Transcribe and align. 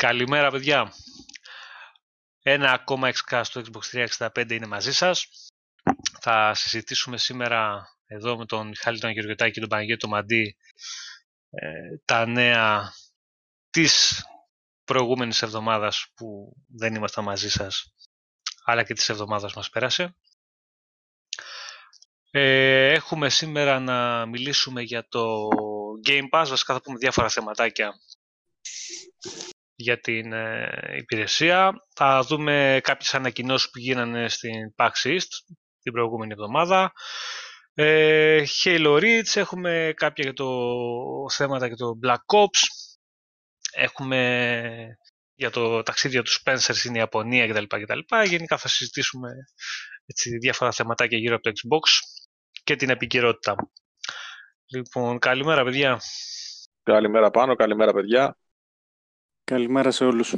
Καλημέρα 0.00 0.50
παιδιά. 0.50 0.92
Ένα 2.42 2.72
ακόμα 2.72 3.10
Xcast 3.12 3.42
στο 3.44 3.62
Xbox 3.64 4.06
365 4.28 4.50
είναι 4.50 4.66
μαζί 4.66 4.92
σας. 4.92 5.26
Θα 6.20 6.54
συζητήσουμε 6.54 7.18
σήμερα 7.18 7.88
εδώ 8.06 8.36
με 8.38 8.46
τον 8.46 8.68
Μιχάλη 8.68 8.98
τον 8.98 9.10
Γεωργιωτάκη 9.10 9.52
και 9.52 9.60
τον 9.60 9.68
Παναγιώτη 9.68 10.00
τον 10.00 10.10
Μαντή 10.10 10.56
ε, 11.50 11.96
τα 12.04 12.26
νέα 12.26 12.92
της 13.70 14.24
προηγούμενης 14.84 15.42
εβδομάδας 15.42 16.06
που 16.14 16.56
δεν 16.66 16.94
ήμασταν 16.94 17.24
μαζί 17.24 17.50
σας 17.50 17.94
αλλά 18.64 18.82
και 18.82 18.94
της 18.94 19.08
εβδομάδας 19.08 19.54
μας 19.54 19.70
πέρασε. 19.70 20.16
Ε, 22.30 22.92
έχουμε 22.92 23.28
σήμερα 23.28 23.80
να 23.80 24.26
μιλήσουμε 24.26 24.82
για 24.82 25.08
το 25.08 25.48
Game 26.08 26.28
Pass, 26.30 26.46
βασικά 26.48 26.74
θα 26.74 26.80
πούμε 26.80 26.98
διάφορα 26.98 27.28
θεματάκια 27.28 27.92
για 29.80 30.00
την 30.00 30.32
ε, 30.32 30.96
υπηρεσία. 30.96 31.72
Θα 31.94 32.22
δούμε 32.22 32.80
κάποιες 32.82 33.14
ανακοινώσεις 33.14 33.70
που 33.70 33.78
γίνανε 33.78 34.28
στην 34.28 34.74
PAX 34.76 34.90
East 35.02 35.28
την 35.82 35.92
προηγούμενη 35.92 36.32
εβδομάδα. 36.32 36.92
Ε, 37.74 38.42
Halo 38.62 39.00
Reach, 39.00 39.34
έχουμε 39.36 39.92
κάποια 39.96 40.24
για 40.24 40.32
το 40.32 40.48
θέματα 41.30 41.66
για 41.66 41.76
το 41.76 41.98
Black 42.06 42.36
Ops. 42.36 42.60
Έχουμε 43.72 44.98
για 45.34 45.50
το 45.50 45.82
ταξίδι 45.82 46.22
του 46.22 46.30
Spencer 46.30 46.58
στην 46.58 46.94
Ιαπωνία 46.94 47.48
κτλ. 47.48 47.64
κτλ. 47.64 47.98
Γενικά 48.24 48.56
θα 48.56 48.68
συζητήσουμε 48.68 49.30
έτσι, 50.06 50.38
διάφορα 50.38 50.72
θεματάκια 50.72 51.18
γύρω 51.18 51.34
από 51.34 51.42
το 51.42 51.50
Xbox 51.50 51.82
και 52.64 52.76
την 52.76 52.90
επικαιρότητα. 52.90 53.54
Λοιπόν, 54.66 55.18
καλημέρα 55.18 55.64
παιδιά. 55.64 56.00
Καλημέρα 56.82 57.30
πάνω, 57.30 57.54
καλημέρα 57.54 57.92
παιδιά. 57.92 58.36
Καλημέρα 59.50 59.90
σε 59.90 60.04
όλους. 60.04 60.34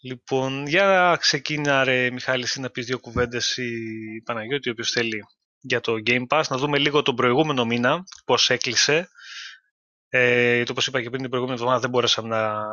Λοιπόν, 0.00 0.66
για 0.66 1.16
ξεκίνα 1.20 1.84
ρε 1.84 2.10
Μιχάλη, 2.10 2.46
να 2.56 2.70
πεις 2.70 2.86
δύο 2.86 2.98
κουβέντες 2.98 3.56
η 3.56 4.22
Παναγιώτη, 4.24 4.68
ο 4.68 4.72
οποίος 4.72 4.90
θέλει 4.90 5.24
για 5.60 5.80
το 5.80 5.94
Game 6.06 6.26
Pass. 6.28 6.42
Να 6.48 6.56
δούμε 6.56 6.78
λίγο 6.78 7.02
τον 7.02 7.14
προηγούμενο 7.14 7.64
μήνα, 7.64 8.04
πώς 8.24 8.50
έκλεισε. 8.50 9.08
Ε, 10.08 10.62
το 10.62 10.72
όπως 10.72 10.86
είπα 10.86 11.02
και 11.02 11.08
πριν 11.08 11.20
την 11.20 11.30
προηγούμενη 11.30 11.58
εβδομάδα 11.58 11.80
δεν 11.80 11.90
μπορέσαμε 11.90 12.28
να 12.28 12.64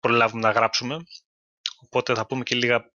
προλάβουμε 0.00 0.42
να 0.42 0.50
γράψουμε. 0.50 0.96
Οπότε 1.84 2.14
θα 2.14 2.26
πούμε 2.26 2.42
και 2.42 2.54
λίγα 2.54 2.92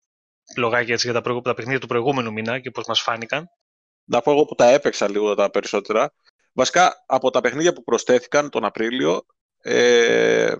λογάκια 0.56 0.94
έτσι 0.94 1.12
για 1.12 1.22
τα, 1.22 1.42
τα 1.42 1.54
παιχνίδια 1.54 1.80
του 1.80 1.88
προηγούμενου 1.88 2.32
μήνα 2.32 2.60
και 2.60 2.72
πώς 2.72 2.86
μας 2.88 3.02
φάνηκαν. 3.02 3.46
Να 4.04 4.22
πω 4.22 4.32
εγώ 4.32 4.46
που 4.46 4.56
τα 4.56 4.66
έπαιξα 4.66 5.10
λίγο 5.10 5.36
τα 5.36 5.50
περισσότερα. 5.50 6.14
Βασικά, 6.54 7.04
από 7.06 7.30
τα 7.30 7.42
παιχνίδια 7.42 7.74
που 7.74 7.84
προσθέθηκαν 7.84 8.50
τον 8.50 8.66
Απρίλιο, 8.66 9.26
ε, 9.64 10.56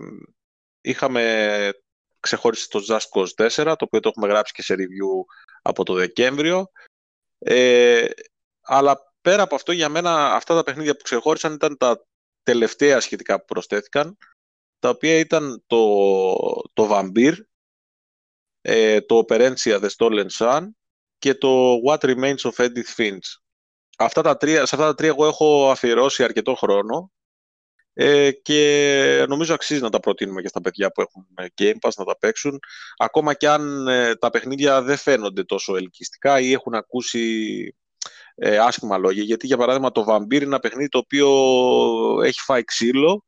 είχαμε 0.80 1.72
ξεχώρισει 2.20 2.68
το 2.68 2.84
Just 2.88 3.08
Cause 3.12 3.48
4, 3.48 3.64
το 3.64 3.84
οποίο 3.84 4.00
το 4.00 4.08
έχουμε 4.08 4.26
γράψει 4.26 4.52
και 4.52 4.62
σε 4.62 4.74
review 4.74 5.36
από 5.62 5.84
το 5.84 5.94
Δεκέμβριο. 5.94 6.70
Ε, 7.38 8.06
αλλά 8.60 9.12
πέρα 9.20 9.42
από 9.42 9.54
αυτό, 9.54 9.72
για 9.72 9.88
μένα 9.88 10.34
αυτά 10.34 10.54
τα 10.54 10.62
παιχνίδια 10.62 10.96
που 10.96 11.02
ξεχώρισαν 11.02 11.52
ήταν 11.52 11.76
τα 11.76 12.06
τελευταία 12.42 13.00
σχετικά 13.00 13.38
που 13.38 13.44
προσθέθηκαν, 13.44 14.18
τα 14.78 14.88
οποία 14.88 15.18
ήταν 15.18 15.64
το, 15.66 16.34
το 16.72 16.88
Vampire, 16.90 17.36
ε, 18.60 19.00
το 19.00 19.24
Operencia 19.28 19.80
The 19.80 19.88
Stolen 19.96 20.26
Sun 20.38 20.68
και 21.18 21.34
το 21.34 21.74
What 21.86 21.98
Remains 21.98 22.40
of 22.40 22.54
Edith 22.54 22.94
Finch. 22.96 23.38
Αυτά 23.98 24.22
τα 24.22 24.36
τρία, 24.36 24.66
σε 24.66 24.74
αυτά 24.74 24.86
τα 24.86 24.94
τρία 24.94 25.08
εγώ 25.08 25.26
έχω 25.26 25.70
αφιερώσει 25.70 26.24
αρκετό 26.24 26.54
χρόνο 26.54 27.12
ε, 27.96 28.30
και 28.30 29.24
νομίζω 29.28 29.54
αξίζει 29.54 29.80
να 29.80 29.90
τα 29.90 30.00
προτείνουμε 30.00 30.42
και 30.42 30.48
στα 30.48 30.60
παιδιά 30.60 30.92
που 30.92 31.00
έχουν 31.00 31.26
Game 31.58 31.88
Pass 31.88 31.92
να 31.96 32.04
τα 32.04 32.18
παίξουν 32.18 32.58
ακόμα 32.96 33.34
και 33.34 33.48
αν 33.48 33.88
ε, 33.88 34.14
τα 34.14 34.30
παιχνίδια 34.30 34.82
δεν 34.82 34.96
φαίνονται 34.96 35.44
τόσο 35.44 35.76
ελκυστικά 35.76 36.40
ή 36.40 36.52
έχουν 36.52 36.74
ακούσει 36.74 37.74
ε, 38.34 38.58
άσχημα 38.58 38.98
λόγια 38.98 39.22
γιατί 39.22 39.46
για 39.46 39.56
παράδειγμα 39.56 39.92
το 39.92 40.04
Vampire 40.08 40.34
είναι 40.34 40.44
ένα 40.44 40.58
παιχνίδι 40.58 40.88
το 40.88 40.98
οποίο 40.98 41.28
έχει 42.22 42.40
φάει 42.40 42.64
ξύλο 42.64 43.24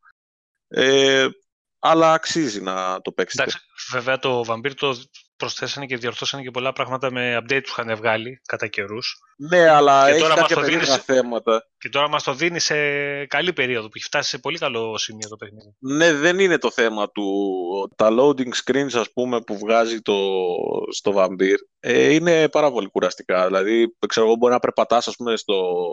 ε, 0.68 1.26
αλλά 1.78 2.12
αξίζει 2.12 2.60
να 2.60 3.00
το 3.00 3.12
παίξετε. 3.12 3.42
Εντάξει, 3.42 3.60
βέβαια 3.90 4.18
το 4.18 4.44
Vampire 4.48 4.74
το 4.74 4.96
προσθέσανε 5.36 5.86
και 5.86 5.96
διορθώσανε 5.96 6.42
και 6.42 6.50
πολλά 6.50 6.72
πράγματα 6.72 7.10
με 7.10 7.36
update 7.40 7.62
που 7.62 7.80
είχαν 7.80 7.96
βγάλει 7.96 8.40
κατά 8.46 8.66
καιρούς. 8.66 9.18
Ναι, 9.36 9.68
αλλά 9.68 10.04
και 10.04 10.10
έχει 10.10 10.20
τώρα 10.20 10.34
κάποια 10.34 10.56
περίεργα 10.56 10.98
θέματα. 10.98 11.68
Και 11.78 11.88
τώρα 11.88 12.08
μας 12.08 12.22
το 12.22 12.34
δίνει 12.34 12.58
σε 12.58 12.76
καλή 13.26 13.52
περίοδο, 13.52 13.86
που 13.86 13.92
έχει 13.94 14.04
φτάσει 14.04 14.28
σε 14.28 14.38
πολύ 14.38 14.58
καλό 14.58 14.98
σημείο 14.98 15.28
το 15.28 15.36
παιχνίδι. 15.36 15.74
Ναι, 15.78 16.12
δεν 16.12 16.38
είναι 16.38 16.58
το 16.58 16.70
θέμα 16.70 17.10
του. 17.10 17.24
Τα 17.96 18.08
loading 18.10 18.52
screens, 18.64 18.94
ας 18.94 19.12
πούμε, 19.12 19.40
που 19.40 19.58
βγάζει 19.58 20.00
το, 20.00 20.14
στο 20.92 21.12
Vampire, 21.16 21.60
ε, 21.80 22.14
είναι 22.14 22.48
πάρα 22.48 22.70
πολύ 22.70 22.88
κουραστικά. 22.88 23.46
Δηλαδή, 23.46 23.96
ξέρω 24.08 24.26
εγώ, 24.26 24.36
μπορεί 24.36 24.52
να 24.52 24.58
περπατάς, 24.58 25.08
ας 25.08 25.16
πούμε, 25.16 25.36
στο, 25.36 25.84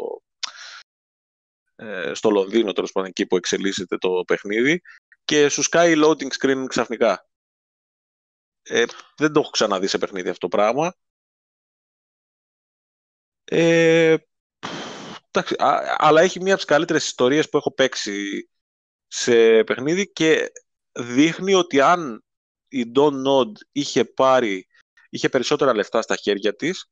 ε, 1.75 2.11
στο 2.13 2.29
Λονδίνο, 2.29 2.71
τέλος 2.71 2.91
πάντων, 2.91 3.09
εκεί 3.09 3.25
που 3.25 3.35
εξελίσσεται 3.35 3.97
το 3.97 4.09
παιχνίδι, 4.27 4.81
και 5.25 5.49
σου 5.49 5.61
σκάει 5.61 5.93
loading 5.97 6.27
screen 6.39 6.65
ξαφνικά. 6.67 7.27
Ε, 8.63 8.85
δεν 9.17 9.33
το 9.33 9.39
έχω 9.39 9.49
ξαναδεί 9.49 9.87
σε 9.87 9.97
παιχνίδι 9.97 10.29
αυτό 10.29 10.47
το 10.47 10.57
πράγμα. 10.57 10.95
Ε, 13.43 14.15
εντάξει, 15.31 15.55
αλλά 15.97 16.21
έχει 16.21 16.39
μία 16.39 16.53
από 16.53 16.61
τις 16.61 16.71
καλύτερες 16.71 17.05
ιστορίες 17.05 17.49
που 17.49 17.57
έχω 17.57 17.73
παίξει 17.73 18.49
σε 19.07 19.63
παιχνίδι 19.63 20.11
και 20.11 20.51
δείχνει 20.91 21.53
ότι 21.53 21.81
αν 21.81 22.23
η 22.67 22.91
Don 22.95 23.27
Nod 23.27 23.51
είχε 23.71 24.05
πάρει, 24.05 24.67
είχε 25.09 25.29
περισσότερα 25.29 25.75
λεφτά 25.75 26.01
στα 26.01 26.15
χέρια 26.15 26.55
της, 26.55 26.91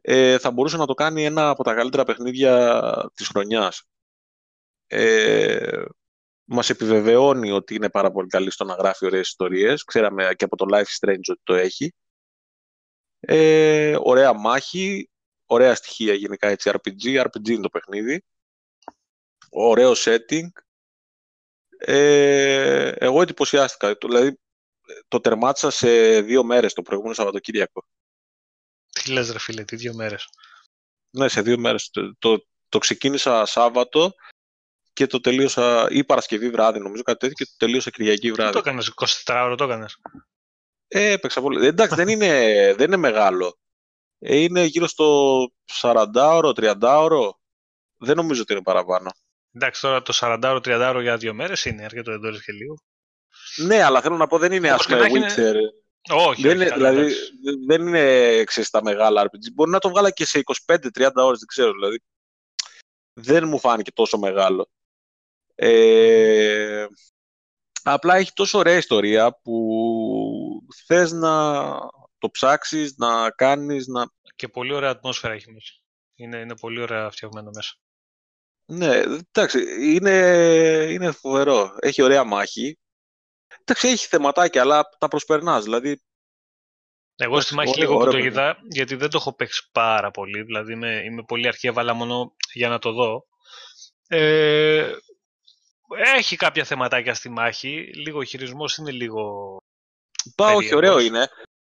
ε, 0.00 0.38
θα 0.38 0.50
μπορούσε 0.50 0.76
να 0.76 0.86
το 0.86 0.94
κάνει 0.94 1.24
ένα 1.24 1.48
από 1.48 1.64
τα 1.64 1.74
καλύτερα 1.74 2.04
παιχνίδια 2.04 3.10
της 3.14 3.28
χρονιάς. 3.28 3.82
Ε, 4.86 5.84
μας 6.52 6.70
επιβεβαιώνει 6.70 7.50
ότι 7.50 7.74
είναι 7.74 7.90
πάρα 7.90 8.10
πολύ 8.10 8.28
καλή 8.28 8.50
στο 8.50 8.64
να 8.64 8.74
γράφει 8.74 9.06
ωραίες 9.06 9.28
ιστορίες. 9.28 9.84
Ξέραμε 9.84 10.34
και 10.36 10.44
από 10.44 10.56
το 10.56 10.66
Life 10.72 10.98
Strange 11.00 11.30
ότι 11.30 11.40
το 11.42 11.54
έχει. 11.54 11.94
Ε, 13.20 13.96
ωραία 14.00 14.32
μάχη, 14.32 15.10
ωραία 15.46 15.74
στοιχεία 15.74 16.14
γενικά 16.14 16.48
έτσι 16.48 16.70
RPG. 16.74 17.22
RPG 17.22 17.48
είναι 17.48 17.62
το 17.62 17.68
παιχνίδι. 17.68 18.24
Ωραίο 19.50 19.92
setting. 19.96 20.48
Ε, 21.78 22.88
εγώ 22.88 23.22
εντυπωσιάστηκα. 23.22 23.96
Δηλαδή, 24.00 24.38
το 25.08 25.20
τερμάτισα 25.20 25.70
σε 25.70 26.20
δύο 26.20 26.44
μέρες 26.44 26.72
το 26.72 26.82
προηγούμενο 26.82 27.14
Σαββατοκύριακο. 27.14 27.86
Τι 28.92 29.12
λες 29.12 29.30
ρε 29.30 29.38
φίλε, 29.38 29.64
τι 29.64 29.76
δύο 29.76 29.94
μέρες; 29.94 30.28
Ναι, 31.10 31.28
σε 31.28 31.42
δύο 31.42 31.58
μέρες. 31.58 31.90
Το, 31.90 32.14
το, 32.18 32.46
το 32.68 32.78
ξεκίνησα 32.78 33.46
Σάββατο 33.46 34.14
και 34.92 35.06
το 35.06 35.20
τελείωσα 35.20 35.86
ή 35.90 36.04
Παρασκευή 36.04 36.50
βράδυ, 36.50 36.78
νομίζω 36.78 37.02
κάτι 37.02 37.18
τέτοιο, 37.18 37.34
και 37.34 37.44
το 37.44 37.66
τελείωσα 37.66 37.90
Κυριακή 37.90 38.32
βράδυ. 38.32 38.56
Τι 38.56 38.62
το 38.62 38.68
έκανες, 38.68 38.92
24 39.24 39.42
ώρο 39.44 39.54
το 39.54 39.64
έκανες; 39.64 39.96
Ε, 40.88 41.10
έπαιξα 41.12 41.40
πολύ. 41.40 41.66
Εντάξει, 41.66 41.94
δεν 41.94 42.08
είναι, 42.08 42.28
δεν 42.76 42.86
είναι 42.86 42.96
μεγάλο. 42.96 43.58
Ε, 44.18 44.36
είναι 44.36 44.64
γύρω 44.64 44.86
στο 44.86 45.38
40 45.80 46.04
ώρο, 46.14 46.52
30 46.56 46.74
ώρο. 46.80 47.40
Δεν 47.98 48.16
νομίζω 48.16 48.42
ότι 48.42 48.52
είναι 48.52 48.62
παραπάνω. 48.62 49.10
Εντάξει, 49.52 49.80
τώρα 49.80 50.02
το 50.02 50.12
40 50.16 50.40
ώρο, 50.44 50.58
30 50.58 50.86
ώρο 50.88 51.00
για 51.00 51.16
δύο 51.16 51.34
μέρες 51.34 51.64
είναι 51.64 51.84
αρκετό, 51.84 52.18
δεν 52.18 52.32
το 52.32 52.38
και 52.38 52.52
λίγο. 52.52 52.74
Ναι, 53.56 53.82
αλλά 53.82 54.00
θέλω 54.00 54.16
να 54.16 54.26
πω 54.26 54.38
δεν 54.38 54.52
είναι 54.52 54.70
α 54.70 54.76
πούμε 54.76 55.00
Witcher. 55.00 55.38
Είναι... 55.38 55.60
Όχι, 56.10 56.42
δεν, 56.42 56.54
είναι, 56.60 56.70
δηλαδή, 56.70 57.12
δεν 57.66 57.86
είναι 57.86 58.44
ξέρεις, 58.44 58.70
τα 58.70 58.82
μεγάλα 58.82 59.24
RPG. 59.24 59.52
Μπορεί 59.54 59.70
να 59.70 59.78
το 59.78 59.88
βγάλα 59.88 60.10
και 60.10 60.24
σε 60.24 60.40
25-30 60.66 61.10
ώρες, 61.14 61.38
δεν 61.38 61.46
ξέρω. 61.46 61.72
Δηλαδή. 61.72 62.02
Δεν 63.12 63.48
μου 63.48 63.58
φάνηκε 63.58 63.92
τόσο 63.92 64.18
μεγάλο. 64.18 64.68
Ε, 65.64 66.86
απλά 67.82 68.16
έχει 68.16 68.32
τόσο 68.32 68.58
ωραία 68.58 68.76
ιστορία 68.76 69.40
που 69.42 70.66
θες 70.86 71.12
να 71.12 71.64
το 72.18 72.30
ψάξεις, 72.30 72.96
να 72.96 73.30
κάνεις, 73.30 73.86
να... 73.86 74.04
Και 74.36 74.48
πολύ 74.48 74.74
ωραία 74.74 74.90
ατμόσφαιρα 74.90 75.34
έχει 75.34 75.52
μέσα. 75.52 75.72
Είναι, 76.14 76.36
είναι 76.36 76.56
πολύ 76.56 76.80
ωραία 76.80 77.10
φτιαγμένο 77.10 77.50
μέσα. 77.54 77.74
Ναι, 78.66 78.96
εντάξει, 78.96 79.58
είναι, 79.94 80.16
είναι 80.90 81.10
φοβερό. 81.10 81.76
Έχει 81.80 82.02
ωραία 82.02 82.24
μάχη. 82.24 82.78
Εντάξει, 83.60 83.88
έχει 83.88 84.06
θεματάκια, 84.06 84.60
αλλά 84.60 84.88
τα 84.98 85.08
προσπερνάς. 85.08 85.64
Δηλαδή, 85.64 86.02
εγώ 87.16 87.40
στη 87.40 87.54
μάχη 87.54 87.78
λίγο 87.78 87.96
που 87.96 88.10
το 88.10 88.18
είδα, 88.18 88.58
γιατί 88.70 88.94
δεν 88.94 89.10
το 89.10 89.16
έχω 89.16 89.34
παίξει 89.34 89.68
πάρα 89.72 90.10
πολύ, 90.10 90.42
δηλαδή 90.42 90.72
είμαι, 90.72 91.02
είμαι 91.04 91.22
πολύ 91.22 91.46
αρχή, 91.46 91.66
έβαλα 91.66 91.94
μόνο 91.94 92.34
για 92.52 92.68
να 92.68 92.78
το 92.78 92.92
δω. 92.92 93.26
Ε, 94.08 94.92
έχει 96.14 96.36
κάποια 96.36 96.64
θεματάκια 96.64 97.14
στη 97.14 97.28
μάχη. 97.28 97.90
Λίγο 97.94 98.18
ο 98.18 98.24
χειρισμός 98.24 98.76
είναι 98.76 98.90
λίγο. 98.90 99.56
Πά, 100.34 100.52
όχι, 100.52 100.74
ωραίο 100.74 100.98
είναι. 100.98 101.28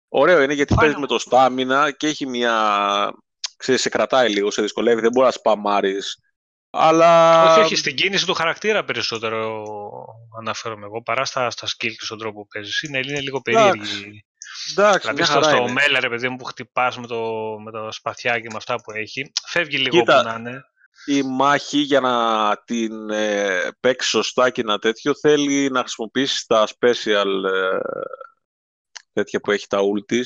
Ωραίο 0.10 0.42
είναι 0.42 0.54
γιατί 0.54 0.76
παίζει 0.76 1.00
με 1.00 1.08
το 1.08 1.20
στάμινα 1.20 1.92
και 1.92 2.08
έχει 2.08 2.26
μια. 2.26 2.54
Ξέρεις, 3.58 3.82
σε 3.82 3.90
κρατάει 3.90 4.30
λίγο, 4.30 4.52
σε 4.52 4.62
δυσκολεύει. 4.62 5.02
Δεν 5.02 5.12
μπορεί 5.12 5.26
να 5.26 5.32
σπαμάρεις 5.32 6.20
Αλλά... 6.70 7.44
Όχι, 7.52 7.60
όχι, 7.60 7.76
στην 7.76 7.96
κίνηση 7.96 8.26
του 8.26 8.34
χαρακτήρα 8.34 8.84
περισσότερο 8.84 9.64
αναφέρομαι 10.40 10.86
εγώ 10.86 11.02
παρά 11.02 11.26
στα, 11.26 11.50
στα 11.50 11.68
skill 11.68 11.94
και 11.98 12.06
στον 12.06 12.18
τρόπο 12.18 12.42
που 12.42 12.48
παίζεις. 12.48 12.82
Είναι, 12.82 12.98
είναι 12.98 13.22
λίγο 13.22 13.42
περίεργη. 13.42 14.26
Εντάξει, 14.72 15.08
δηλαδή 15.08 15.24
στο, 15.24 15.44
στο 15.44 15.68
Μέλα, 15.68 16.00
ρε 16.00 16.10
παιδί 16.10 16.30
μου, 16.30 16.36
που 16.36 16.44
χτυπάς 16.44 16.98
με, 16.98 17.08
το, 17.08 17.22
με 17.64 17.72
τα 17.72 17.92
σπαθιά 17.92 18.40
και 18.40 18.48
με 18.50 18.56
αυτά 18.58 18.76
που 18.76 18.92
έχει, 18.92 19.32
φεύγει 19.48 19.78
λίγο 19.78 20.00
Κοίτα, 20.00 20.22
που 20.22 20.28
να 20.28 20.36
είναι. 20.36 20.64
Η 21.06 21.22
μάχη 21.24 21.78
για 21.78 22.00
να 22.00 22.58
την 22.66 23.10
ε, 23.10 23.72
παίξει 23.80 24.10
σωστά 24.10 24.50
και 24.50 24.62
ένα 24.62 24.80
τέτοιο 24.80 25.16
θέλει 25.16 25.70
να 25.70 25.80
χρησιμοποιήσει 25.80 26.48
τα 26.48 26.68
special 26.68 27.44
ε, 27.54 27.78
τέτοια 29.14 29.40
που 29.40 29.52
έχει 29.52 29.68
τα 29.68 29.80
ultis 29.80 30.26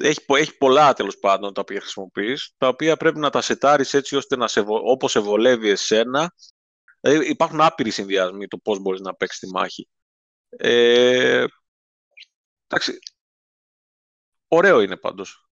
έχει, 0.00 0.24
έχει 0.26 0.56
πολλά 0.56 0.92
τέλος 0.92 1.18
πάντων 1.18 1.54
τα 1.54 1.60
οποία 1.60 1.80
χρησιμοποιείς, 1.80 2.54
τα 2.58 2.68
οποία 2.68 2.96
πρέπει 2.96 3.18
να 3.18 3.30
τα 3.30 3.40
σετάρεις 3.40 3.94
έτσι 3.94 4.16
ώστε 4.16 4.36
να 4.36 4.48
σε, 4.48 4.64
όπως 4.66 5.10
σε 5.10 5.20
βολεύει 5.20 5.68
εσένα. 5.68 6.34
Δηλαδή 7.00 7.28
υπάρχουν 7.28 7.60
άπειροι 7.60 7.90
συνδυασμοί 7.90 8.46
το 8.46 8.58
πώς 8.58 8.78
μπορείς 8.78 9.00
να 9.00 9.14
παίξεις 9.14 9.38
τη 9.40 9.46
μάχη. 9.46 9.88
Ε, 10.48 11.44
εντάξει, 12.66 12.98
ωραίο 14.48 14.80
είναι 14.80 14.96
πάντως. 14.96 15.49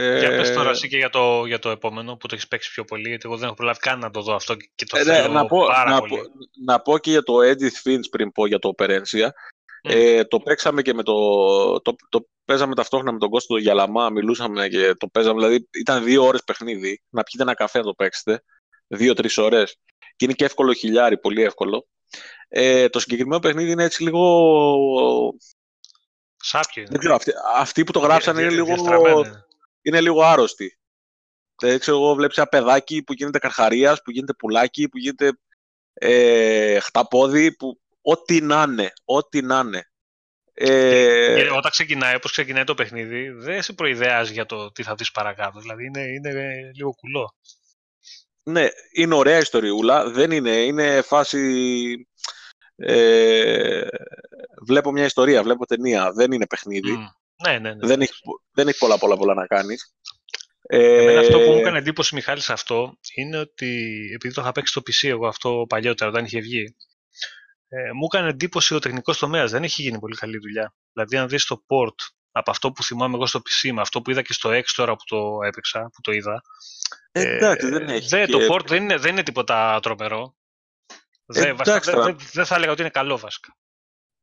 Ε, 0.00 0.18
για 0.18 0.28
πες 0.28 0.52
τώρα 0.52 0.70
εσύ 0.70 0.88
και 0.88 0.96
για 0.96 1.10
το, 1.10 1.44
για 1.46 1.58
το 1.58 1.70
επόμενο 1.70 2.16
που 2.16 2.26
το 2.26 2.34
έχεις 2.34 2.48
παίξει 2.48 2.70
πιο 2.70 2.84
πολύ, 2.84 3.08
γιατί 3.08 3.22
εγώ 3.26 3.36
δεν 3.36 3.46
έχω 3.46 3.54
προλάβει 3.54 3.78
καν 3.78 3.98
να 3.98 4.10
το 4.10 4.22
δω 4.22 4.34
αυτό 4.34 4.54
και 4.74 4.84
το 4.84 4.98
ε, 4.98 5.04
ναι, 5.04 5.14
θέλω 5.14 5.32
να 5.32 5.46
πω, 5.46 5.66
πάρα 5.66 5.90
να 5.90 5.98
πολύ. 5.98 6.12
Πω, 6.12 6.28
να 6.64 6.80
πω 6.80 6.98
και 6.98 7.10
για 7.10 7.22
το 7.22 7.34
Edith 7.38 7.88
Finch 7.88 8.04
πριν 8.10 8.32
πω 8.32 8.46
για 8.46 8.58
το 8.58 8.74
Operencia. 8.76 9.28
Ε, 9.82 10.24
το 10.24 10.40
παίξαμε 10.40 10.82
και 10.82 10.94
με 10.94 11.02
το, 11.02 11.14
το, 11.80 11.96
το 12.08 12.28
παίζαμε 12.44 12.74
ταυτόχρονα 12.74 13.12
με 13.12 13.18
τον 13.18 13.30
Κώστο 13.30 13.56
Γιαλαμά, 13.56 14.10
μιλούσαμε 14.10 14.68
και 14.68 14.94
το 14.94 15.08
παίζαμε, 15.08 15.40
δηλαδή 15.40 15.68
ήταν 15.70 16.04
δύο 16.04 16.24
ώρες 16.24 16.44
παιχνίδι, 16.44 17.02
να 17.08 17.22
πιείτε 17.22 17.42
ένα 17.42 17.54
καφέ 17.54 17.78
να 17.78 17.84
το 17.84 17.94
παίξετε, 17.94 18.42
δύο-τρεις 18.86 19.38
ώρες. 19.38 19.76
Και 20.16 20.24
είναι 20.24 20.34
και 20.34 20.44
εύκολο 20.44 20.72
χιλιάρι, 20.72 21.18
πολύ 21.18 21.42
εύκολο. 21.42 21.86
Ε, 22.48 22.88
το 22.88 23.00
συγκεκριμένο 23.00 23.40
παιχνίδι 23.40 23.70
είναι 23.70 23.84
έτσι 23.84 24.02
λίγο... 24.02 24.22
Σάπιο 26.36 26.80
είναι. 26.82 26.90
Δεν 26.90 26.98
ξέρω, 26.98 27.14
αυτοί, 27.14 27.32
αυτοί 27.56 27.84
που 27.84 27.92
το 27.92 27.98
γράψαν 27.98 28.38
είναι, 28.38 28.50
λίγο, 28.50 28.74
είναι 29.88 30.00
λίγο 30.00 30.22
άρρωστοι. 30.22 30.78
Δεν 31.60 31.78
ξέρω, 31.78 31.96
εγώ 31.96 32.14
βλέπεις 32.14 32.36
ένα 32.36 32.46
παιδάκι 32.46 33.02
που 33.02 33.12
γίνεται 33.12 33.38
καρχαρίας, 33.38 34.02
που 34.02 34.10
γίνεται 34.10 34.34
πουλάκι, 34.34 34.88
που 34.88 34.98
γίνεται 34.98 35.30
ε, 35.92 36.80
χταπόδι, 36.80 37.56
που 37.56 37.80
ό,τι 38.00 38.40
να 38.40 38.64
είναι, 38.68 38.92
ό,τι 39.04 39.42
να 39.42 39.58
είναι. 39.58 39.90
Ε... 40.52 41.34
Και 41.34 41.50
όταν 41.50 41.70
ξεκινάει, 41.70 42.14
όπως 42.14 42.30
ξεκινάει 42.30 42.64
το 42.64 42.74
παιχνίδι, 42.74 43.28
δεν 43.28 43.62
σε 43.62 43.72
προειδεάζει 43.72 44.32
για 44.32 44.46
το 44.46 44.72
τι 44.72 44.82
θα 44.82 44.94
δεις 44.94 45.10
παρακάτω. 45.10 45.60
Δηλαδή 45.60 45.84
είναι, 45.84 46.00
είναι 46.00 46.70
λίγο 46.74 46.94
κουλό. 46.94 47.34
Ναι, 48.42 48.68
είναι 48.92 49.14
ωραία 49.14 49.38
ιστοριούλα. 49.38 50.10
Δεν 50.10 50.30
είναι, 50.30 50.50
είναι 50.50 51.02
φάση... 51.02 52.08
Ε, 52.76 53.86
βλέπω 54.66 54.92
μια 54.92 55.04
ιστορία, 55.04 55.42
βλέπω 55.42 55.66
ταινία. 55.66 56.12
Δεν 56.12 56.32
είναι 56.32 56.46
παιχνίδι. 56.46 57.12
Ναι, 57.42 57.58
ναι, 57.58 57.74
ναι. 57.74 57.86
Δεν, 57.86 58.00
έχει, 58.00 58.12
δεν 58.52 58.68
έχει 58.68 58.78
πολλά, 58.78 58.98
πολλά, 58.98 59.16
πολλά 59.16 59.34
να 59.34 59.46
κάνεις. 59.46 59.94
Εμένα 60.62 61.20
αυτό 61.20 61.38
που 61.38 61.50
μου 61.50 61.58
έκανε 61.58 61.78
εντύπωση, 61.78 62.14
Μιχάλη, 62.14 62.40
σε 62.40 62.52
αυτό 62.52 62.98
είναι 63.14 63.38
ότι 63.38 64.00
επειδή 64.14 64.34
το 64.34 64.40
είχα 64.40 64.52
παίξει 64.52 64.72
στο 64.72 64.80
PC 64.80 65.08
εγώ 65.08 65.26
αυτό 65.26 65.64
παλιότερα, 65.68 66.10
όταν 66.10 66.24
είχε 66.24 66.40
βγει, 66.40 66.76
ε, 67.68 67.92
μου 67.92 68.04
έκανε 68.12 68.28
εντύπωση 68.28 68.74
ο 68.74 68.78
τεχνικός 68.78 69.18
τομέας. 69.18 69.50
Δεν 69.50 69.62
έχει 69.62 69.82
γίνει 69.82 69.98
πολύ 69.98 70.16
καλή 70.16 70.38
δουλειά. 70.38 70.74
Δηλαδή, 70.92 71.16
αν 71.16 71.28
δεις 71.28 71.44
το 71.44 71.64
port 71.66 71.94
από 72.32 72.50
αυτό 72.50 72.72
που 72.72 72.82
θυμάμαι 72.82 73.14
εγώ 73.14 73.26
στο 73.26 73.38
PC 73.38 73.70
με 73.72 73.80
αυτό 73.80 74.02
που 74.02 74.10
είδα 74.10 74.22
και 74.22 74.32
στο 74.32 74.50
X 74.50 74.64
τώρα 74.76 74.96
που 74.96 75.04
το 75.06 75.38
έπαιξα, 75.46 75.80
που 75.80 76.00
το 76.00 76.12
είδα. 76.12 76.42
Ε, 77.12 77.36
εντάξει, 77.36 77.68
δεν 77.68 77.88
έχει. 77.88 78.08
Δε, 78.08 78.26
Το 78.26 78.38
port 78.50 78.66
δεν 78.66 78.82
είναι, 78.82 78.96
δεν 78.96 79.12
είναι 79.12 79.22
τίποτα 79.22 79.80
τρομερό. 79.82 80.36
Ε, 81.26 81.52
δεν, 81.54 81.56
δεν, 82.32 82.44
θα 82.44 82.54
έλεγα 82.54 82.72
ότι 82.72 82.80
είναι 82.80 82.90
καλό 82.90 83.18
βασικά. 83.18 83.56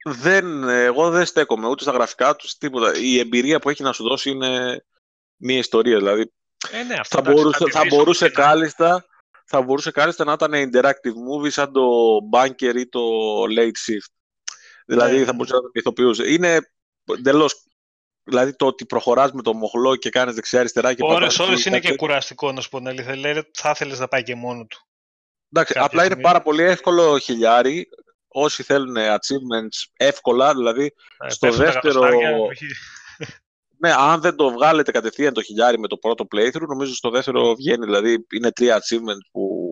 Δεν, 0.09 0.63
εγώ 0.69 1.09
δεν 1.09 1.25
στέκομαι 1.25 1.67
ούτε 1.67 1.83
στα 1.83 1.91
γραφικά 1.91 2.35
τους, 2.35 2.57
τίποτα. 2.57 2.97
Η 2.97 3.19
εμπειρία 3.19 3.59
που 3.59 3.69
έχει 3.69 3.83
να 3.83 3.93
σου 3.93 4.03
δώσει 4.03 4.29
είναι 4.29 4.83
μια 5.35 5.57
ιστορία. 5.57 5.97
Δηλαδή, 5.97 6.31
ε, 6.71 6.83
ναι, 6.83 6.95
αυτό, 6.99 7.21
θα, 7.21 7.31
μπορούσε, 7.31 7.65
θα 7.69 7.85
μπορούσε 7.89 8.29
κάλλιστα 8.29 9.05
θα 9.45 9.61
μπορούσε 9.61 9.91
κάλλιστα 9.91 10.23
να 10.23 10.33
ήταν 10.33 10.51
interactive 10.53 11.15
movie 11.29 11.51
σαν 11.51 11.71
το 11.71 11.81
Bunker 12.31 12.75
ή 12.75 12.87
το 12.87 12.99
Late 13.57 13.77
Shift. 13.87 14.13
Δηλαδή 14.85 15.17
ναι. 15.17 15.25
θα 15.25 15.33
μπορούσε 15.33 15.53
να 15.53 15.61
το 15.61 15.69
ηθοποιούσε. 15.73 16.31
Είναι 16.31 16.59
εντελώ. 17.17 17.49
Δηλαδή 18.23 18.55
το 18.55 18.65
ότι 18.65 18.85
προχωράς 18.85 19.31
με 19.31 19.41
το 19.41 19.53
μοχλό 19.53 19.95
και 19.95 20.09
κάνεις 20.09 20.35
δεξιά-αριστερά 20.35 20.93
και 20.93 21.03
Ωρες, 21.03 21.39
ώρες 21.39 21.65
είναι 21.65 21.79
και 21.79 21.95
κουραστικό 21.95 22.51
να 22.51 22.61
σου 22.61 22.69
πω 22.69 22.79
να 22.79 22.93
θα 23.53 23.69
ήθελες 23.69 23.99
να 23.99 24.07
πάει 24.07 24.23
και 24.23 24.35
μόνο 24.35 24.65
του. 24.65 24.77
Εντάξει, 25.49 25.73
απλά 25.77 26.05
είναι 26.05 26.15
πάρα 26.15 26.41
πολύ 26.41 26.63
εύκολο 26.63 27.17
χιλιάρι. 27.17 27.89
Όσοι 28.37 28.63
θέλουν 28.63 28.95
achievements 28.97 29.89
εύκολα, 29.97 30.53
δηλαδή 30.53 30.93
ε, 31.17 31.29
στο 31.29 31.51
δεύτερο... 31.51 32.09
Ναι, 33.77 33.93
αν 33.93 34.21
δεν 34.21 34.35
το 34.35 34.51
βγάλετε 34.51 34.91
κατευθείαν 34.91 35.33
το 35.33 35.41
χιλιάρι 35.41 35.79
με 35.79 35.87
το 35.87 35.97
πρώτο 35.97 36.27
playthrough, 36.35 36.67
νομίζω 36.67 36.95
στο 36.95 37.09
δεύτερο 37.09 37.55
βγαίνει. 37.55 37.85
Δηλαδή 37.85 38.25
είναι 38.33 38.51
τρία 38.51 38.77
achievements 38.77 39.27
που 39.31 39.69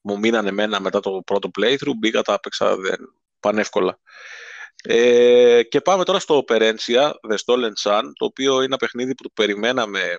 μου 0.00 0.18
μείνανε 0.18 0.48
εμένα 0.48 0.80
μετά 0.80 1.00
το 1.00 1.22
πρώτο 1.26 1.50
playthrough. 1.58 1.96
Μπήκα, 1.98 2.22
τα 2.22 2.32
έπαιξα 2.32 2.76
δεν... 2.76 2.96
πανεύκολα. 3.40 3.98
Ε, 4.82 5.62
και 5.62 5.80
πάμε 5.80 6.04
τώρα 6.04 6.18
στο 6.18 6.44
Operencia, 6.46 7.10
The 7.30 7.36
Stolen 7.44 7.72
Sun, 7.82 8.02
το 8.14 8.24
οποίο 8.24 8.54
είναι 8.54 8.64
ένα 8.64 8.76
παιχνίδι 8.76 9.14
που 9.14 9.22
το 9.22 9.30
περιμέναμε. 9.34 10.18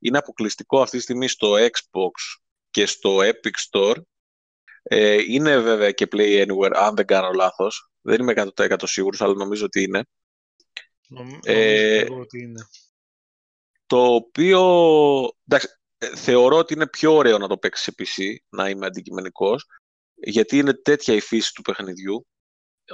Είναι 0.00 0.18
αποκλειστικό 0.18 0.80
αυτή 0.80 0.96
τη 0.96 1.02
στιγμή 1.02 1.28
στο 1.28 1.54
Xbox 1.56 2.40
και 2.70 2.86
στο 2.86 3.18
Epic 3.18 3.70
Store. 3.70 3.96
Ε, 4.86 5.16
είναι 5.28 5.58
βέβαια 5.58 5.90
και 5.90 6.08
Play 6.10 6.46
Anywhere, 6.46 6.72
αν 6.74 6.94
δεν 6.94 7.06
κάνω 7.06 7.30
λάθος. 7.30 7.90
Δεν 8.00 8.20
είμαι 8.20 8.50
100% 8.56 8.76
σίγουρος, 8.82 9.20
αλλά 9.20 9.34
νομίζω 9.34 9.64
ότι 9.64 9.82
είναι. 9.82 10.04
Νομίζω 11.08 11.38
ε, 11.42 12.06
ότι 12.10 12.42
είναι. 12.42 12.66
Το 13.86 14.14
οποίο, 14.14 14.60
εντάξει, 15.48 15.68
ε, 15.98 16.16
θεωρώ 16.16 16.56
ότι 16.56 16.74
είναι 16.74 16.86
πιο 16.86 17.14
ωραίο 17.14 17.38
να 17.38 17.48
το 17.48 17.58
παίξεις 17.58 17.84
σε 17.84 17.94
PC, 17.98 18.34
να 18.48 18.68
είμαι 18.68 18.86
αντικειμενικός, 18.86 19.66
γιατί 20.14 20.58
είναι 20.58 20.74
τέτοια 20.74 21.14
η 21.14 21.20
φύση 21.20 21.54
του 21.54 21.62
παιχνιδιού. 21.62 22.26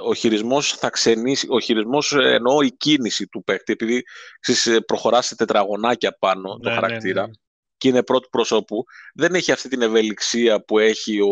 Ο 0.01 0.13
χειρισμός 0.13 0.73
θα 0.73 0.89
ξενήσει, 0.89 1.47
ο 1.49 1.59
χειρισμός 1.59 2.13
ε, 2.13 2.33
εννοώ 2.33 2.61
η 2.61 2.71
κίνηση 2.71 3.27
του 3.27 3.43
παίκτη, 3.43 3.73
επειδή 3.73 4.03
ξέρεις, 4.39 4.67
ε, 4.67 4.81
προχωράς 4.81 5.25
σε 5.25 5.35
τετραγωνάκια 5.35 6.17
πάνω 6.19 6.57
το 6.57 6.69
ναι, 6.69 6.75
ναι, 6.75 6.81
χαρακτήρα 6.81 7.27
ναι. 7.27 7.33
Και 7.81 7.87
είναι 7.87 8.03
πρώτου 8.03 8.29
προσώπου, 8.29 8.85
δεν 9.13 9.35
έχει 9.35 9.51
αυτή 9.51 9.69
την 9.69 9.81
ευελιξία 9.81 10.63
που 10.63 10.79
έχει 10.79 11.21
ο... 11.21 11.27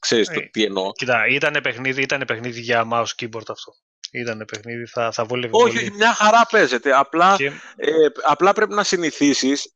Ξέρεις 0.00 0.28
το 0.28 0.40
τι 0.50 0.64
εννοώ. 0.64 0.92
Κοίτα, 0.92 1.26
ήταν 1.26 1.58
παιχνίδι, 1.62 2.02
ήταν 2.02 2.24
παιχνίδι 2.26 2.60
για 2.60 2.88
mouse 2.92 3.22
keyboard 3.22 3.48
αυτό 3.48 3.72
ήταν 4.10 4.44
παιχνίδι, 4.46 4.86
θα, 4.86 5.12
θα 5.12 5.24
βόλευε 5.24 5.52
Όχι, 5.56 5.76
πολύ. 5.76 5.92
μια 5.92 6.14
χαρά 6.14 6.46
παίζεται. 6.50 6.92
Απλά, 6.92 7.36
ε, 7.76 7.92
απλά 8.22 8.52
πρέπει 8.52 8.74
να 8.74 8.82
συνηθίσεις 8.82 9.74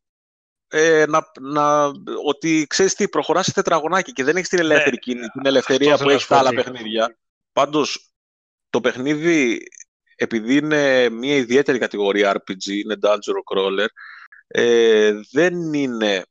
ε, 0.69 1.05
να, 1.09 1.31
να, 1.41 1.85
ότι 2.27 2.67
ξέρεις 2.69 2.95
τι, 2.95 3.09
προχωράς 3.09 3.45
σε 3.45 3.53
τετραγωνάκι 3.53 4.13
και 4.13 4.25
δεν 4.25 4.37
έχεις 4.37 4.49
την 4.49 4.59
ναι. 4.59 4.65
ελεύθερη 4.65 4.99
κίνηση, 4.99 5.29
την 5.29 5.47
ελευθερία 5.47 5.99
που 5.99 6.11
έχει 6.11 6.27
τα 6.27 6.39
άλλα 6.39 6.51
παιχνίδια. 6.55 7.19
Πάντως, 7.53 8.13
το 8.71 8.81
παιχνίδι, 8.81 9.63
επειδή 10.17 10.57
είναι 10.57 11.09
μια 11.09 11.37
ιδιαίτερη 11.37 11.79
κατηγορία 11.79 12.33
RPG, 12.37 12.67
είναι 12.67 12.97
Dungeon 13.03 13.57
Crawler, 13.57 13.87
ε, 14.53 15.13
δεν 15.33 15.73
είναι... 15.73 16.25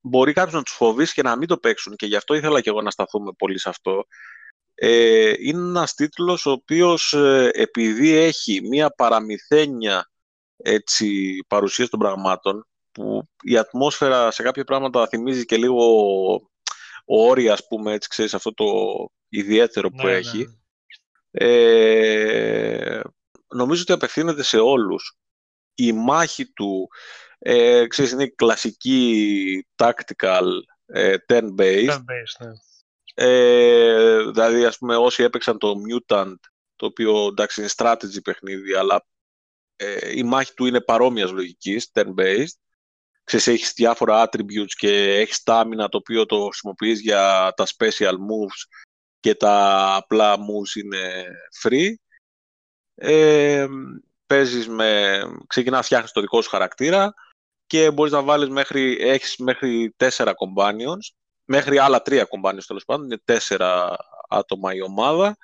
Μπορεί 0.00 0.32
κάποιος 0.32 0.54
να 0.54 0.62
τους 0.62 0.74
φοβήσει 0.74 1.14
και 1.14 1.22
να 1.22 1.36
μην 1.36 1.48
το 1.48 1.56
παίξουν 1.56 1.96
και 1.96 2.06
γι' 2.06 2.16
αυτό 2.16 2.34
ήθελα 2.34 2.60
και 2.60 2.68
εγώ 2.68 2.82
να 2.82 2.90
σταθούμε 2.90 3.32
πολύ 3.38 3.58
σε 3.58 3.68
αυτό 3.68 4.04
ε, 4.74 5.32
είναι 5.38 5.68
ένας 5.68 5.94
τίτλος 5.94 6.46
ο 6.46 6.50
οποίος 6.50 7.12
ε, 7.12 7.50
επειδή 7.52 8.10
έχει 8.10 8.60
μία 8.62 8.90
παραμυθένια 8.90 10.10
έτσι, 10.56 11.38
παρουσίαση 11.48 11.90
των 11.90 12.00
πραγμάτων 12.00 12.66
που 12.92 13.28
η 13.42 13.56
ατμόσφαιρα 13.56 14.30
σε 14.30 14.42
κάποια 14.42 14.64
πράγματα 14.64 15.06
θυμίζει 15.08 15.44
και 15.44 15.56
λίγο 15.56 15.84
όρια, 17.04 17.52
ας 17.52 17.66
πούμε, 17.66 17.92
έτσι 17.92 18.08
ξέρεις, 18.08 18.34
αυτό 18.34 18.54
το 18.54 18.64
ιδιαίτερο 19.28 19.90
που 19.90 19.96
ναι, 19.96 20.10
ναι, 20.10 20.16
έχει. 20.16 20.38
Ναι. 20.38 21.46
Ε, 21.46 23.02
νομίζω 23.54 23.82
ότι 23.82 23.92
απευθύνεται 23.92 24.42
σε 24.42 24.58
όλους. 24.58 25.18
Η 25.74 25.92
μάχη 25.92 26.52
του, 26.52 26.88
ε, 27.46 27.86
ξέρεις, 27.86 28.10
είναι 28.10 28.22
η 28.22 28.30
κλασική 28.30 29.66
tactical 29.76 30.44
ε, 30.86 31.16
10-based. 31.28 31.98
10 31.98 32.00
ναι. 32.38 32.52
Ε, 33.14 34.22
δηλαδή, 34.30 34.64
ας 34.64 34.78
πούμε, 34.78 34.96
όσοι 34.96 35.22
έπαιξαν 35.22 35.58
το 35.58 35.74
Mutant, 35.88 36.34
το 36.76 36.86
οποίο 36.86 37.26
εντάξει 37.26 37.60
είναι 37.60 37.70
strategy 37.76 38.22
παιχνίδι, 38.24 38.74
αλλά 38.74 39.06
ε, 39.76 40.18
η 40.18 40.22
μάχη 40.22 40.54
του 40.54 40.66
είναι 40.66 40.80
παρόμοιας 40.80 41.30
λογικής, 41.30 41.90
turn-based. 41.92 42.56
Ξέρεις, 43.24 43.46
έχεις 43.46 43.72
διάφορα 43.72 44.28
attributes 44.28 44.74
και 44.76 45.18
έχεις 45.18 45.36
στάμινα 45.36 45.88
το 45.88 45.96
οποίο 45.96 46.26
το 46.26 46.44
χρησιμοποιείς 46.44 47.00
για 47.00 47.52
τα 47.56 47.66
special 47.66 48.12
moves 48.12 48.84
και 49.20 49.34
τα 49.34 49.86
απλά 49.94 50.36
moves 50.36 50.82
είναι 50.82 51.24
free. 51.62 51.94
Ε, 52.94 53.66
παίζεις 54.26 54.68
με... 54.68 55.20
Ξεκινάς 55.46 55.84
φτιάχνεις 55.84 56.12
το 56.12 56.20
δικό 56.20 56.42
σου 56.42 56.50
χαρακτήρα 56.50 57.14
και 57.66 57.90
μπορείς 57.90 58.12
να 58.12 58.22
βάλεις 58.22 58.48
μέχρι... 58.48 58.96
Έχεις 59.00 59.36
μέχρι 59.36 59.94
τέσσερα 59.96 60.32
companions 60.32 61.14
μέχρι 61.44 61.78
άλλα 61.78 62.02
τρία 62.02 62.24
κομπάνια 62.24 62.62
τέλος 62.66 62.84
πάντων, 62.84 63.04
είναι 63.04 63.20
τέσσερα 63.24 63.96
άτομα 64.28 64.74
η 64.74 64.82
ομάδα. 64.82 65.36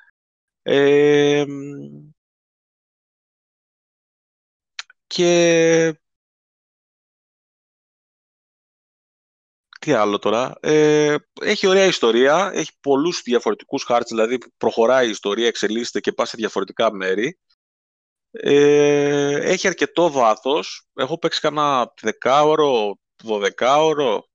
Ε, 0.63 1.45
και 5.07 6.01
τι 9.81 9.93
άλλο 9.93 10.19
τώρα. 10.19 10.55
Ε, 10.61 11.17
έχει 11.41 11.67
ωραία 11.67 11.85
ιστορία, 11.85 12.51
έχει 12.55 12.71
πολλούς 12.81 13.23
διαφορετικούς 13.23 13.85
χάρτες, 13.85 14.11
δηλαδή 14.11 14.39
προχωράει 14.57 15.07
η 15.07 15.11
ιστορία, 15.11 15.47
εξελίσσεται 15.47 16.01
και 16.01 16.13
πάει 16.13 16.27
σε 16.27 16.37
διαφορετικά 16.37 16.93
μέρη. 16.93 17.39
Ε, 18.31 19.51
έχει 19.51 19.67
αρκετό 19.67 20.11
βάθος. 20.11 20.89
Έχω 20.95 21.19
παίξει 21.19 21.41
κανένα 21.41 21.93
δεκάωρο, 22.01 22.99
δωδεκάωρο, 23.23 24.29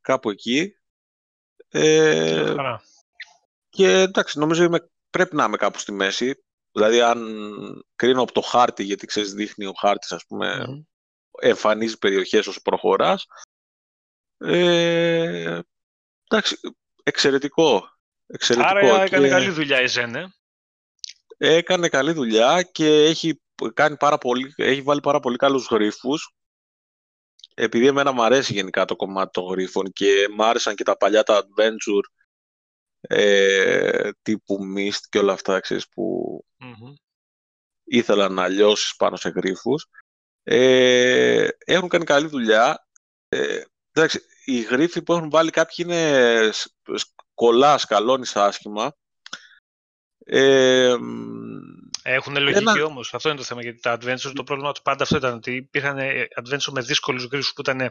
κάπου 0.00 0.30
εκεί. 0.30 0.74
Ε, 1.68 2.54
και 3.68 3.88
εντάξει, 3.88 4.38
νομίζω 4.38 4.64
είμαι, 4.64 4.90
πρέπει 5.10 5.36
να 5.36 5.44
είμαι 5.44 5.56
κάπου 5.56 5.78
στη 5.78 5.92
μέση. 5.92 6.44
Δηλαδή, 6.72 7.00
αν 7.00 7.44
κρίνω 7.96 8.22
από 8.22 8.32
το 8.32 8.40
χάρτη, 8.40 8.82
γιατί 8.82 9.06
ξέρεις, 9.06 9.32
δείχνει 9.32 9.66
ο 9.66 9.72
χάρτης, 9.72 10.12
ας 10.12 10.26
πούμε, 10.26 10.64
mm 10.68 10.84
εμφανίζει 11.40 11.98
περιοχές 11.98 12.46
όσο 12.46 12.60
προχωράς. 12.62 13.26
Ε, 14.38 15.60
εντάξει, 16.28 16.60
εξαιρετικό. 17.02 17.88
εξαιρετικό. 18.26 18.76
Άρα 18.76 19.02
έκανε 19.02 19.28
καλή 19.28 19.50
δουλειά 19.50 19.82
η 19.82 19.86
Ζένε. 19.86 20.34
Έκανε 21.42 21.88
καλή 21.88 22.12
δουλειά 22.12 22.62
και 22.62 23.04
έχει, 23.04 23.40
κάνει 23.74 23.96
πάρα 23.96 24.18
πολύ, 24.18 24.52
έχει 24.56 24.82
βάλει 24.82 25.00
πάρα 25.00 25.20
πολύ 25.20 25.36
καλούς 25.36 25.66
γρίφους. 25.70 26.34
Επειδή 27.54 27.86
εμένα 27.86 28.12
μου 28.12 28.22
αρέσει 28.22 28.52
γενικά 28.52 28.84
το 28.84 28.96
κομμάτι 28.96 29.30
των 29.30 29.44
γρίφων 29.44 29.92
και 29.92 30.28
μου 30.36 30.44
άρεσαν 30.44 30.74
και 30.74 30.84
τα 30.84 30.96
παλιά 30.96 31.22
τα 31.22 31.42
adventure 31.42 32.04
ε, 33.00 34.10
τύπου 34.22 34.58
Mist 34.76 35.00
και 35.08 35.18
όλα 35.18 35.32
αυτά, 35.32 35.60
ξέρεις, 35.60 35.88
που 35.88 36.44
mm 36.58 36.94
ήθελα 37.84 38.28
να 38.28 38.48
λιώσεις 38.48 38.96
πάνω 38.96 39.16
σε 39.16 39.28
γρίφους. 39.28 39.86
Ε, 40.42 41.48
έχουν 41.58 41.88
κάνει 41.88 42.04
καλή 42.04 42.26
δουλειά. 42.26 42.86
Ε, 43.28 43.62
εντάξει, 43.92 44.20
οι 44.44 44.60
γρίφοι 44.60 45.02
που 45.02 45.12
έχουν 45.12 45.30
βάλει 45.30 45.50
κάποιοι 45.50 45.76
είναι 45.88 46.50
κολλά, 47.34 47.78
σκαλώνεις 47.78 48.36
άσχημα. 48.36 48.96
Ε, 50.32 50.96
έχουν 52.02 52.36
λογική 52.36 52.78
ένα... 52.78 52.84
όμως. 52.84 53.14
Αυτό 53.14 53.28
είναι 53.28 53.38
το 53.38 53.44
θέμα. 53.44 53.62
Γιατί 53.62 53.80
τα 53.80 53.98
adventure, 54.00 54.32
το 54.34 54.44
πρόβλημα 54.44 54.72
του 54.72 54.82
πάντα 54.82 55.02
αυτό 55.02 55.16
ήταν 55.16 55.34
ότι 55.34 55.54
υπήρχαν 55.54 55.98
adventure 56.42 56.72
με 56.72 56.80
δύσκολους 56.80 57.22
γρήγορους 57.22 57.52
που 57.52 57.60
ήταν 57.60 57.90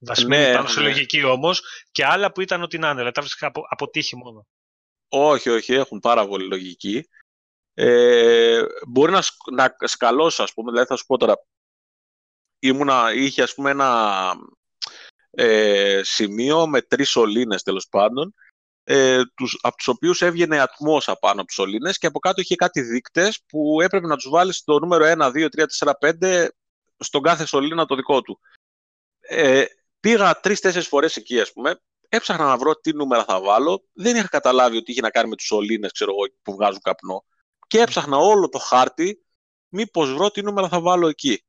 βασμένοι 0.00 0.46
ναι, 0.46 0.52
πάνω 0.52 0.68
σε 0.68 0.80
ναι. 0.80 0.88
λογική 0.88 1.22
όμως 1.24 1.62
και 1.90 2.04
άλλα 2.04 2.32
που 2.32 2.40
ήταν 2.40 2.62
ότι 2.62 2.78
να 2.78 2.86
είναι. 2.86 2.96
Δηλαδή 2.96 3.14
τα 3.14 3.20
βρίσκα 3.20 3.46
από, 3.46 3.62
αποτύχει 3.68 4.16
μόνο. 4.16 4.46
Όχι, 5.08 5.50
όχι, 5.50 5.72
έχουν 5.72 6.00
πάρα 6.00 6.26
πολύ 6.26 6.46
λογική. 6.46 7.08
Ε, 7.74 8.62
μπορεί 8.88 9.12
να, 9.12 9.22
να 9.52 9.74
σκαλώσει, 9.78 10.42
ας 10.42 10.52
πούμε, 10.52 10.70
δηλαδή 10.70 10.88
θα 10.88 10.96
σου 10.96 11.06
πω 11.06 11.16
τώρα, 11.16 11.34
ήμουνα, 12.58 13.12
είχε 13.14 13.42
ας 13.42 13.54
πούμε 13.54 13.70
ένα 13.70 14.34
ε, 15.30 16.00
σημείο 16.04 16.66
με 16.66 16.82
τρεις 16.82 17.10
σωλήνες 17.10 17.62
τέλος 17.62 17.88
πάντων 17.88 18.34
ε, 18.90 19.22
τους, 19.34 19.58
από 19.62 19.76
τους 19.76 19.88
οποίους 19.88 20.22
έβγαινε 20.22 20.60
ατμός 20.60 21.08
απάνω 21.08 21.38
από 21.38 21.46
τους 21.46 21.54
σωλήνες 21.54 21.98
και 21.98 22.06
από 22.06 22.18
κάτω 22.18 22.40
είχε 22.40 22.54
κάτι 22.54 22.80
δείκτες 22.80 23.42
που 23.48 23.80
έπρεπε 23.80 24.06
να 24.06 24.16
τους 24.16 24.28
βάλεις 24.28 24.56
στο 24.56 24.78
νούμερο 24.78 25.04
1, 25.04 25.30
2, 25.30 25.48
3, 25.48 25.66
4, 25.66 25.92
5 25.98 26.48
στον 26.98 27.22
κάθε 27.22 27.46
σωλήνα 27.46 27.84
το 27.84 27.94
δικό 27.94 28.22
του. 28.22 28.40
Ε, 29.20 29.64
πήγα 30.00 30.40
τρει-τέσσερι 30.40 30.84
φορές 30.84 31.16
εκεί, 31.16 31.40
ας 31.40 31.52
πούμε, 31.52 31.80
έψαχνα 32.08 32.44
να 32.44 32.56
βρω 32.56 32.74
τι 32.74 32.92
νούμερα 32.92 33.24
θα 33.24 33.40
βάλω. 33.40 33.84
Δεν 33.92 34.16
είχα 34.16 34.28
καταλάβει 34.28 34.76
ότι 34.76 34.90
είχε 34.90 35.00
να 35.00 35.10
κάνει 35.10 35.28
με 35.28 35.36
τους 35.36 35.46
σωλήνες, 35.46 35.92
ξέρω 35.92 36.10
εγώ, 36.10 36.34
που 36.42 36.52
βγάζουν 36.52 36.80
καπνό. 36.80 37.24
Και 37.66 37.80
έψαχνα 37.80 38.16
όλο 38.16 38.48
το 38.48 38.58
χάρτη, 38.58 39.24
μήπως 39.68 40.14
βρω 40.14 40.30
τι 40.30 40.42
νούμερα 40.42 40.68
θα 40.68 40.80
βάλω 40.80 41.08
εκεί. 41.08 41.44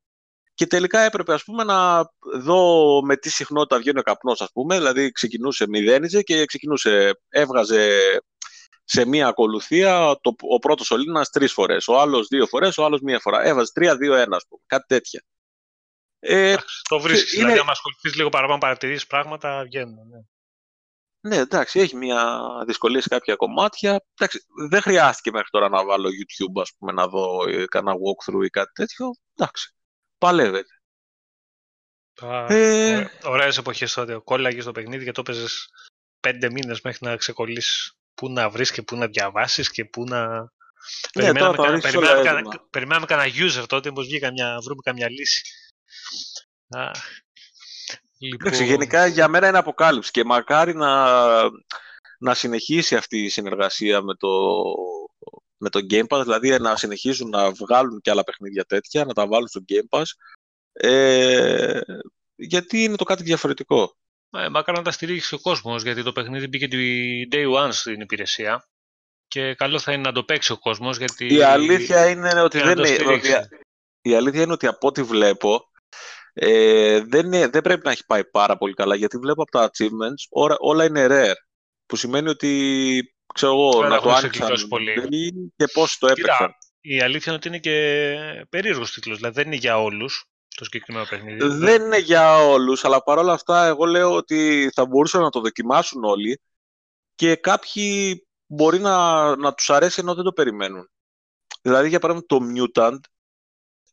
Και 0.59 0.67
τελικά 0.67 0.99
έπρεπε 0.99 1.33
ας 1.33 1.43
πούμε, 1.43 1.63
να 1.63 2.09
δω 2.39 3.01
με 3.03 3.17
τι 3.17 3.29
συχνότητα 3.29 3.77
βγαίνει 3.77 3.99
ο 3.99 4.01
καπνός, 4.01 4.41
ας 4.41 4.51
πούμε. 4.51 4.77
Δηλαδή 4.77 5.11
ξεκινούσε, 5.11 5.67
μηδένιζε 5.67 6.21
και 6.21 6.45
ξεκινούσε, 6.45 7.19
έβγαζε 7.29 7.99
σε 8.83 9.05
μία 9.05 9.27
ακολουθία 9.27 10.17
το, 10.21 10.35
ο 10.49 10.59
πρώτος 10.59 10.85
σωλήνα 10.85 11.25
τρεις 11.25 11.53
φορές, 11.53 11.87
ο 11.87 11.99
άλλος 11.99 12.27
δύο 12.27 12.45
φορές, 12.47 12.77
ο 12.77 12.85
άλλος 12.85 13.01
μία 13.01 13.19
φορά. 13.19 13.43
Έβαζε 13.43 13.71
τρία, 13.73 13.97
δύο, 13.97 14.13
ένα, 14.13 14.35
ας 14.35 14.45
πούμε. 14.47 14.61
Κάτι 14.65 14.85
τέτοια. 14.87 15.23
Ε, 16.19 16.55
το 16.89 16.99
βρίσκεις. 16.99 17.33
Είναι... 17.33 17.43
Δηλαδή, 17.43 17.59
αν 17.59 17.69
ασχοληθείς 17.69 18.15
λίγο 18.15 18.29
παραπάνω, 18.29 18.59
παρατηρήσει 18.59 19.07
πράγματα, 19.07 19.63
βγαίνουν. 19.63 20.07
Ναι. 20.09 20.19
ναι, 21.29 21.41
εντάξει, 21.41 21.79
έχει 21.79 21.95
μια 21.95 22.41
δυσκολία 22.65 23.01
σε 23.01 23.07
κάποια 23.07 23.35
κομμάτια. 23.35 24.05
Εντάξει, 24.15 24.45
δεν 24.69 24.81
χρειάστηκε 24.81 25.31
μέχρι 25.31 25.49
τώρα 25.49 25.69
να 25.69 25.85
βάλω 25.85 26.09
YouTube, 26.09 26.61
ας 26.61 26.71
πούμε, 26.77 26.91
να 26.91 27.07
δω 27.07 27.49
ε, 27.49 27.65
κανένα 27.65 27.97
walkthrough 27.97 28.45
ή 28.45 28.49
κάτι 28.49 28.71
τέτοιο. 28.73 29.09
Εντάξει 29.35 29.73
παλεύεται. 30.19 30.73
Ε... 32.47 33.05
Ωραίες 33.23 33.57
εποχές 33.57 33.93
τότε. 33.93 34.17
Κόλλαγες 34.23 34.63
στο 34.63 34.71
παιχνίδι 34.71 35.05
και 35.05 35.11
το 35.11 35.21
έπαιζες 35.21 35.69
πέντε 36.19 36.51
μήνες 36.51 36.81
μέχρι 36.81 37.07
να 37.07 37.15
ξεκολλήσεις 37.15 37.93
πού 38.13 38.29
να 38.29 38.49
βρεις 38.49 38.71
και 38.71 38.81
πού 38.81 38.95
να 38.95 39.07
διαβάσεις 39.07 39.71
και 39.71 39.85
πού 39.85 40.03
να... 40.03 40.39
Ναι, 40.39 41.23
περιμέναμε, 41.23 41.55
τώρα, 41.55 41.77
περιμέναμε, 41.77 42.23
κανένα, 42.23 42.67
περιμέναμε 42.69 43.05
κανένα 43.05 43.33
user 43.35 43.65
τότε, 43.67 43.91
πως 43.91 44.05
βγήκα 44.05 44.31
μια, 44.31 44.59
βρούμε 44.63 44.81
καμιά 44.83 45.09
λύση. 45.09 45.41
Α, 46.69 46.91
λοιπόν... 48.17 48.53
γενικά 48.53 49.05
για 49.05 49.27
μένα 49.27 49.47
είναι 49.47 49.57
αποκάλυψη 49.57 50.11
και 50.11 50.23
μακάρι 50.23 50.75
να, 50.75 51.23
να 52.19 52.33
συνεχίσει 52.33 52.95
αυτή 52.95 53.23
η 53.23 53.29
συνεργασία 53.29 54.01
με 54.01 54.15
το, 54.15 54.29
με 55.59 55.69
το 55.69 55.79
Game 55.89 56.07
Pass, 56.07 56.21
δηλαδή 56.23 56.59
να 56.59 56.75
συνεχίζουν 56.75 57.29
να 57.29 57.51
βγάλουν 57.51 58.01
και 58.01 58.09
άλλα 58.09 58.23
παιχνίδια 58.23 58.65
τέτοια, 58.65 59.05
να 59.05 59.13
τα 59.13 59.27
βάλουν 59.27 59.47
στο 59.47 59.61
Game 59.69 59.97
Pass, 59.97 60.05
ε, 60.71 61.79
γιατί 62.35 62.83
είναι 62.83 62.95
το 62.95 63.03
κάτι 63.03 63.23
διαφορετικό. 63.23 63.97
Ε, 64.37 64.49
μακάρι 64.49 64.77
να 64.77 64.83
τα 64.83 64.91
στηρίξει 64.91 65.35
ο 65.35 65.39
κόσμος, 65.39 65.83
γιατί 65.83 66.03
το 66.03 66.11
παιχνίδι 66.11 66.47
μπήκε 66.47 66.67
τη 66.67 66.77
Day 67.31 67.65
One 67.65 67.69
στην 67.71 68.01
υπηρεσία 68.01 68.67
και 69.27 69.53
καλό 69.53 69.79
θα 69.79 69.91
είναι 69.91 70.01
να 70.01 70.11
το 70.11 70.23
παίξει 70.23 70.51
ο 70.51 70.57
κόσμος. 70.57 70.97
Γιατί... 70.97 71.33
Η 71.33 71.41
αλήθεια 71.41 72.09
είναι 72.09 72.41
ότι 72.41 72.59
δεν 72.59 72.77
είναι. 72.77 73.13
Ότι, 73.13 73.29
η 74.01 74.15
αλήθεια 74.15 74.41
είναι 74.41 74.53
ότι 74.53 74.67
από 74.67 74.87
ό,τι 74.87 75.03
βλέπω, 75.03 75.69
ε, 76.33 76.99
δεν, 76.99 77.29
δεν 77.29 77.61
πρέπει 77.61 77.81
να 77.83 77.91
έχει 77.91 78.05
πάει 78.05 78.25
πάρα 78.25 78.57
πολύ 78.57 78.73
καλά, 78.73 78.95
γιατί 78.95 79.17
βλέπω 79.17 79.41
από 79.41 79.51
τα 79.51 79.69
achievements 79.69 80.23
όλα, 80.29 80.55
όλα 80.59 80.85
είναι 80.85 81.07
rare. 81.09 81.35
Που 81.85 81.95
σημαίνει 81.95 82.29
ότι 82.29 83.15
ξέρω 83.33 83.51
εγώ, 83.51 83.87
να 83.87 84.01
το 84.01 84.11
άνοιξαν 84.11 84.67
πολύ. 84.69 85.53
και 85.55 85.65
πώς 85.73 85.97
το 85.97 86.07
έπαιξαν. 86.07 86.51
η 86.81 87.01
αλήθεια 87.01 87.23
είναι 87.25 87.35
ότι 87.35 87.47
είναι 87.47 87.59
και 87.59 88.45
περίεργος 88.49 88.91
τίτλος, 88.91 89.17
δηλαδή 89.17 89.35
δεν 89.35 89.45
είναι 89.45 89.55
για 89.55 89.81
όλους 89.81 90.29
το 90.55 90.63
συγκεκριμένο 90.63 91.05
παιχνίδι. 91.09 91.47
Δεν 91.47 91.81
είναι 91.81 91.97
για 91.97 92.37
όλους, 92.37 92.85
αλλά 92.85 93.03
παρόλα 93.03 93.33
αυτά 93.33 93.65
εγώ 93.65 93.85
λέω 93.85 94.15
ότι 94.15 94.69
θα 94.73 94.85
μπορούσαν 94.85 95.21
να 95.21 95.29
το 95.29 95.39
δοκιμάσουν 95.39 96.03
όλοι 96.03 96.41
και 97.15 97.35
κάποιοι 97.35 98.27
μπορεί 98.45 98.79
να, 98.79 99.35
να 99.35 99.53
τους 99.53 99.69
αρέσει 99.69 99.99
ενώ 99.99 100.15
δεν 100.15 100.23
το 100.23 100.31
περιμένουν. 100.31 100.89
Δηλαδή 101.61 101.89
για 101.89 101.99
παράδειγμα 101.99 102.27
το 102.27 102.39
Mutant, 102.55 102.99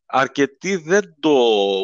αρκετοί 0.06 0.76
δεν 0.76 1.16
το 1.20 1.30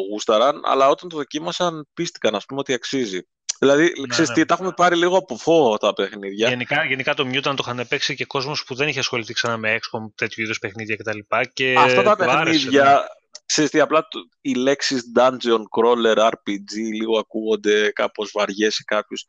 γούσταραν, 0.09 0.61
αλλά 0.65 0.89
όταν 0.89 1.09
το 1.09 1.15
δοκίμασαν 1.15 1.87
πίστηκαν 1.93 2.35
ας 2.35 2.45
πούμε 2.45 2.59
ότι 2.59 2.73
αξίζει. 2.73 3.21
Δηλαδή, 3.59 3.83
ναι, 3.83 4.07
ξέρεις 4.07 4.29
ναι. 4.29 4.35
τι, 4.35 4.45
τα 4.45 4.53
έχουμε 4.53 4.71
πάρει 4.71 4.95
λίγο 4.95 5.17
από 5.17 5.37
φόβο 5.37 5.77
τα 5.77 5.93
παιχνίδια. 5.93 6.49
Γενικά, 6.49 6.85
γενικά 6.85 7.13
το 7.13 7.27
Mutant 7.27 7.41
το 7.41 7.55
είχαν 7.59 7.85
παίξει 7.87 8.15
και 8.15 8.25
κόσμος 8.25 8.63
που 8.63 8.75
δεν 8.75 8.87
είχε 8.87 8.99
ασχοληθεί 8.99 9.33
ξανά 9.33 9.57
με 9.57 9.75
XCOM, 9.75 10.11
τέτοιου 10.15 10.43
είδους 10.43 10.59
παιχνίδια 10.59 10.95
κτλ. 10.95 11.19
Και 11.53 11.75
Αυτά 11.77 12.03
τα 12.03 12.15
παιχνίδια, 12.15 12.39
άρεσε, 12.39 12.69
ναι. 12.69 13.05
ξέρεις 13.45 13.71
τι, 13.71 13.79
απλά 13.79 14.07
οι 14.41 14.53
λέξεις 14.53 15.03
Dungeon 15.15 15.61
Crawler, 15.77 16.17
RPG 16.17 16.73
λίγο 16.93 17.19
ακούγονται 17.19 17.91
κάπως 17.91 18.31
βαριές 18.33 18.75
σε 18.75 18.83
κάποιους 18.85 19.25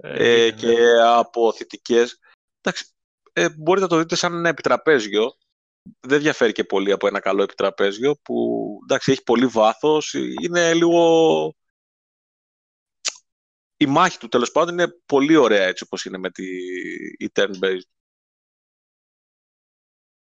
ε, 0.00 0.44
ε, 0.44 0.50
και 0.50 0.76
αποθητικές. 1.04 2.18
Εντάξει, 2.60 2.84
ε, 3.32 3.48
μπορείτε 3.56 3.86
να 3.86 3.92
το 3.92 3.98
δείτε 3.98 4.16
σαν 4.16 4.34
ένα 4.34 4.48
επιτραπέζιο. 4.48 5.36
Δεν 6.00 6.20
διαφέρει 6.20 6.52
και 6.52 6.64
πολύ 6.64 6.92
από 6.92 7.06
ένα 7.06 7.20
καλό 7.20 7.42
επιτραπέζιο 7.42 8.16
που 8.22 8.66
εντάξει, 8.82 9.12
έχει 9.12 9.22
πολύ 9.22 9.46
βάθος, 9.46 10.14
είναι 10.42 10.74
λίγο 10.74 11.54
η 13.76 13.86
μάχη 13.86 14.18
του 14.18 14.28
τέλος 14.28 14.52
πάντων 14.52 14.78
είναι 14.78 14.94
πολύ 15.06 15.36
ωραία 15.36 15.64
έτσι 15.64 15.84
όπως 15.86 16.04
είναι 16.04 16.18
με 16.18 16.30
τη 16.30 16.44
η 17.18 17.30
turn-based. 17.34 17.90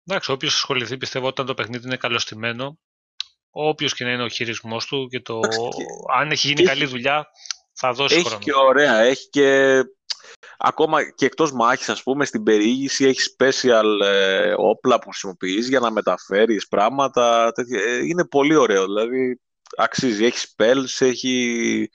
Εντάξει, 0.04 0.32
όποιος 0.32 0.54
ασχοληθεί 0.54 0.98
πιστεύω 0.98 1.28
όταν 1.28 1.46
το 1.46 1.54
παιχνίδι 1.54 1.86
είναι 1.86 1.98
καλωστημένο, 1.98 2.80
όποιος 3.50 3.94
και 3.94 4.04
να 4.04 4.12
είναι 4.12 4.24
ο 4.24 4.30
χειρισμός 4.30 4.86
του 4.86 5.08
και 5.08 5.20
το 5.20 5.40
αν 6.18 6.32
έχει 6.32 6.48
γίνει 6.48 6.64
καλή 6.64 6.86
δουλειά 6.86 7.28
θα 7.74 7.94
δώσει 7.94 8.16
έχει 8.16 8.24
χρόνο. 8.24 8.36
Έχει 8.42 8.52
και 8.52 8.58
ωραία, 8.58 9.00
έχει 9.00 9.30
και 9.30 9.80
ακόμα 10.58 11.12
και 11.12 11.26
εκτός 11.26 11.52
μάχης 11.52 11.90
ας 11.90 12.04
πούμε 12.04 12.26
στην 12.26 12.44
περιήγηση 12.44 13.06
έχεις 13.06 13.36
special 13.38 14.02
ε, 14.04 14.54
όπλα 14.58 15.00
που 15.00 15.10
χρησιμοποιείς 15.10 15.68
για 15.68 15.80
να 15.80 15.92
μεταφέρεις 15.92 16.68
πράγματα, 16.68 17.52
τέτοια. 17.52 17.82
Ε, 17.84 18.06
είναι 18.06 18.26
πολύ 18.26 18.56
ωραίο 18.56 18.86
δηλαδή 18.86 19.40
αξίζει, 19.78 20.26
έχεις 20.26 20.56
spells, 20.56 21.06
έχει 21.06 21.90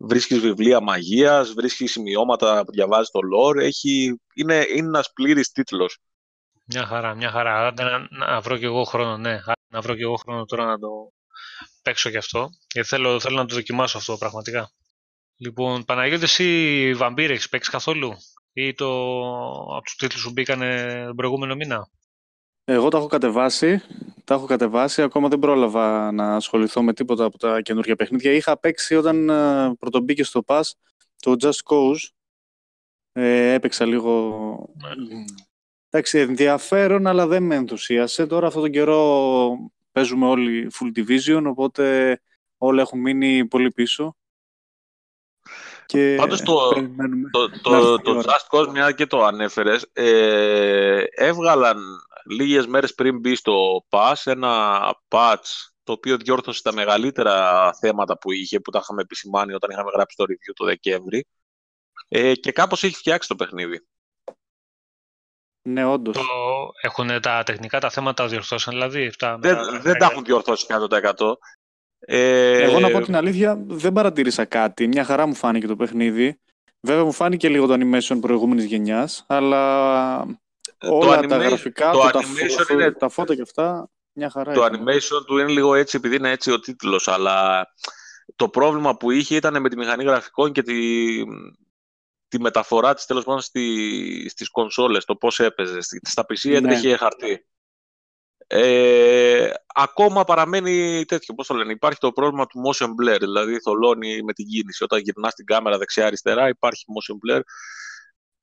βρίσκεις 0.00 0.38
βιβλία 0.38 0.80
μαγείας, 0.80 1.52
βρίσκεις 1.52 1.90
σημειώματα 1.90 2.64
που 2.64 2.72
διαβάζεις 2.72 3.10
το 3.10 3.20
lore. 3.36 3.56
Έχει, 3.56 4.20
είναι, 4.34 4.54
είναι 4.54 4.86
ένας 4.86 5.12
πλήρης 5.12 5.50
τίτλος. 5.50 5.98
Μια 6.64 6.86
χαρά, 6.86 7.14
μια 7.14 7.30
χαρά. 7.30 7.72
Να, 7.72 8.08
να 8.10 8.40
βρω 8.40 8.56
και 8.58 8.64
εγώ 8.66 8.84
χρόνο, 8.84 9.16
ναι. 9.16 9.38
Να 9.68 9.80
βρω 9.80 9.94
και 9.94 10.02
εγώ 10.02 10.16
χρόνο 10.16 10.44
τώρα 10.44 10.64
να 10.64 10.78
το 10.78 10.88
παίξω 11.82 12.10
κι 12.10 12.16
αυτό. 12.16 12.48
Γιατί 12.72 12.88
θέλω, 12.88 13.20
θέλω 13.20 13.36
να 13.36 13.46
το 13.46 13.54
δοκιμάσω 13.54 13.98
αυτό 13.98 14.16
πραγματικά. 14.16 14.70
Λοιπόν, 15.36 15.84
Παναγιώτης, 15.84 16.22
εσύ 16.22 16.94
Βαμπύρ 16.94 17.30
έχεις 17.30 17.48
παίξει 17.48 17.70
καθόλου; 17.70 18.12
Ή 18.52 18.74
το, 18.74 18.86
από 19.76 19.82
τους 19.84 19.94
τίτλους 19.94 20.22
που 20.22 20.30
μπήκαν 20.30 20.60
τον 21.06 21.16
προηγούμενο 21.16 21.54
μήνα; 21.54 21.88
Εγώ 22.64 22.88
τα 22.88 22.98
έχω 22.98 23.06
κατεβάσει, 23.06 23.82
τα 24.24 24.34
έχω 24.34 24.46
κατεβάσει, 24.46 25.02
ακόμα 25.02 25.28
δεν 25.28 25.38
πρόλαβα 25.38 26.12
να 26.12 26.34
ασχοληθώ 26.34 26.82
με 26.82 26.92
τίποτα 26.92 27.24
από 27.24 27.38
τα 27.38 27.60
καινούργια 27.60 27.96
παιχνίδια. 27.96 28.32
Είχα 28.32 28.58
παίξει 28.58 28.94
όταν 28.94 29.28
uh, 29.30 29.72
πρωτομπήκε 29.78 30.24
στο 30.24 30.42
Pass 30.46 30.62
το 31.20 31.34
Just 31.40 31.70
Cause. 31.70 32.08
Ε, 33.12 33.52
έπαιξα 33.52 33.86
λίγο... 33.86 34.74
Ναι. 34.74 35.24
Εντάξει, 35.90 36.18
ενδιαφέρον, 36.18 37.06
αλλά 37.06 37.26
δεν 37.26 37.42
με 37.42 37.54
ενθουσίασε. 37.54 38.26
Τώρα 38.26 38.46
αυτόν 38.46 38.62
τον 38.62 38.70
καιρό 38.70 39.72
παίζουμε 39.92 40.26
όλοι 40.26 40.70
full 40.72 40.98
division, 40.98 41.42
οπότε 41.46 42.16
όλα 42.58 42.82
έχουν 42.82 43.00
μείνει 43.00 43.46
πολύ 43.46 43.70
πίσω. 43.70 44.16
Και 45.86 46.14
Πάντως 46.18 46.42
το, 46.42 46.72
το, 47.30 47.50
το, 47.62 47.98
το, 47.98 48.22
Just 48.24 48.58
Cause, 48.58 48.68
μια 48.72 48.92
και 48.92 49.06
το 49.06 49.24
ανέφερες, 49.24 49.86
ε, 49.92 51.02
έβγαλαν 51.10 51.78
λίγες 52.26 52.66
μέρες 52.66 52.94
πριν 52.94 53.18
μπει 53.18 53.34
στο 53.34 53.84
Pass 53.88 54.14
ένα 54.24 54.80
patch 55.08 55.70
το 55.82 55.92
οποίο 55.92 56.16
διόρθωσε 56.16 56.62
τα 56.62 56.72
μεγαλύτερα 56.72 57.70
θέματα 57.80 58.18
που 58.18 58.32
είχε, 58.32 58.60
που 58.60 58.70
τα 58.70 58.78
είχαμε 58.82 59.02
επισημάνει 59.02 59.52
όταν 59.52 59.70
είχαμε 59.70 59.90
γράψει 59.94 60.16
το 60.16 60.24
review 60.28 60.52
το 60.54 60.64
Δεκέμβρη 60.64 61.26
ε, 62.08 62.34
και 62.34 62.52
κάπως 62.52 62.82
έχει 62.82 62.94
φτιάξει 62.94 63.28
το 63.28 63.34
παιχνίδι. 63.34 63.86
Ναι, 65.62 65.84
όντως. 65.84 66.16
Το... 66.16 66.22
Έχουν 66.80 67.20
τα 67.20 67.42
τεχνικά 67.42 67.80
τα 67.80 67.90
θέματα 67.90 68.26
διορθώσαν, 68.26 68.74
δηλαδή. 68.74 69.12
δεν, 69.38 69.80
δεν 69.82 69.98
τα 69.98 70.08
έχουν 70.10 70.24
διορθώσει 70.24 70.66
100%. 70.68 71.12
Ε... 71.98 72.62
Εγώ 72.62 72.80
να 72.80 72.90
πω 72.90 73.00
την 73.00 73.16
αλήθεια, 73.16 73.62
δεν 73.66 73.92
παρατήρησα 73.92 74.44
κάτι. 74.44 74.86
Μια 74.86 75.04
χαρά 75.04 75.26
μου 75.26 75.34
φάνηκε 75.34 75.66
το 75.66 75.76
παιχνίδι. 75.76 76.40
Βέβαια 76.80 77.04
μου 77.04 77.12
φάνηκε 77.12 77.48
λίγο 77.48 77.66
το 77.66 77.74
animation 77.74 78.18
προηγούμενης 78.20 78.64
γενιάς, 78.64 79.24
αλλά 79.28 80.40
όλα 80.80 81.20
τα 81.20 81.36
γραφικά, 81.36 81.90
το, 81.90 82.10
τα, 82.12 82.22
φω... 82.22 82.74
είναι... 82.74 82.92
τα 82.92 83.08
φώτα 83.08 83.34
και 83.34 83.42
αυτά, 83.42 83.90
μια 84.12 84.30
χαρά 84.30 84.52
Το 84.52 84.64
animation 84.64 85.24
του 85.26 85.38
είναι 85.38 85.50
λίγο 85.50 85.74
έτσι 85.74 85.96
επειδή 85.96 86.16
είναι 86.16 86.30
έτσι 86.30 86.50
ο 86.50 86.60
τίτλος, 86.60 87.08
αλλά 87.08 87.66
το 88.36 88.48
πρόβλημα 88.48 88.96
που 88.96 89.10
είχε 89.10 89.36
ήταν 89.36 89.60
με 89.60 89.68
τη 89.68 89.76
μηχανή 89.76 90.04
γραφικών 90.04 90.52
και 90.52 90.62
τη, 90.62 90.74
τη 92.28 92.40
μεταφορά 92.40 92.94
της 92.94 93.04
τέλος 93.04 93.24
πάντων 93.24 93.40
στη, 93.40 94.28
στις 94.28 94.50
κονσόλες, 94.50 95.04
το 95.04 95.16
πώς 95.16 95.40
έπαιζε. 95.40 95.78
Στα 96.02 96.22
PC 96.28 96.50
ναι. 96.50 96.56
έτρεχε 96.56 96.96
χαρτί. 96.96 97.44
Ε, 98.46 99.50
ακόμα 99.74 100.24
παραμένει 100.24 101.04
τέτοιο, 101.04 101.34
πώς 101.34 101.46
το 101.46 101.54
λένε, 101.54 101.72
υπάρχει 101.72 101.98
το 101.98 102.12
πρόβλημα 102.12 102.46
του 102.46 102.62
motion 102.66 102.86
blur, 102.86 103.16
δηλαδή 103.18 103.60
θολώνει 103.60 104.22
με 104.22 104.32
την 104.32 104.46
κίνηση. 104.46 104.84
Όταν 104.84 105.00
γυρνάς 105.00 105.34
την 105.34 105.44
κάμερα 105.44 105.78
δεξιά-αριστερά 105.78 106.48
υπάρχει 106.48 106.84
motion 106.88 107.14
blur, 107.14 107.40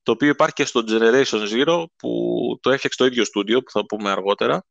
το 0.08 0.14
οποίο 0.14 0.28
υπάρχει 0.28 0.54
και 0.54 0.64
στο 0.64 0.84
Generation 0.86 1.48
Zero 1.52 1.84
που 1.96 2.58
το 2.62 2.70
έφτιαξε 2.70 2.98
το 2.98 3.04
ίδιο 3.04 3.24
στούντιο 3.24 3.62
που 3.62 3.70
θα 3.70 3.86
πούμε 3.86 4.10
αργότερα. 4.10 4.64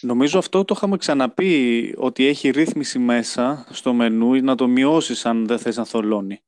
Νομίζω 0.00 0.38
αυτό 0.38 0.64
το 0.64 0.74
είχαμε 0.76 0.96
ξαναπεί 0.96 1.94
ότι 1.98 2.26
έχει 2.26 2.50
ρύθμιση 2.50 2.98
μέσα 2.98 3.66
στο 3.70 3.92
μενού 3.92 4.34
να 4.42 4.54
το 4.54 4.66
μειώσεις 4.66 5.26
αν 5.26 5.46
δεν 5.46 5.58
θες 5.58 5.76
να 5.76 5.84
θολώνει. 5.84 6.42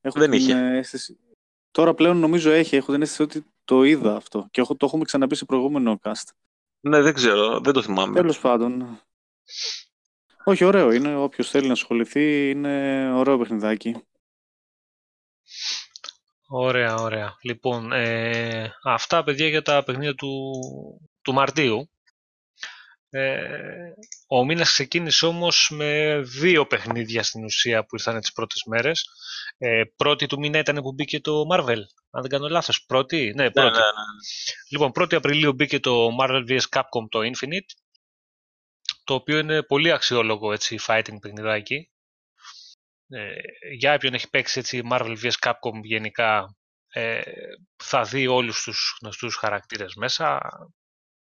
Έχω 0.00 0.18
δεν 0.18 0.32
είχε. 0.32 0.54
Αίσθηση... 0.54 1.18
Τώρα 1.70 1.94
πλέον 1.94 2.16
νομίζω 2.16 2.50
έχει, 2.50 2.76
έχω 2.76 2.92
την 2.92 3.02
αίσθηση 3.02 3.22
ότι 3.22 3.44
το 3.64 3.82
είδα 3.82 4.16
αυτό 4.16 4.48
και 4.50 4.60
έχω, 4.60 4.76
το 4.76 4.86
έχουμε 4.86 5.04
ξαναπεί 5.04 5.34
σε 5.34 5.44
προηγούμενο 5.44 5.98
cast. 6.02 6.30
Ναι, 6.80 7.00
δεν 7.00 7.14
ξέρω, 7.14 7.60
δεν 7.60 7.72
το 7.72 7.82
θυμάμαι. 7.82 8.14
Τέλος 8.14 8.38
πάντων. 8.38 9.00
Όχι, 10.44 10.64
ωραίο 10.64 10.92
είναι. 10.92 11.16
Όποιος 11.16 11.50
θέλει 11.50 11.66
να 11.66 11.72
ασχοληθεί, 11.72 12.50
είναι 12.50 13.12
ωραίο 13.12 13.38
παιχνιδάκι. 13.38 13.96
Ωραία, 16.50 16.94
ωραία. 16.94 17.36
Λοιπόν, 17.42 17.92
ε, 17.92 18.74
αυτά 18.84 19.24
παιδιά 19.24 19.48
για 19.48 19.62
τα 19.62 19.82
παιχνίδια 19.82 20.14
του, 20.14 20.52
του 21.22 21.32
Μαρτίου. 21.32 21.90
Ε, 23.10 23.92
ο 24.26 24.44
μήνας 24.44 24.72
ξεκίνησε 24.72 25.26
όμως 25.26 25.70
με 25.74 26.20
δύο 26.20 26.66
παιχνίδια 26.66 27.22
στην 27.22 27.44
ουσία 27.44 27.84
που 27.84 27.96
ήρθαν 27.96 28.20
τις 28.20 28.32
πρώτες 28.32 28.62
μέρες. 28.66 29.08
Ε, 29.58 29.82
πρώτη 29.96 30.26
του 30.26 30.38
μήνα 30.38 30.58
ήταν 30.58 30.82
που 30.82 30.92
μπήκε 30.92 31.20
το 31.20 31.42
Marvel, 31.52 31.80
αν 32.10 32.22
δεν 32.22 32.30
κάνω 32.30 32.48
λάθος. 32.48 32.84
Πρώτη, 32.86 33.32
ναι, 33.36 33.42
ναι 33.42 33.50
πρώτη. 33.50 33.70
Ναι, 33.70 33.78
ναι, 33.78 33.82
ναι. 33.82 33.90
Λοιπόν, 34.70 34.90
1η 35.00 35.14
Απριλίου 35.14 35.52
μπήκε 35.52 35.80
το 35.80 36.08
Marvel 36.20 36.44
vs. 36.48 36.68
Capcom 36.70 37.06
το 37.08 37.20
Infinite, 37.20 37.70
το 39.04 39.14
οποίο 39.14 39.38
είναι 39.38 39.62
πολύ 39.62 39.92
αξιόλογο 39.92 40.52
έτσι, 40.52 40.78
fighting 40.86 41.18
παιχνιδάκι. 41.20 41.90
Ε, 43.08 43.34
για 43.74 43.94
όποιον 43.94 44.14
έχει 44.14 44.30
παίξει 44.30 44.58
έτσι 44.58 44.82
Marvel 44.90 45.16
vs. 45.22 45.32
Capcom 45.40 45.80
γενικά, 45.82 46.56
ε, 46.88 47.20
θα 47.76 48.02
δει 48.02 48.26
όλους 48.26 48.62
τους 48.62 48.98
γνωστούς 49.00 49.36
χαρακτήρες 49.36 49.94
μέσα 49.94 50.40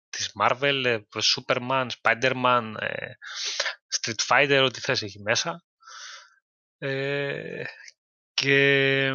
της 0.09 0.31
Marvel, 0.41 0.83
ε, 0.85 0.99
Superman, 1.35 1.87
Spider-Man, 2.01 2.73
ε, 2.79 3.11
Street 3.99 4.25
Fighter, 4.27 4.61
ό,τι 4.65 4.79
θες 4.79 5.01
έχει 5.01 5.21
μέσα. 5.21 5.63
Ε, 6.77 7.63
και 8.33 9.13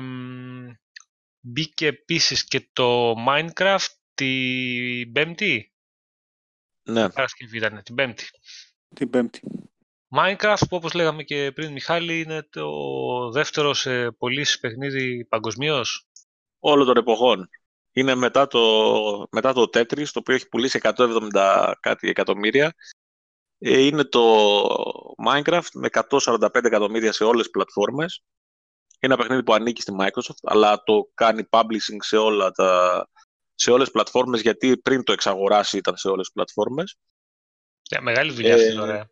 μπήκε 1.40 1.86
επίσης 1.86 2.44
και 2.44 2.70
το 2.72 3.14
Minecraft 3.28 3.88
την 4.14 5.12
Πέμπτη. 5.12 5.72
Ναι. 6.82 7.10
Παρασκευή 7.10 7.56
ήταν, 7.56 7.82
την 7.82 7.94
Πέμπτη. 7.94 8.24
Την 8.94 9.10
Πέμπτη. 9.10 9.40
Minecraft 10.16 10.62
που 10.68 10.76
όπως 10.76 10.92
λέγαμε 10.92 11.22
και 11.22 11.52
πριν 11.54 11.72
Μιχάλη 11.72 12.20
είναι 12.20 12.42
το 12.50 13.30
δεύτερο 13.30 13.74
σε 13.74 14.10
πωλήσει 14.10 14.60
παιχνίδι 14.60 15.24
παγκοσμίως; 15.24 16.06
Όλο 16.58 16.84
των 16.84 16.96
εποχών 16.96 17.48
είναι 17.92 18.14
μετά 18.14 18.46
το, 18.46 19.28
μετά 19.30 19.52
το 19.52 19.62
Tetris, 19.62 20.06
το 20.06 20.18
οποίο 20.18 20.34
έχει 20.34 20.48
πουλήσει 20.48 20.78
170 20.82 21.72
κάτι 21.80 22.08
εκατομμύρια. 22.08 22.74
Ε, 23.58 23.78
είναι 23.80 24.04
το 24.04 24.22
Minecraft 25.26 25.68
με 25.72 25.88
145 26.08 26.48
εκατομμύρια 26.64 27.12
σε 27.12 27.24
όλες 27.24 27.42
τις 27.42 27.50
πλατφόρμες. 27.50 28.22
Είναι 29.00 29.12
ένα 29.12 29.16
παιχνίδι 29.16 29.42
που 29.42 29.54
ανήκει 29.54 29.80
στη 29.80 29.92
Microsoft, 29.98 30.42
αλλά 30.42 30.82
το 30.82 31.10
κάνει 31.14 31.48
publishing 31.50 31.98
σε, 31.98 32.16
όλα 32.16 32.50
τα, 32.50 33.08
σε 33.54 33.70
όλες 33.70 33.82
τις 33.82 33.92
πλατφόρμες, 33.92 34.40
γιατί 34.40 34.78
πριν 34.78 35.04
το 35.04 35.12
εξαγοράσει 35.12 35.76
ήταν 35.76 35.96
σε 35.96 36.08
όλες 36.08 36.24
τις 36.24 36.32
πλατφόρμες. 36.32 36.96
Yeah, 37.90 37.98
ε, 37.98 38.00
μεγάλη 38.00 38.32
δουλειά 38.32 38.54
αυτή, 38.54 38.66
ε, 38.66 38.80
ωραία. 38.80 39.10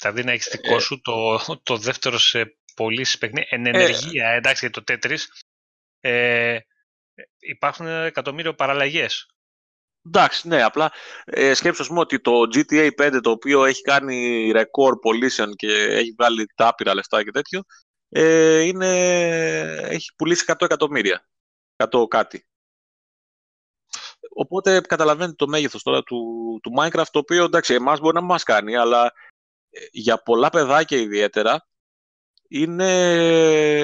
Δηλαδή 0.00 0.24
να 0.24 0.32
έχεις 0.32 0.48
δικό 0.50 0.78
σου 0.78 1.00
το, 1.00 1.38
το 1.62 1.76
δεύτερο 1.76 2.18
σε 2.18 2.56
πωλήσει 2.74 3.18
παιχνίδι, 3.18 3.46
εν 3.50 3.66
ενεργεία, 3.66 4.28
εντάξει, 4.28 4.68
για 4.70 4.82
το 4.82 4.92
Tetris. 4.92 5.20
Ε, 6.00 6.58
υπάρχουν 7.38 7.86
εκατομμύριο 7.86 8.54
παραλλαγές. 8.54 9.26
Εντάξει, 10.06 10.48
ναι, 10.48 10.62
απλά 10.62 10.92
ε, 11.24 11.54
σκέψω 11.54 11.94
ότι 11.96 12.20
το 12.20 12.32
GTA 12.54 12.90
5 12.98 13.18
το 13.22 13.30
οποίο 13.30 13.64
έχει 13.64 13.82
κάνει 13.82 14.50
ρεκόρ 14.50 14.98
πωλήσεων 14.98 15.54
και 15.54 15.72
έχει 15.72 16.14
βγάλει 16.18 16.46
τα 16.54 16.68
άπειρα 16.68 16.94
λεφτά 16.94 17.24
και 17.24 17.30
τέτοιο 17.30 17.62
ε, 18.08 18.60
είναι, 18.60 18.88
έχει 19.88 20.14
πουλήσει 20.16 20.44
100 20.46 20.54
εκατομμύρια, 20.60 21.28
100 21.76 22.08
κάτι. 22.08 22.46
Οπότε 24.34 24.80
καταλαβαίνετε 24.80 25.34
το 25.34 25.46
μέγεθος 25.46 25.82
τώρα 25.82 26.02
του, 26.02 26.18
του 26.62 26.72
Minecraft 26.78 27.10
το 27.10 27.18
οποίο 27.18 27.44
εντάξει 27.44 27.74
εμάς 27.74 28.00
μπορεί 28.00 28.14
να 28.14 28.20
μας 28.20 28.42
κάνει 28.42 28.76
αλλά 28.76 29.04
ε, 29.06 29.10
για 29.90 30.22
πολλά 30.22 30.50
παιδάκια 30.50 30.98
ιδιαίτερα 30.98 31.66
είναι 32.48 32.92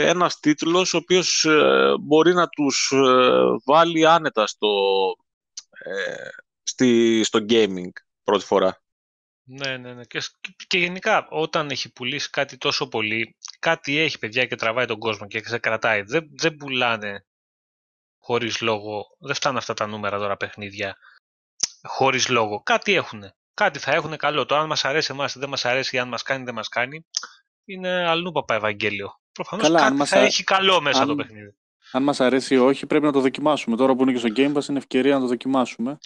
ένας 0.09 0.41
τίτλος 0.41 0.95
ο 0.95 0.97
οποίος 0.97 1.45
ε, 1.45 1.95
μπορεί 2.01 2.35
να 2.35 2.49
τους 2.49 2.93
ε, 2.95 3.43
βάλει 3.65 4.07
άνετα 4.07 4.47
στο, 4.47 4.69
ε, 5.71 6.29
στη, 6.63 7.21
στο 7.25 7.45
gaming 7.49 7.93
πρώτη 8.25 8.45
φορά. 8.45 8.83
Ναι, 9.47 9.77
ναι, 9.77 9.93
ναι. 9.93 10.05
Και, 10.05 10.23
και 10.67 10.79
γενικά 10.79 11.29
όταν 11.31 11.71
έχει 11.71 11.93
πουλήσει 11.93 12.31
κάτι 12.31 12.57
τόσο 12.57 12.89
πολύ, 12.89 13.37
κάτι 13.59 13.99
έχει 13.99 14.19
παιδιά 14.19 14.47
και 14.47 14.57
τραβάει 14.57 14.87
τον 14.87 14.99
κόσμο 14.99 15.27
και 15.27 15.43
σε 15.45 15.59
κρατάει. 15.59 16.03
Δεν, 16.03 16.29
δεν 16.33 16.57
πουλάνε 16.57 17.27
χωρίς 18.19 18.61
λόγο. 18.61 19.17
Δεν 19.19 19.35
φτάνουν 19.35 19.59
αυτά 19.59 19.75
τα 19.75 19.87
νούμερα 19.87 20.19
τώρα 20.19 20.37
παιχνίδια 20.37 20.97
χωρίς 21.83 22.29
λόγο. 22.29 22.63
Κάτι 22.63 22.95
έχουν. 22.95 23.25
Κάτι 23.55 23.79
θα 23.79 23.93
έχουν 23.93 24.17
καλό. 24.17 24.47
Το 24.47 24.55
αν 24.57 24.67
μας 24.67 24.85
αρέσει 24.85 25.09
εμάς 25.13 25.37
δεν 25.39 25.49
μας 25.49 25.65
αρέσει, 25.65 25.99
αν 25.99 26.09
μας 26.09 26.23
κάνει 26.23 26.45
δεν 26.45 26.55
μας 26.55 26.69
κάνει 26.69 27.07
είναι 27.65 28.09
αλλού 28.09 28.33
παπά 28.33 28.55
Ευαγγέλιο. 28.55 29.09
Προφανώς 29.33 29.67
Καλά, 29.67 29.81
κάτι 29.81 30.05
θα 30.07 30.19
έχει 30.19 30.45
καλό 30.45 30.81
μέσα 30.81 31.01
αν... 31.03 31.09
το 31.09 31.15
παιχνίδι. 31.15 31.55
Αν 31.93 32.03
μας 32.03 32.21
αρέσει 32.21 32.55
ή 32.55 32.59
όχι 32.59 32.87
πρέπει 32.87 33.05
να 33.05 33.13
το 33.13 33.21
δοκιμάσουμε. 33.21 33.77
Τώρα 33.77 33.95
που 33.95 34.03
είναι 34.03 34.13
και 34.13 34.19
στο 34.19 34.29
Game 34.37 34.53
Pass 34.57 34.69
είναι 34.69 34.79
ευκαιρία 34.79 35.15
να 35.15 35.21
το 35.21 35.27
δοκιμάσουμε. 35.27 35.99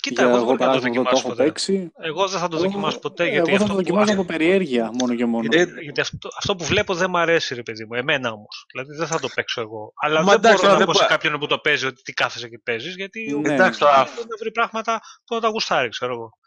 Κοίτα, 0.00 0.22
εγώ, 0.22 0.36
εγώ 0.36 0.38
δεν 0.38 0.48
θα 0.48 0.52
το 0.56 0.64
παράδειγμα 0.64 0.88
δοκιμάσω 0.94 1.14
το 1.14 1.18
έχω 1.18 1.28
ποτέ. 1.28 1.44
παίξει. 1.44 1.92
Εγώ 2.02 2.28
δεν 2.28 2.40
θα 2.40 2.48
το 2.48 2.56
Εγώ- 2.56 2.64
δοκιμάσω 2.64 2.98
ποτέ. 2.98 3.22
Εγώ 3.24 3.32
γιατί 3.32 3.48
θα 3.50 3.54
αυτό 3.56 3.66
το 3.66 3.72
που- 3.72 3.78
δοκιμάσω 3.78 4.12
από 4.12 4.24
περιέργεια 4.24 4.90
μόνο 4.98 5.14
και 5.14 5.24
μόνο. 5.24 5.48
Ε, 5.50 5.56
γιατί 5.56 5.80
γιατί 5.82 6.00
αυτό, 6.00 6.28
αυτό 6.38 6.56
που 6.56 6.64
βλέπω 6.64 6.94
δεν 6.94 7.10
μ' 7.10 7.16
αρέσει, 7.16 7.54
ρε 7.54 7.62
παιδί 7.62 7.84
μου. 7.84 7.94
Εμένα 7.94 8.30
όμως. 8.32 8.64
Δηλαδή 8.72 8.94
δεν 8.96 9.06
θα 9.06 9.20
το 9.20 9.28
παίξω 9.34 9.60
εγώ. 9.60 9.92
Αλλά 10.02 10.18
Μα 10.22 10.24
δεν 10.26 10.34
εντάξει, 10.34 10.56
μπορώ 10.60 10.72
να 10.72 10.78
δεν 10.78 10.86
πω 10.86 10.92
σε 10.94 11.02
μπο- 11.02 11.08
κάποιον 11.08 11.38
που 11.38 11.46
το 11.46 11.58
παίζει 11.58 11.86
ότι 11.86 12.02
τι 12.02 12.12
κάθεσαι 12.12 12.48
και 12.48 12.60
παίζεις. 12.64 12.94
Γιατί 12.96 13.32
ο 13.34 13.38
Ναι. 13.40 13.52
Εντάξει, 13.54 13.78
καθένας 13.78 13.78
τώρα, 13.78 14.14
μπορεί 14.14 14.26
να 14.28 14.36
βρει 14.36 14.50
πράγματα 14.52 15.00
που 15.26 15.34
να 15.34 15.40
τα 15.40 15.48
γουστάρει, 15.48 15.88
ξέρω 15.88 16.12
εγώ. 16.12 16.37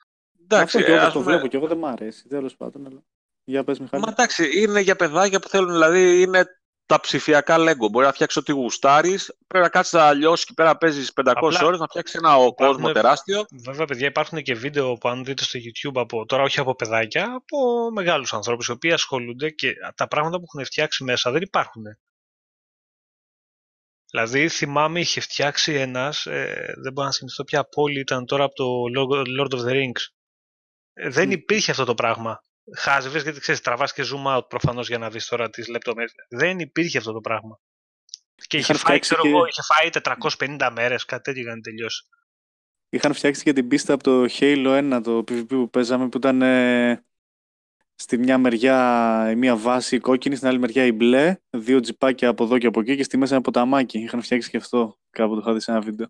Εντάξει, 0.55 0.77
Αυτό 0.77 0.89
και 0.91 0.95
εγώ 0.97 1.05
ας 1.05 1.13
το 1.13 1.19
πούμε- 1.19 1.31
βλέπω 1.33 1.47
και 1.47 1.57
εγώ 1.57 1.67
δεν 1.67 1.77
μ' 1.77 1.85
αρέσει. 1.85 2.27
Τέλος 2.27 2.55
πάντων. 2.55 2.85
αλλά- 2.87 3.03
Για 3.43 3.63
πες 3.63 3.79
Μιχάλη. 3.79 4.03
Μα 4.03 4.09
εντάξει, 4.11 4.61
είναι 4.61 4.79
για 4.79 4.95
παιδάκια 4.95 5.39
που 5.39 5.47
θέλουν, 5.47 5.71
δηλαδή 5.71 6.21
είναι 6.21 6.45
τα 6.85 6.99
ψηφιακά 6.99 7.55
Lego. 7.59 7.89
Μπορεί 7.91 8.05
να 8.05 8.11
φτιάξει 8.13 8.39
ό,τι 8.39 8.51
γουστάρεις. 8.51 9.35
Πρέπει 9.47 9.65
να 9.65 9.71
κάτσεις 9.71 9.93
να 9.93 10.13
λιώσεις 10.13 10.45
και 10.45 10.53
πέρα 10.55 10.69
να 10.69 10.77
παίζεις 10.77 11.13
500 11.13 11.55
Απλά 11.55 11.67
ώρες 11.67 11.79
να 11.79 11.87
φτιάξεις 11.87 12.15
ένα 12.15 12.35
ο 12.35 12.53
κόσμο 12.53 12.71
υπάρχουν- 12.73 12.93
τεράστιο. 12.93 13.45
Βέβαια, 13.51 13.85
παιδιά, 13.85 14.07
υπάρχουν 14.07 14.41
και 14.41 14.53
βίντεο 14.53 14.93
που 14.93 15.09
αν 15.09 15.23
δείτε 15.25 15.43
στο 15.43 15.59
YouTube 15.59 15.99
από 16.01 16.25
τώρα, 16.25 16.43
όχι 16.43 16.59
από 16.59 16.75
παιδάκια, 16.75 17.23
από 17.35 17.57
μεγάλους 17.91 18.33
ανθρώπους 18.33 18.67
οι 18.67 18.71
οποίοι 18.71 18.91
ασχολούνται 18.91 19.49
και 19.49 19.73
τα 19.95 20.07
πράγματα 20.07 20.37
που 20.37 20.43
έχουν 20.53 20.65
φτιάξει 20.65 21.03
μέσα 21.03 21.31
δεν 21.31 21.41
υπάρχουν. 21.41 21.83
Δηλαδή, 24.11 24.49
θυμάμαι 24.49 24.99
είχε 24.99 25.19
φτιάξει 25.19 25.73
ένας, 25.73 26.25
ε, 26.25 26.73
δεν 26.81 26.93
μπορώ 26.93 27.07
να 27.07 27.13
θυμηθώ 27.13 27.43
ποια 27.43 27.63
πόλη 27.63 27.99
ήταν 27.99 28.25
τώρα 28.25 28.43
από 28.43 28.55
το 28.55 28.65
Lord 29.39 29.53
of 29.59 29.59
the 29.65 29.71
Rings. 29.71 30.01
Ε, 30.93 31.09
δεν 31.09 31.27
Μμ. 31.27 31.31
υπήρχε 31.31 31.71
αυτό 31.71 31.83
το 31.85 31.93
πράγμα. 31.95 32.41
Χάζευε 32.77 33.19
γιατί 33.19 33.39
ξέρεις, 33.39 33.61
τραβάς 33.61 33.93
και 33.93 34.03
zoom 34.05 34.37
out 34.37 34.47
προφανώς 34.49 34.87
για 34.87 34.97
να 34.97 35.09
δεις 35.09 35.25
τώρα 35.27 35.49
τις 35.49 35.67
λεπτομέρειες. 35.67 36.13
Δεν 36.29 36.59
υπήρχε 36.59 36.97
αυτό 36.97 37.11
το 37.11 37.19
πράγμα. 37.21 37.59
Και 38.47 38.57
είχε 38.57 38.71
Είχαν 38.71 38.75
φάει, 38.75 38.85
φτιάξει 38.97 39.09
ξέρω 39.09 39.21
και- 39.21 39.27
εγώ, 39.27 39.45
είχε 39.45 39.61
φάει 39.61 39.89
450 39.89 40.71
μέρες, 40.71 41.05
κάτι 41.05 41.21
τέτοιο 41.21 41.41
για 41.41 41.55
να 41.55 41.61
τελειώσει. 41.61 42.03
Είχαν 42.89 43.13
φτιάξει 43.13 43.43
και 43.43 43.53
την 43.53 43.67
πίστα 43.67 43.93
από 43.93 44.03
το 44.03 44.25
Halo 44.39 44.67
1, 44.67 45.01
το 45.03 45.17
PvP 45.17 45.45
που 45.47 45.69
παίζαμε, 45.69 46.09
που 46.09 46.17
ήταν 46.17 46.41
ε, 46.41 47.05
στη 47.95 48.17
μια 48.17 48.37
μεριά 48.37 49.27
η 49.31 49.35
μία 49.35 49.55
βάση 49.57 49.99
κόκκινη, 49.99 50.35
στην 50.35 50.47
άλλη 50.47 50.59
μεριά 50.59 50.85
η 50.85 50.91
μπλε, 50.91 51.35
δύο 51.49 51.79
τζιπάκια 51.79 52.29
από 52.29 52.43
εδώ 52.43 52.57
και 52.57 52.67
από 52.67 52.79
εκεί 52.79 52.95
και 52.95 53.03
στη 53.03 53.17
μέσα 53.17 53.33
ένα 53.33 53.43
ποταμάκι. 53.43 53.99
Είχαν 53.99 54.21
φτιάξει 54.21 54.49
και 54.49 54.57
αυτό. 54.57 54.97
Κάπου 55.09 55.33
το 55.33 55.39
είχα 55.41 55.53
δει 55.53 55.59
σε 55.59 55.71
ένα 55.71 55.81
βίντεο. 55.81 56.07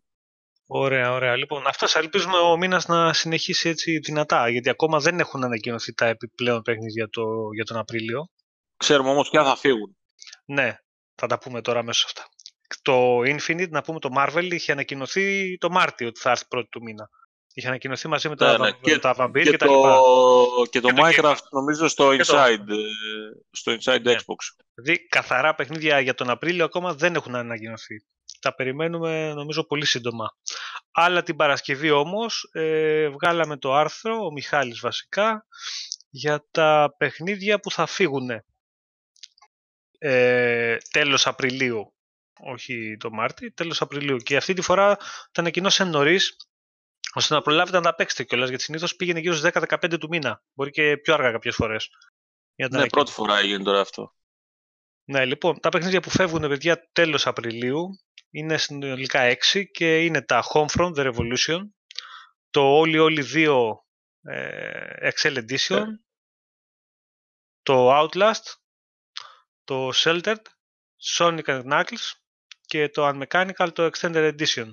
Ωραία, 0.74 1.12
ωραία. 1.12 1.36
Λοιπόν, 1.36 1.68
αυτά 1.68 2.00
ελπίζουμε 2.00 2.38
ο 2.38 2.58
μήνας 2.58 2.86
να 2.88 3.14
συνεχίσει 3.14 3.70
έτσι 3.70 3.98
δυνατά, 3.98 4.50
γιατί 4.50 4.70
ακόμα 4.70 5.00
δεν 5.00 5.20
έχουν 5.20 5.44
ανακοινωθεί 5.44 5.94
τα 5.94 6.06
επιπλέον 6.06 6.62
παιχνίδια 6.62 7.10
το, 7.10 7.24
για 7.56 7.64
τον 7.66 7.78
Απρίλιο. 7.78 8.28
Ξέρουμε 8.78 9.10
όμως 9.10 9.30
ποια 9.30 9.44
θα 9.44 9.56
φύγουν. 9.56 9.98
Ναι, 10.46 10.76
θα 11.16 11.28
τα 11.28 11.38
πούμε 11.40 11.62
τώρα 11.62 11.84
μέσα 11.84 12.04
αυτά. 12.06 12.24
Το 12.82 13.18
Infinite, 13.20 13.70
να 13.70 13.82
πούμε 13.82 14.00
το 14.00 14.10
Marvel, 14.18 14.48
είχε 14.52 14.72
ανακοινωθεί 14.72 15.58
το 15.58 15.70
Μάρτιο 15.70 16.08
ότι 16.08 16.20
θα 16.20 16.30
έρθει 16.32 16.48
πρώτη 16.48 16.68
του 16.70 16.82
μήνα. 16.82 17.10
Είχε 17.54 17.68
ανακοινωθεί 17.68 18.08
μαζί 18.08 18.30
με 18.30 18.36
τα, 18.36 18.52
Ναι, 18.52 18.58
ναι. 18.58 18.70
με 18.72 18.78
Και- 18.82 19.00
τα 19.00 19.16
Vampire 19.18 19.44
Και 19.44 19.50
και, 19.50 19.58
τα 19.58 19.66
λοιπά. 19.68 19.98
το, 19.98 20.66
και 20.70 20.80
το 20.80 20.88
Και 20.88 20.94
το 20.94 21.02
Minecraft 21.08 21.38
νομίζω 21.52 21.88
στο 21.88 22.16
Και 22.16 22.24
το- 22.24 22.34
Inside, 22.38 22.70
ε, 22.70 22.76
στο 23.52 23.72
Inside 23.72 24.02
Ναι. 24.02 24.14
Xbox. 24.14 24.64
Δηλαδή, 24.74 25.08
καθαρά 25.08 25.56
παιχνίδια 25.56 26.00
για 26.00 26.14
τον 26.14 26.30
Απρίλιο 26.30 26.66
ακόμα 26.66 26.94
δεν 26.94 27.16
έχουν 27.16 27.36
ανακοινωθεί. 27.36 27.96
Τα 28.42 28.56
περιμένουμε 28.56 29.34
νομίζω 29.34 29.64
πολύ 29.64 29.86
σύντομα. 29.86 30.38
Αλλά 30.92 31.24
την 31.24 31.36
Παρασκευή 31.36 31.90
όμως 31.92 32.50
ε, 32.52 33.10
βγάλαμε 33.10 33.58
το 33.58 33.74
άρθρο, 33.74 34.26
ο 34.26 34.32
Μιχάλης 34.32 34.80
βασικά, 34.80 35.46
για 36.10 36.48
τα 36.52 36.94
παιχνίδια 36.98 37.60
που 37.60 37.72
θα 37.72 37.86
φύγουν 37.86 38.30
ε, 39.98 40.78
τέλος 40.92 41.28
Απριλίου. 41.28 41.94
Όχι 42.44 42.98
το 43.00 43.12
Μάρτι, 43.12 43.52
τέλος 43.52 43.82
Απριλίου. 43.82 44.18
Και 44.18 44.36
αυτή 44.38 44.54
τη 44.54 44.62
φορά 44.62 44.96
τα 45.32 45.42
ανακοινώσαν 45.42 45.90
νωρίς, 45.90 46.36
ώστε 47.14 47.34
να 47.34 47.42
προλάβετε 47.42 47.78
να 47.78 47.84
τα 47.84 47.96
παίξετε 47.96 48.24
κιόλας, 48.24 48.50
γιατί 48.50 48.64
συνήθως 48.64 48.96
πήγαινε 48.96 49.20
γύρω 49.20 49.36
στις 49.36 49.50
10-15 49.54 49.98
του 50.00 50.08
μήνα. 50.10 50.44
Μπορεί 50.54 50.72
και 50.72 50.98
πιο 50.98 51.14
αργά 51.14 51.32
κάποιες 51.32 51.56
φορές. 51.56 51.90
Για 52.56 52.68
να 52.68 52.76
τα 52.78 52.82
Ναι, 52.84 52.90
πρώτη 52.90 53.12
φορά 53.12 53.38
έγινε 53.38 53.64
τώρα 53.64 53.80
αυτό. 53.80 54.14
ναι, 55.04 55.26
λοιπόν, 55.26 55.60
τα 55.60 55.70
παιχνίδια 55.70 56.00
που 56.02 56.10
φεύγουν, 56.10 56.42
παιδιά, 56.42 56.90
τέλος 56.92 57.28
Απριλίου 57.28 58.00
είναι 58.32 58.58
συνολικά 58.58 59.36
6 59.52 59.64
και 59.72 60.04
είναι 60.04 60.22
τα 60.22 60.44
Homefront, 60.54 60.94
The 60.96 61.14
Revolution, 61.14 61.60
το 62.50 62.62
Όλοι 62.62 63.00
Όλοι 63.00 63.24
2 63.34 63.74
ε, 64.22 65.10
Excel 65.12 65.38
Edition, 65.46 65.86
το 67.64 67.90
Outlast, 68.00 68.44
το 69.64 69.90
Sheltered, 69.96 70.42
Sonic 71.18 71.44
and 71.44 71.64
Knuckles 71.64 72.12
και 72.62 72.90
το 72.90 73.08
Unmechanical, 73.08 73.70
το 73.74 73.90
Extended 73.94 74.34
Edition. 74.38 74.70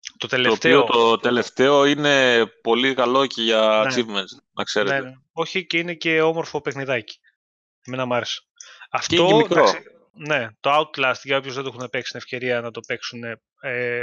Το 0.00 0.16
Το 0.18 0.26
τελευταίο, 0.26 0.80
οποίο 0.80 0.92
το 0.98 1.18
τελευταίο 1.18 1.84
είναι 1.84 2.46
πολύ 2.46 2.94
καλό 2.94 3.26
και 3.26 3.42
για 3.42 3.60
Ναι. 3.86 3.94
achievements, 3.94 4.32
να 4.50 4.64
ξέρετε. 4.64 5.00
ναι, 5.00 5.08
ναι, 5.08 5.14
όχι 5.32 5.66
και 5.66 5.78
είναι 5.78 5.94
και 5.94 6.22
όμορφο 6.22 6.60
παιχνιδάκι. 6.60 7.18
Εμένα 7.86 8.06
μ' 8.06 8.12
άρεσε. 8.12 8.40
Αυτό, 8.90 9.14
είναι 9.16 9.26
και 9.26 9.34
μικρό. 9.34 9.60
εντάξει, 9.60 9.82
ναι, 10.28 10.48
το 10.60 10.70
Outlast 10.78 11.20
για 11.22 11.36
όποιους 11.36 11.54
δεν 11.54 11.64
το 11.64 11.72
έχουν 11.74 11.88
παίξει 11.90 12.10
την 12.10 12.20
ευκαιρία 12.20 12.60
να 12.60 12.70
το 12.70 12.80
παίξουν 12.80 13.24
ε, 13.60 14.02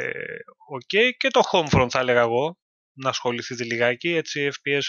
ok. 0.73 1.11
και 1.17 1.29
το 1.29 1.41
Homefront 1.51 1.87
θα 1.89 1.99
έλεγα 1.99 2.19
εγώ 2.19 2.57
να 2.93 3.09
ασχοληθείτε 3.09 3.63
λιγάκι, 3.63 4.09
έτσι 4.09 4.49
FPS 4.53 4.81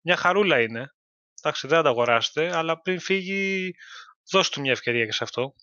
μια 0.00 0.16
χαρούλα 0.16 0.60
είναι. 0.60 0.94
Εντάξει, 1.42 1.66
δεν 1.66 1.76
θα 1.76 1.82
τα 1.82 1.88
αγοράσετε, 1.88 2.56
αλλά 2.56 2.80
πριν 2.80 3.00
φύγει 3.00 3.70
δώστε 4.30 4.54
του 4.54 4.60
μια 4.60 4.72
ευκαιρία 4.72 5.04
και 5.04 5.12
σε 5.12 5.24
αυτό. 5.24 5.54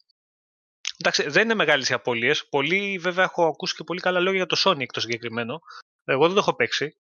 Εντάξει, 0.97 1.29
δεν 1.29 1.43
είναι 1.43 1.53
μεγάλες 1.53 1.89
οι 1.89 1.93
απώλειες. 1.93 2.47
Πολλοί 2.49 2.97
βέβαια 2.97 3.23
έχω 3.23 3.45
ακούσει 3.45 3.75
και 3.75 3.83
πολύ 3.83 3.99
καλά 3.99 4.19
λόγια 4.19 4.37
για 4.37 4.45
το 4.45 4.61
Sonic 4.65 4.85
το 4.93 4.99
συγκεκριμένο. 4.99 5.59
Εγώ 6.03 6.25
δεν 6.25 6.33
το 6.33 6.39
έχω 6.39 6.55
παίξει. 6.55 6.97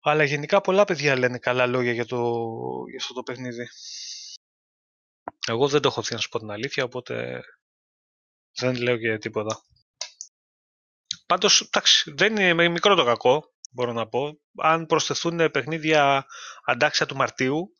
Αλλά 0.00 0.24
γενικά 0.24 0.60
πολλά 0.60 0.84
παιδιά 0.84 1.18
λένε 1.18 1.38
καλά 1.38 1.66
λόγια 1.66 1.92
για, 1.92 2.06
το, 2.06 2.16
για 2.88 2.98
αυτό 3.00 3.14
το 3.14 3.22
παιχνίδι. 3.22 3.68
Εγώ 5.48 5.68
δεν 5.68 5.80
το 5.80 5.88
έχω 5.88 6.02
δει 6.02 6.14
να 6.14 6.20
σου 6.20 6.28
πω 6.28 6.38
την 6.38 6.50
αλήθεια, 6.50 6.84
οπότε 6.84 7.42
δεν 8.58 8.76
λέω 8.76 8.96
και 8.96 9.18
τίποτα. 9.18 9.62
Πάντως, 11.26 11.60
εντάξει, 11.60 12.12
δεν 12.16 12.36
είναι 12.36 12.68
μικρό 12.68 12.94
το 12.94 13.04
κακό, 13.04 13.52
μπορώ 13.70 13.92
να 13.92 14.08
πω. 14.08 14.40
Αν 14.56 14.86
προσθεθούν 14.86 15.50
παιχνίδια 15.50 16.26
αντάξια 16.64 17.06
του 17.06 17.16
Μαρτίου, 17.16 17.76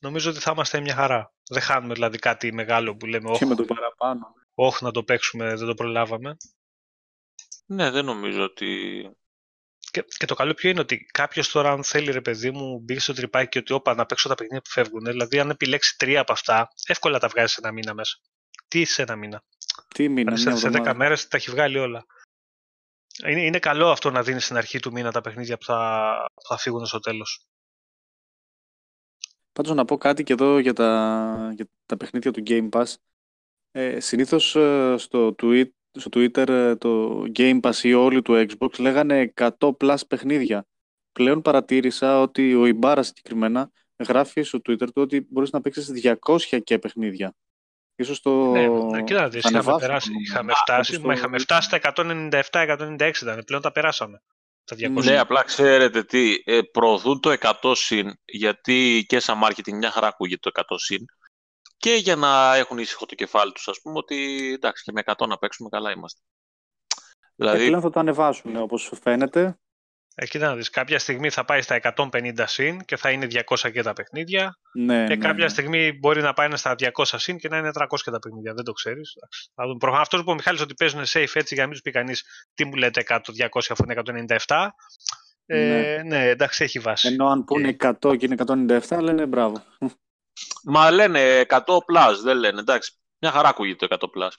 νομίζω 0.00 0.30
ότι 0.30 0.38
θα 0.38 0.50
είμαστε 0.50 0.80
μια 0.80 0.94
χαρά. 0.94 1.34
Δεν 1.48 1.62
χάνουμε 1.62 1.94
δηλαδή 1.94 2.18
κάτι 2.18 2.52
μεγάλο 2.52 2.96
που 2.96 3.06
λέμε, 3.06 3.26
Και 3.26 3.32
όχι, 3.32 3.46
με 3.46 3.54
το 3.54 3.64
παραπάνω. 3.64 4.26
όχι 4.54 4.84
να 4.84 4.90
το 4.90 5.04
παίξουμε, 5.04 5.54
δεν 5.54 5.66
το 5.66 5.74
προλάβαμε. 5.74 6.36
Ναι, 7.66 7.90
δεν 7.90 8.04
νομίζω 8.04 8.42
ότι... 8.44 9.02
Και, 9.90 10.04
και 10.16 10.26
το 10.26 10.34
καλό 10.34 10.54
ποιο 10.54 10.70
είναι 10.70 10.80
ότι 10.80 11.06
κάποιος 11.12 11.50
τώρα, 11.50 11.70
αν 11.70 11.84
θέλει 11.84 12.10
ρε 12.10 12.20
παιδί 12.20 12.50
μου, 12.50 12.78
μπήκε 12.78 13.00
στο 13.00 13.12
τρυπάκι 13.12 13.48
και 13.48 13.58
ότι 13.58 13.72
όπα 13.72 13.94
να 13.94 14.06
παίξω 14.06 14.28
τα 14.28 14.34
παιχνίδια 14.34 14.60
που 14.60 14.70
φεύγουν. 14.70 15.04
Δηλαδή, 15.04 15.38
αν 15.38 15.50
επιλέξει 15.50 15.98
τρία 15.98 16.20
από 16.20 16.32
αυτά, 16.32 16.68
εύκολα 16.86 17.18
τα 17.18 17.28
βγάζει 17.28 17.52
σε 17.52 17.60
ένα 17.62 17.72
μήνα 17.72 17.94
μέσα. 17.94 18.18
Τι 18.68 18.84
σε 18.84 19.02
ένα 19.02 19.16
μήνα. 19.16 19.42
Τι 19.94 20.08
μήνα, 20.08 20.36
σε, 20.36 20.48
μια 20.48 20.56
σε 20.56 20.66
10 20.66 20.70
εβδομάδα. 20.70 20.94
μέρες 20.94 21.28
τα 21.28 21.36
έχει 21.36 21.50
βγάλει 21.50 21.78
όλα. 21.78 22.06
Είναι, 23.26 23.44
είναι 23.44 23.58
καλό 23.58 23.90
αυτό 23.90 24.10
να 24.10 24.22
δίνεις 24.22 24.44
στην 24.44 24.56
αρχή 24.56 24.80
του 24.80 24.92
μήνα 24.92 25.12
τα 25.12 25.20
παιχνίδια 25.20 25.56
που 25.56 25.64
θα, 25.64 26.12
που 26.34 26.42
θα 26.48 26.56
φύγουν 26.56 26.86
στο 26.86 27.00
τέλος. 27.00 27.46
Πάντως 29.52 29.74
να 29.74 29.84
πω 29.84 29.96
κάτι 29.96 30.22
και 30.22 30.32
εδώ 30.32 30.58
για 30.58 30.72
τα, 30.72 31.52
για 31.54 31.68
τα 31.86 31.96
παιχνίδια 31.96 32.30
του 32.30 32.42
Game 32.46 32.68
Pass. 32.68 32.94
Ε, 33.70 34.00
συνήθως 34.00 34.56
ε, 34.56 34.94
στο, 34.98 35.34
tweet, 35.42 35.68
στο 35.98 36.10
Twitter 36.14 36.48
ε, 36.48 36.76
το 36.76 37.22
Game 37.36 37.60
Pass 37.60 37.74
ή 37.82 37.94
όλοι 37.94 38.22
του 38.22 38.46
Xbox 38.48 38.78
λέγανε 38.78 39.32
100 39.36 39.48
plus 39.80 39.96
παιχνίδια. 40.08 40.66
Πλέον 41.12 41.42
παρατήρησα 41.42 42.20
ότι 42.20 42.54
ο 42.54 42.66
Ιμπάρα 42.66 43.02
συγκεκριμένα 43.02 43.70
γράφει 44.08 44.42
στο 44.42 44.58
Twitter 44.68 44.86
του 44.86 45.02
ότι 45.02 45.26
μπορείς 45.30 45.50
να 45.50 45.60
παίξεις 45.60 45.90
200 46.26 46.60
και 46.64 46.78
παιχνίδια. 46.78 47.34
Ίσως 47.96 48.20
το 48.20 48.50
Ναι, 48.50 48.68
ναι, 48.68 49.02
κοίτα 49.02 49.20
να 49.20 49.28
δεις, 49.28 49.42
θα 49.42 49.48
είχαμε, 49.48 49.58
ανεβάσουν 49.58 49.80
περάσει, 49.88 50.08
το 50.08 50.14
νούμero. 50.14 50.22
είχαμε 50.22 50.52
Α, 50.52 50.54
φτάσει, 50.54 50.94
όπως 50.94 51.06
μα 51.06 51.12
το- 51.12 51.18
είχαμε 51.18 51.38
φτάσει 51.38 51.68
στα 51.68 51.76
197-196 51.78 53.22
ήταν, 53.22 53.42
πλέον 53.46 53.62
τα 53.62 53.72
περάσαμε. 53.72 54.22
Τα 54.64 54.76
200. 54.76 55.04
Ναι, 55.04 55.18
απλά 55.18 55.42
ξέρετε 55.42 56.02
τι, 56.04 56.34
ε, 56.44 56.60
προωθούν 56.72 57.20
το 57.20 57.30
100 57.30 57.74
συν, 57.74 58.12
γιατί 58.24 59.04
και 59.08 59.20
σαν 59.20 59.38
marketing 59.44 59.72
μια 59.72 59.90
χαρά 59.90 60.06
ακούγεται 60.06 60.50
το 60.50 60.50
100 60.54 60.78
συν, 60.78 61.04
και 61.80 61.94
για 61.94 62.16
να 62.16 62.56
έχουν 62.56 62.78
ήσυχο 62.78 63.06
το 63.06 63.14
κεφάλι 63.14 63.52
τους, 63.52 63.68
ας 63.68 63.80
πούμε, 63.80 63.98
ότι 63.98 64.50
εντάξει 64.54 64.82
και 64.84 64.92
με 64.92 65.02
100 65.04 65.26
να 65.28 65.38
παίξουμε 65.38 65.68
καλά 65.68 65.90
είμαστε. 65.90 66.20
Ε, 67.00 67.14
Δηλαδή, 67.34 67.66
πλέον 67.66 67.80
θα 67.80 67.90
το 67.90 68.00
ανεβάσουν 68.00 68.56
όπως 68.56 68.92
φαίνεται. 69.02 69.58
Ε, 70.14 70.26
κοίτα 70.26 70.46
να 70.46 70.54
δεις, 70.54 70.70
κάποια 70.70 70.98
στιγμή 70.98 71.30
θα 71.30 71.44
πάει 71.44 71.62
στα 71.62 71.74
150 71.74 72.44
συν 72.46 72.84
και 72.84 72.96
θα 72.96 73.10
είναι 73.10 73.26
200 73.26 73.70
και 73.72 73.82
τα 73.82 73.92
παιχνίδια. 73.92 74.58
Ναι, 74.74 75.06
Και 75.06 75.14
ναι, 75.14 75.16
κάποια 75.16 75.44
ναι. 75.44 75.50
στιγμή 75.50 75.92
μπορεί 75.92 76.22
να 76.22 76.32
πάει 76.32 76.56
στα 76.56 76.74
200 76.78 77.04
συν 77.04 77.38
και 77.38 77.48
να 77.48 77.56
είναι 77.56 77.70
300 77.74 77.86
και 78.04 78.10
τα 78.10 78.18
παιχνίδια. 78.18 78.54
Δεν 78.54 78.64
το 78.64 78.72
ξέρεις. 78.72 79.12
Αυτός 79.80 80.08
που 80.08 80.20
είπε 80.20 80.30
ο 80.30 80.34
Μιχάλης 80.34 80.60
ότι 80.60 80.74
παίζουν 80.74 81.00
safe 81.00 81.34
έτσι 81.34 81.54
για 81.54 81.62
να 81.62 81.62
μην 81.62 81.70
τους 81.70 81.80
πει 81.80 81.90
κανείς 81.90 82.24
τι 82.54 82.64
μου 82.64 82.74
λέτε 82.74 83.04
100, 83.08 83.18
200 83.18 83.46
αφού 83.68 83.84
είναι 83.84 84.26
197. 84.46 84.68
Ε, 85.46 86.02
ναι. 86.04 86.28
εντάξει, 86.28 86.64
έχει 86.64 86.78
βάση. 86.78 87.08
Ενώ 87.08 87.26
αν 87.28 87.44
πούνε 87.44 87.76
100 87.78 88.18
και 88.18 88.26
είναι 88.26 88.36
197 88.88 88.98
λένε 89.00 89.26
μπράβο. 89.26 89.62
Μα 90.64 90.90
λένε 90.90 91.46
100 91.48 91.58
plus, 91.58 92.14
δεν 92.22 92.36
λένε, 92.36 92.60
εντάξει, 92.60 92.92
μια 93.18 93.30
χαρά 93.30 93.48
ακούγεται 93.48 93.86
το 93.86 94.10
100 94.14 94.18
plus. 94.18 94.30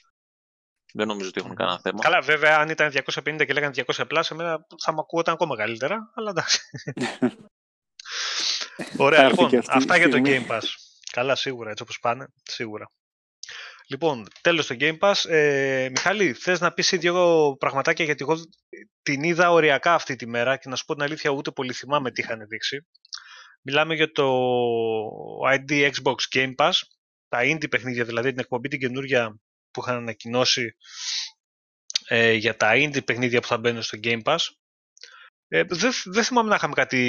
Δεν 0.93 1.07
νομίζω 1.07 1.27
ότι 1.27 1.39
έχουν 1.39 1.55
κανένα 1.55 1.79
θέμα. 1.79 1.99
Καλά, 2.01 2.21
βέβαια, 2.21 2.57
αν 2.57 2.69
ήταν 2.69 2.91
250 2.91 3.45
και 3.45 3.53
λέγανε 3.53 3.83
200 3.95 4.03
πλάσ, 4.07 4.31
εμένα 4.31 4.65
θα 4.83 4.93
μου 4.93 4.99
ακούγονταν 4.99 5.33
ακόμα 5.33 5.55
καλύτερα, 5.55 6.11
αλλά 6.15 6.29
εντάξει. 6.29 6.59
Ωραία, 8.97 9.27
λοιπόν, 9.27 9.61
αυτά 9.67 9.97
για 9.97 10.09
το 10.09 10.21
Game 10.25 10.47
Pass. 10.47 10.63
Καλά, 11.11 11.35
σίγουρα, 11.35 11.69
έτσι 11.69 11.83
όπως 11.83 11.99
πάνε, 11.99 12.27
σίγουρα. 12.43 12.91
Λοιπόν, 13.87 14.27
τέλος 14.41 14.67
το 14.67 14.75
Game 14.79 14.99
Pass. 14.99 15.29
Ε, 15.29 15.87
Μιχάλη, 15.91 16.33
θες 16.33 16.59
να 16.59 16.73
πεις 16.73 16.89
δύο 16.89 17.55
πραγματάκια 17.59 18.05
γιατί 18.05 18.25
εγώ 18.27 18.35
την 19.01 19.23
είδα 19.23 19.51
οριακά 19.51 19.93
αυτή 19.93 20.15
τη 20.15 20.27
μέρα 20.27 20.57
και 20.57 20.69
να 20.69 20.75
σου 20.75 20.85
πω 20.85 20.93
την 20.93 21.03
αλήθεια 21.03 21.29
ούτε 21.29 21.51
πολύ 21.51 21.73
θυμάμαι 21.73 22.11
τι 22.11 22.21
είχαν 22.21 22.47
δείξει. 22.47 22.87
Μιλάμε 23.61 23.95
για 23.95 24.11
το 24.11 24.27
ID 25.53 25.91
Xbox 25.91 26.15
Game 26.35 26.55
Pass, 26.55 26.71
τα 27.27 27.39
indie 27.41 27.69
παιχνίδια, 27.69 28.05
δηλαδή 28.05 28.29
την 28.29 28.39
εκπομπή 28.39 28.67
την 28.67 28.79
καινούργια 28.79 29.39
που 29.71 29.81
είχαν 29.81 29.95
ανακοινώσει 29.95 30.75
ε, 32.07 32.33
για 32.33 32.57
τα 32.57 32.71
indie 32.73 33.05
παιχνίδια 33.05 33.41
που 33.41 33.47
θα 33.47 33.57
μπαίνουν 33.57 33.81
στο 33.81 33.97
Game 34.03 34.21
Pass. 34.23 34.37
Ε, 35.47 35.63
δεν, 35.63 35.91
δεν 36.05 36.23
θυμάμαι 36.23 36.49
να 36.49 36.55
είχαμε 36.55 36.73
κάτι 36.73 36.99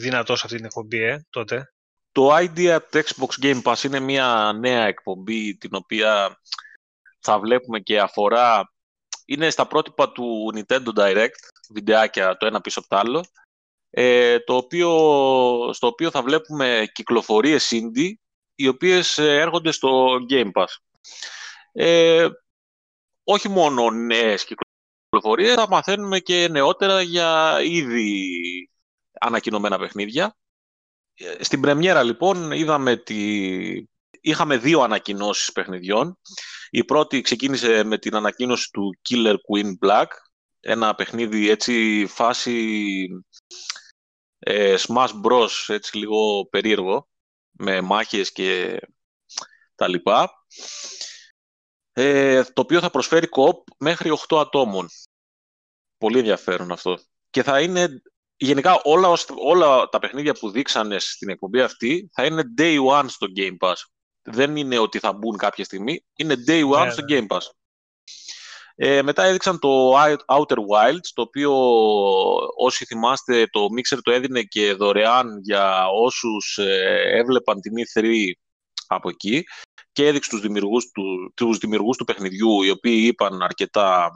δυνατό 0.00 0.36
σε 0.36 0.42
αυτή 0.44 0.56
την 0.56 0.66
εκπομπή 0.66 1.02
ε, 1.02 1.26
τότε. 1.30 1.72
Το 2.12 2.36
Idea 2.36 2.78
Xbox 2.92 3.42
Game 3.42 3.62
Pass 3.62 3.84
είναι 3.84 4.00
μια 4.00 4.52
νέα 4.58 4.84
εκπομπή 4.84 5.56
την 5.56 5.70
οποία 5.72 6.40
θα 7.20 7.38
βλέπουμε 7.38 7.80
και 7.80 8.00
αφορά 8.00 8.72
είναι 9.24 9.50
στα 9.50 9.66
πρότυπα 9.66 10.12
του 10.12 10.52
Nintendo 10.54 10.88
Direct, 10.96 11.38
βιντεάκια 11.70 12.36
το 12.36 12.46
ένα 12.46 12.60
πίσω 12.60 12.80
από 12.80 12.88
το 12.88 12.96
άλλο, 12.96 13.24
ε, 14.00 14.38
το 14.38 14.56
οποίο, 14.56 14.90
στο 15.72 15.86
οποίο 15.86 16.10
θα 16.10 16.22
βλέπουμε 16.22 16.90
κυκλοφορίες 16.92 17.72
indie, 17.72 18.12
οι 18.54 18.68
οποίες 18.68 19.18
ε, 19.18 19.40
έρχονται 19.40 19.70
στο 19.70 20.16
Game 20.30 20.50
Pass. 20.52 20.66
Ε, 21.72 22.28
όχι 23.24 23.48
μόνο 23.48 23.90
νέες 23.90 24.44
κυκλοφορίες, 24.44 25.54
θα 25.54 25.68
μαθαίνουμε 25.68 26.18
και 26.18 26.48
νεότερα 26.48 27.02
για 27.02 27.58
ήδη 27.62 28.30
ανακοινωμένα 29.20 29.78
παιχνίδια. 29.78 30.36
Ε, 31.14 31.44
στην 31.44 31.60
πρεμιέρα 31.60 32.02
λοιπόν 32.02 32.52
είδαμε 32.52 32.96
τη... 32.96 33.82
είχαμε 34.20 34.56
δύο 34.56 34.80
ανακοινώσεις 34.80 35.52
παιχνιδιών. 35.52 36.18
Η 36.70 36.84
πρώτη 36.84 37.20
ξεκίνησε 37.20 37.84
με 37.84 37.98
την 37.98 38.14
ανακοίνωση 38.14 38.70
του 38.70 38.98
Killer 39.08 39.34
Queen 39.34 39.72
Black, 39.86 40.06
ένα 40.60 40.94
παιχνίδι 40.94 41.50
έτσι 41.50 42.06
φάση 42.08 43.08
ε, 44.38 44.74
Smash 44.78 45.20
Bros, 45.24 45.48
έτσι 45.66 45.98
λίγο 45.98 46.46
περίεργο, 46.50 47.08
με 47.50 47.80
μάχες 47.80 48.32
και 48.32 48.80
τα 49.74 49.88
λοιπά, 49.88 50.30
ε, 51.92 52.42
το 52.44 52.60
οποίο 52.60 52.80
θα 52.80 52.90
προσφέρει 52.90 53.26
κοπ 53.26 53.66
μέχρι 53.78 54.10
8 54.28 54.38
ατόμων. 54.40 54.88
Πολύ 55.98 56.18
ενδιαφέρον 56.18 56.72
αυτό. 56.72 56.98
Και 57.30 57.42
θα 57.42 57.60
είναι, 57.60 58.02
γενικά 58.36 58.80
όλα, 58.82 59.16
όλα 59.36 59.88
τα 59.88 59.98
παιχνίδια 59.98 60.34
που 60.34 60.50
δείξανε 60.50 60.98
στην 60.98 61.28
εκπομπή 61.28 61.60
αυτή 61.60 62.08
θα 62.12 62.24
είναι 62.24 62.42
day 62.58 62.86
one 62.86 63.04
στο 63.08 63.26
Game 63.36 63.56
Pass. 63.58 63.76
Δεν 64.22 64.56
είναι 64.56 64.78
ότι 64.78 64.98
θα 64.98 65.12
μπουν 65.12 65.36
κάποια 65.36 65.64
στιγμή, 65.64 66.04
είναι 66.16 66.34
day 66.46 66.70
one 66.70 66.84
ναι, 66.84 66.90
στο 66.90 67.02
ναι. 67.02 67.18
Game 67.18 67.26
Pass. 67.36 67.42
Ε, 68.80 69.02
μετά 69.02 69.24
έδειξαν 69.24 69.58
το 69.58 69.92
Outer 70.26 70.56
Wilds, 70.56 71.08
το 71.14 71.22
οποίο 71.22 71.52
όσοι 72.56 72.84
θυμάστε 72.84 73.46
το 73.46 73.60
Mixer 73.60 73.98
το 74.02 74.10
έδινε 74.10 74.42
και 74.42 74.72
δωρεάν 74.72 75.40
για 75.42 75.88
όσους 75.88 76.58
ε, 76.58 77.02
έβλεπαν 77.04 77.60
την 77.60 77.72
E3 77.76 78.06
από 78.86 79.08
εκεί 79.08 79.44
και 79.92 80.06
έδειξε 80.06 80.30
τους 80.30 80.40
δημιουργούς 80.40 80.90
του, 80.90 81.32
τους 81.36 81.58
δημιουργούς 81.58 81.96
του 81.96 82.04
παιχνιδιού 82.04 82.62
οι 82.62 82.70
οποίοι 82.70 83.04
είπαν 83.06 83.42
αρκετά 83.42 84.10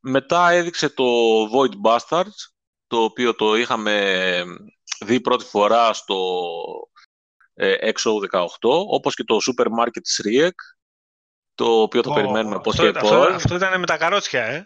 Μετά 0.00 0.50
έδειξε 0.50 0.88
το 0.88 1.04
Void 1.52 1.74
Bastards, 1.84 2.50
το 2.86 3.02
οποίο 3.02 3.34
το 3.34 3.56
είχαμε 3.56 4.44
δει 5.04 5.20
πρώτη 5.20 5.44
φορά 5.44 5.92
στο 5.92 6.50
ε, 7.54 7.90
XO18, 7.92 8.46
όπως 8.86 9.14
και 9.14 9.24
το 9.24 9.38
Supermarket 9.46 10.04
Shriek, 10.16 10.54
το 11.60 11.82
οποίο 11.82 12.02
το 12.02 12.12
περιμένουμε 12.12 12.60
πώς 12.60 12.76
και 12.76 12.90
πώς. 12.90 13.10
Αυτό, 13.10 13.54
ήταν 13.54 13.80
με 13.80 13.86
τα 13.86 13.96
καρότσια, 13.96 14.44
ε. 14.44 14.62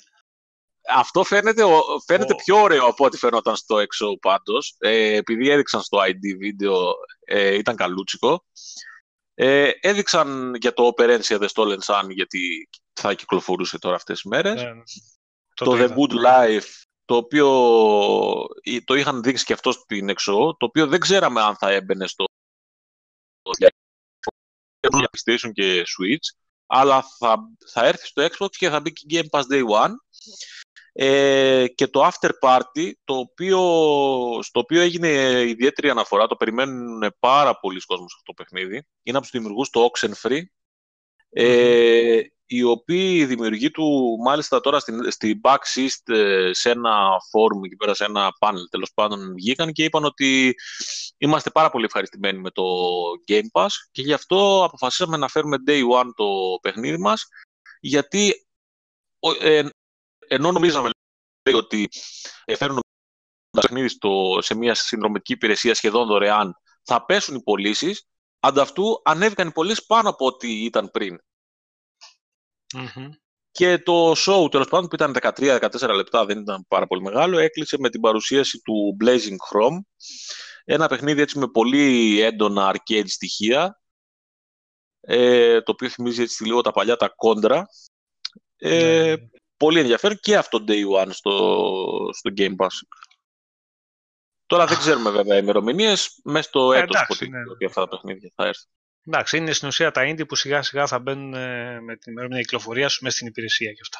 Αυτό 0.88 1.24
φαίνεται, 1.24 1.62
φαίνεται 2.06 2.34
πιο 2.34 2.60
ωραίο 2.60 2.86
από 2.86 3.04
ό,τι 3.04 3.16
φαίνονταν 3.16 3.56
στο 3.56 3.76
XO 3.76 4.18
πάντως. 4.20 4.74
Ε, 4.78 5.16
επειδή 5.16 5.48
έδειξαν 5.48 5.80
στο 5.80 5.98
ID 5.98 6.38
βίντεο, 6.38 6.94
ε, 7.24 7.54
ήταν 7.54 7.76
καλούτσικο. 7.76 8.44
Ε, 9.34 9.70
έδειξαν 9.80 10.54
για 10.54 10.72
το 10.72 10.92
Operencia 10.96 11.38
The 11.40 11.48
Stolen 11.54 11.78
Sun, 11.78 12.08
γιατί 12.08 12.68
θα 12.92 13.14
κυκλοφορούσε 13.14 13.78
τώρα 13.78 13.96
αυτές 13.96 14.20
τις 14.20 14.30
μέρες. 14.30 14.62
Ναι, 14.62 14.70
το, 15.54 15.72
The 15.72 15.88
Good 15.88 16.12
Life, 16.26 16.68
το 17.04 17.16
οποίο 17.16 17.48
το 18.84 18.94
είχαν 18.94 19.22
δείξει 19.22 19.44
και 19.44 19.52
αυτό 19.52 19.72
στην 19.72 20.10
XO, 20.10 20.56
το 20.58 20.66
οποίο 20.66 20.86
δεν 20.86 21.00
ξέραμε 21.00 21.42
αν 21.42 21.56
θα 21.56 21.70
έμπαινε 21.70 22.06
στο 22.06 22.24
PlayStation 24.90 25.52
και 25.52 25.82
Switch 25.82 26.43
αλλά 26.66 27.04
θα, 27.18 27.36
θα 27.72 27.86
έρθει 27.86 28.06
στο 28.06 28.26
Xbox 28.26 28.50
και 28.50 28.68
θα 28.68 28.80
μπει 28.80 28.92
και 28.92 29.06
Game 29.10 29.38
Pass 29.38 29.42
Day 29.52 29.62
One. 29.82 29.92
Ε, 30.96 31.66
και 31.74 31.86
το 31.86 32.08
After 32.08 32.30
Party, 32.40 32.90
το 33.04 33.14
οποίο, 33.14 33.58
στο 34.42 34.60
οποίο 34.60 34.80
έγινε 34.80 35.08
ιδιαίτερη 35.42 35.90
αναφορά, 35.90 36.26
το 36.26 36.36
περιμένουν 36.36 37.14
πάρα 37.18 37.58
πολλοί 37.58 37.80
κόσμος 37.80 38.14
αυτό 38.14 38.32
το 38.32 38.42
παιχνίδι, 38.42 38.86
είναι 39.02 39.16
από 39.16 39.26
τους 39.26 39.30
δημιουργούς 39.30 39.70
του 39.70 39.92
Oxenfree, 39.92 40.42
ε, 41.30 42.20
οι 42.46 42.62
οποίοι 42.62 43.24
δημιουργοί 43.24 43.70
του 43.70 44.16
μάλιστα 44.24 44.60
τώρα 44.60 44.78
στην, 44.78 45.10
στην 45.10 45.40
Backsist 45.42 46.14
ε, 46.14 46.50
σε 46.52 46.70
ένα 46.70 47.08
forum 47.32 47.64
εκεί 47.64 47.76
πέρα, 47.76 47.94
σε 47.94 48.04
ένα 48.04 48.28
panel 48.38 48.64
τέλος 48.70 48.92
πάντων 48.94 49.34
βγήκαν 49.34 49.72
και 49.72 49.84
είπαν 49.84 50.04
ότι 50.04 50.54
είμαστε 51.16 51.50
πάρα 51.50 51.70
πολύ 51.70 51.84
ευχαριστημένοι 51.84 52.38
με 52.38 52.50
το 52.50 52.62
Game 53.28 53.60
Pass 53.60 53.68
και 53.90 54.02
γι' 54.02 54.12
αυτό 54.12 54.64
αποφασίσαμε 54.64 55.16
να 55.16 55.28
φέρουμε 55.28 55.56
Day 55.66 55.82
One 56.00 56.10
το 56.14 56.24
παιχνίδι 56.62 56.98
μας 56.98 57.28
γιατί 57.80 58.46
ε, 59.40 59.68
ενώ 60.28 60.52
νομίζαμε 60.52 60.90
ότι 61.54 61.88
ε, 62.44 62.56
φέρνουμε 62.56 62.80
το 63.50 63.60
παιχνίδι 63.60 63.88
στο, 63.88 64.38
σε 64.40 64.54
μια 64.54 64.74
συνδρομητική 64.74 65.32
υπηρεσία 65.32 65.74
σχεδόν 65.74 66.06
δωρεάν 66.06 66.54
θα 66.82 67.04
πέσουν 67.04 67.34
οι 67.34 67.42
πωλήσεις, 67.42 68.08
ανταυτού 68.40 69.00
ανέβηκαν 69.04 69.48
οι 69.48 69.52
πωλήσεις 69.52 69.86
πάνω 69.86 70.08
από 70.08 70.26
ό,τι 70.26 70.64
ήταν 70.64 70.90
πριν. 70.90 71.18
Και 73.50 73.78
το 73.78 74.10
show, 74.10 74.50
τέλος 74.50 74.68
πάντων, 74.68 74.88
που 74.88 74.94
ήταν 74.94 75.14
13-14 75.20 75.94
λεπτά, 75.94 76.24
δεν 76.24 76.38
ήταν 76.38 76.64
πάρα 76.68 76.86
πολύ 76.86 77.02
μεγάλο, 77.02 77.38
έκλεισε 77.38 77.76
με 77.78 77.90
την 77.90 78.00
παρουσίαση 78.00 78.60
του 78.60 78.96
Blazing 79.04 79.36
Chrome. 79.50 79.78
Ένα 80.64 80.88
παιχνίδι 80.88 81.20
έτσι 81.20 81.38
με 81.38 81.48
πολύ 81.48 82.20
έντονα 82.20 82.74
arcade 82.74 83.06
στοιχεία, 83.06 83.80
ε, 85.00 85.60
το 85.60 85.72
οποίο 85.72 85.88
θυμίζει 85.88 86.22
έτσι 86.22 86.44
λίγο 86.44 86.60
τα 86.60 86.70
παλιά 86.70 86.96
τα 86.96 87.08
κόντρα. 87.08 87.66
Ε, 88.56 89.14
ναι. 89.18 89.28
Πολύ 89.56 89.80
ενδιαφέρον 89.80 90.18
και 90.20 90.36
αυτό 90.36 90.64
Day 90.68 91.02
One 91.02 91.10
στο, 91.10 92.10
στο 92.12 92.30
Game 92.36 92.54
Pass. 92.56 92.76
Τώρα 94.46 94.66
δεν 94.66 94.78
ξέρουμε 94.78 95.10
βέβαια 95.10 95.36
ημερομηνίες. 95.36 96.20
Μέσα 96.24 96.48
στο 96.48 96.72
ε, 96.72 96.78
έτος 96.78 97.04
που 97.06 97.14
ναι. 97.24 97.66
αυτά 97.66 97.80
τα 97.80 97.88
παιχνίδια 97.88 98.32
θα 98.34 98.46
έρθουν. 98.46 98.70
Εντάξει, 99.06 99.36
είναι 99.36 99.52
στην 99.52 99.68
ουσία 99.68 99.90
τα 99.90 100.02
indie 100.02 100.28
που 100.28 100.34
σιγά 100.34 100.62
σιγά 100.62 100.86
θα 100.86 100.98
μπαίνουν 100.98 101.34
ε, 101.34 101.80
με 101.80 101.96
την 101.96 102.12
ημερομηνία 102.12 102.42
κυκλοφορίας 102.42 102.92
σου 102.92 102.98
μέσα 103.02 103.16
στην 103.16 103.26
υπηρεσία 103.26 103.72
και 103.72 103.80
αυτά. 103.82 103.98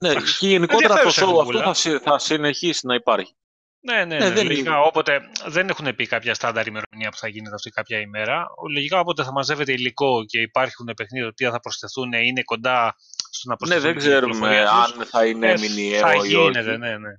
Ναι, 0.00 0.14
και 0.38 0.48
γενικότερα 0.48 0.94
το 0.94 1.08
show 1.08 1.40
αυτό 1.40 1.74
θα, 1.74 2.00
θα 2.00 2.18
συνεχίσει 2.18 2.86
να 2.86 2.94
υπάρχει. 2.94 3.36
Ναι, 3.80 4.04
ναι, 4.04 4.18
ναι, 4.18 4.28
ναι 4.28 4.42
λογικά 4.42 4.80
όποτε 4.80 5.20
δεν 5.46 5.68
έχουν 5.68 5.94
πει 5.94 6.06
κάποια 6.06 6.34
στάνταρ 6.34 6.66
ημερομηνία 6.66 7.10
που 7.10 7.16
θα 7.16 7.28
γίνεται 7.28 7.54
αυτή 7.54 7.70
κάποια 7.70 8.00
ημέρα. 8.00 8.46
Λογικά 8.72 9.00
όποτε 9.00 9.24
θα 9.24 9.32
μαζεύεται 9.32 9.72
υλικό 9.72 10.24
και 10.24 10.40
υπάρχουν 10.40 10.86
παιχνίδια 10.96 11.28
που 11.28 11.52
θα 11.52 11.60
προσθεθούν 11.60 12.12
είναι 12.12 12.42
κοντά 12.42 12.94
στο 13.30 13.48
να 13.48 13.56
προσθεθούν. 13.56 13.84
Ναι, 13.84 13.92
δεν 13.92 14.02
ξέρουμε 14.02 14.58
αν 14.58 15.06
θα 15.06 15.26
είναι 15.26 15.50
ε, 15.50 15.58
μηνιαίο 15.58 16.00
θα 16.00 16.14
ή 16.14 16.34
όχι. 16.34 16.60
ναι, 16.60 16.98
ναι. 16.98 17.10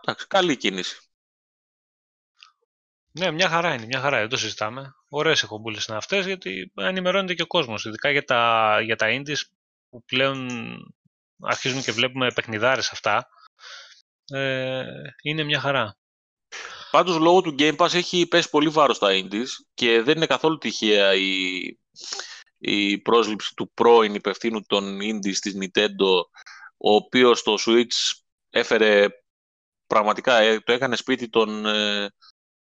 Εντάξει, 0.00 0.26
καλή 0.26 0.56
κίνηση. 0.56 1.05
Ναι, 3.18 3.30
μια 3.30 3.48
χαρά 3.48 3.74
είναι, 3.74 3.86
μια 3.86 4.00
χαρά, 4.00 4.18
δεν 4.18 4.28
το 4.28 4.36
συζητάμε. 4.36 4.94
Ωραίες 5.08 5.42
εκπομπούλες 5.42 5.84
είναι 5.86 5.96
αυτές, 5.96 6.26
γιατί 6.26 6.72
ενημερώνεται 6.74 7.34
και 7.34 7.42
ο 7.42 7.46
κόσμος, 7.46 7.84
ειδικά 7.84 8.10
για 8.10 8.24
τα, 8.24 8.80
για 8.80 8.96
τα 8.96 9.06
indies 9.10 9.40
που 9.90 10.04
πλέον 10.04 10.48
αρχίζουν 11.40 11.82
και 11.82 11.92
βλέπουμε 11.92 12.32
παιχνιδάρες 12.34 12.90
αυτά. 12.90 13.28
Ε, 14.30 14.84
είναι 15.22 15.42
μια 15.42 15.60
χαρά. 15.60 15.96
Πάντως, 16.90 17.16
λόγω 17.16 17.40
του 17.40 17.54
Game 17.58 17.76
Pass 17.76 17.94
έχει 17.94 18.26
πέσει 18.26 18.50
πολύ 18.50 18.68
βάρος 18.68 18.96
στα 18.96 19.08
indies 19.10 19.48
και 19.74 20.02
δεν 20.02 20.16
είναι 20.16 20.26
καθόλου 20.26 20.58
τυχαία 20.58 21.14
η, 21.14 21.60
η 22.58 22.98
πρόσληψη 22.98 23.54
του 23.54 23.72
πρώην 23.74 24.14
υπευθύνου 24.14 24.62
των 24.66 24.98
indies 25.02 25.36
της 25.40 25.56
Nintendo, 25.60 26.20
ο 26.76 26.94
οποίος 26.94 27.38
στο 27.38 27.56
Switch 27.66 28.20
έφερε 28.50 29.06
πραγματικά, 29.86 30.38
ε, 30.38 30.60
το 30.60 30.72
έκανε 30.72 30.96
σπίτι 30.96 31.28
των, 31.28 31.66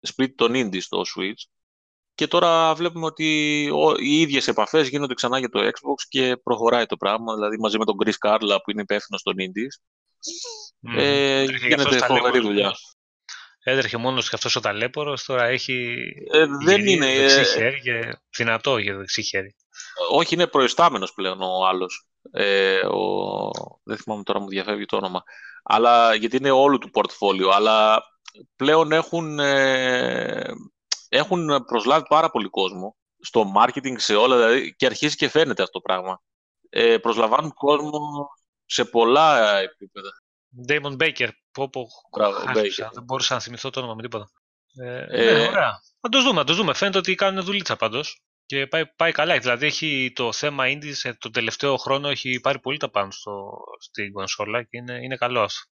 ε, 0.03 0.07
σπίτι 0.07 0.35
των 0.35 0.51
Indies 0.55 0.81
στο 0.81 1.01
Switch. 1.01 1.49
και 2.15 2.27
τώρα 2.27 2.75
βλέπουμε 2.75 3.05
ότι 3.05 3.25
οι 3.99 4.21
ίδιες 4.21 4.47
επαφές 4.47 4.87
γίνονται 4.87 5.13
ξανά 5.13 5.39
για 5.39 5.49
το 5.49 5.59
Xbox 5.59 6.05
και 6.07 6.37
προχωράει 6.43 6.85
το 6.85 6.97
πράγμα, 6.97 7.33
δηλαδή 7.33 7.57
μαζί 7.59 7.77
με 7.77 7.85
τον 7.85 7.95
Chris 8.05 8.27
Carla 8.27 8.57
που 8.63 8.71
είναι 8.71 8.81
υπεύθυνος 8.81 9.21
των 9.21 9.33
Indies. 9.37 9.85
Mm. 10.89 11.01
Ε, 11.01 11.43
γίνεται 11.43 11.97
φοβερή 11.97 12.39
δουλειά. 12.39 12.73
Έτρεχε 13.63 13.97
μόνος 13.97 14.29
και 14.29 14.35
αυτός 14.35 14.55
ο 14.55 14.59
ταλέπορος, 14.59 15.23
τώρα 15.23 15.45
έχει. 15.45 15.95
Ε, 16.31 16.45
δεν 16.65 16.87
είναι. 16.87 17.05
Δεξί 17.05 17.39
ε, 17.39 17.43
χέρι 17.43 17.81
και 17.81 18.19
δυνατό 18.37 18.77
για 18.77 18.97
δεξί 18.97 19.23
χέρι. 19.23 19.55
Όχι, 20.11 20.33
είναι 20.33 20.47
προϊστάμενος 20.47 21.13
πλέον 21.13 21.41
ο 21.41 21.65
άλλος. 21.67 22.07
Ε, 22.31 22.79
ο... 22.85 23.49
Δεν 23.83 23.97
θυμάμαι 23.97 24.23
τώρα 24.23 24.39
μου 24.39 24.47
διαφεύγει 24.47 24.85
το 24.85 24.95
όνομα. 24.95 25.23
Αλλά, 25.63 26.15
γιατί 26.15 26.37
είναι 26.37 26.51
όλο 26.51 26.77
του 26.77 26.89
πορτφόλιο. 26.89 27.49
Αλλά 27.49 28.03
πλέον 28.55 28.91
έχουν, 28.91 29.39
ε, 29.39 30.45
έχουν 31.09 31.65
προσλάβει 31.65 32.05
πάρα 32.07 32.29
πολύ 32.29 32.49
κόσμο 32.49 32.97
στο 33.19 33.51
marketing, 33.57 33.93
σε 33.95 34.15
όλα. 34.15 34.35
Δηλαδή, 34.35 34.75
και 34.75 34.85
αρχίζει 34.85 35.15
και 35.15 35.29
φαίνεται 35.29 35.61
αυτό 35.61 35.79
το 35.79 35.81
πράγμα. 35.81 36.21
Ε, 36.69 36.97
προσλαμβάνουν 36.97 37.53
κόσμο 37.53 38.27
σε 38.65 38.85
πολλά 38.85 39.57
επίπεδα. 39.57 40.09
Damon 40.67 40.97
Baker. 40.97 41.29
Πω, 41.51 41.69
πω, 41.69 41.87
Baker. 42.55 42.89
Δεν 42.93 43.03
μπορούσα 43.03 43.33
να 43.33 43.39
θυμηθώ 43.39 43.69
το 43.69 43.79
όνομα 43.79 43.95
με 43.95 44.01
τίποτα. 44.01 44.31
Ε, 44.81 45.05
ε, 45.09 45.33
ναι, 45.33 45.47
ωραία. 45.47 45.81
Θα 46.01 46.09
το 46.09 46.21
δούμε, 46.21 46.39
θα 46.39 46.43
το 46.43 46.53
δούμε. 46.53 46.73
Φαίνεται 46.73 46.97
ότι 46.97 47.15
κάνουν 47.15 47.43
δουλίτσα 47.43 47.75
πάντως. 47.75 48.21
Και 48.45 48.67
πάει, 48.67 48.85
πάει 48.95 49.11
καλά. 49.11 49.37
Δηλαδή 49.37 49.65
έχει 49.65 50.11
το 50.15 50.31
θέμα 50.31 50.63
Indies 50.67 51.13
το 51.17 51.29
τελευταίο 51.29 51.77
χρόνο 51.77 52.09
έχει 52.09 52.39
πάρει 52.39 52.59
πολύ 52.59 52.77
τα 52.77 52.89
πάνω 52.89 53.11
στο, 53.11 53.53
στην 53.79 54.11
κονσόλα 54.11 54.63
και 54.63 54.77
είναι, 54.77 54.99
είναι 55.03 55.15
καλός 55.15 55.45
αυτό. 55.45 55.71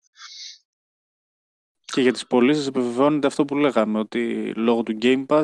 Και 1.97 2.03
για 2.03 2.13
τις 2.13 2.27
πωλήσεις 2.27 2.67
επιβεβαιώνεται 2.67 3.27
αυτό 3.27 3.45
που 3.45 3.55
λέγαμε, 3.55 3.99
ότι 3.99 4.53
λόγω 4.55 4.83
του 4.83 4.97
Game 5.01 5.25
Pass, 5.25 5.43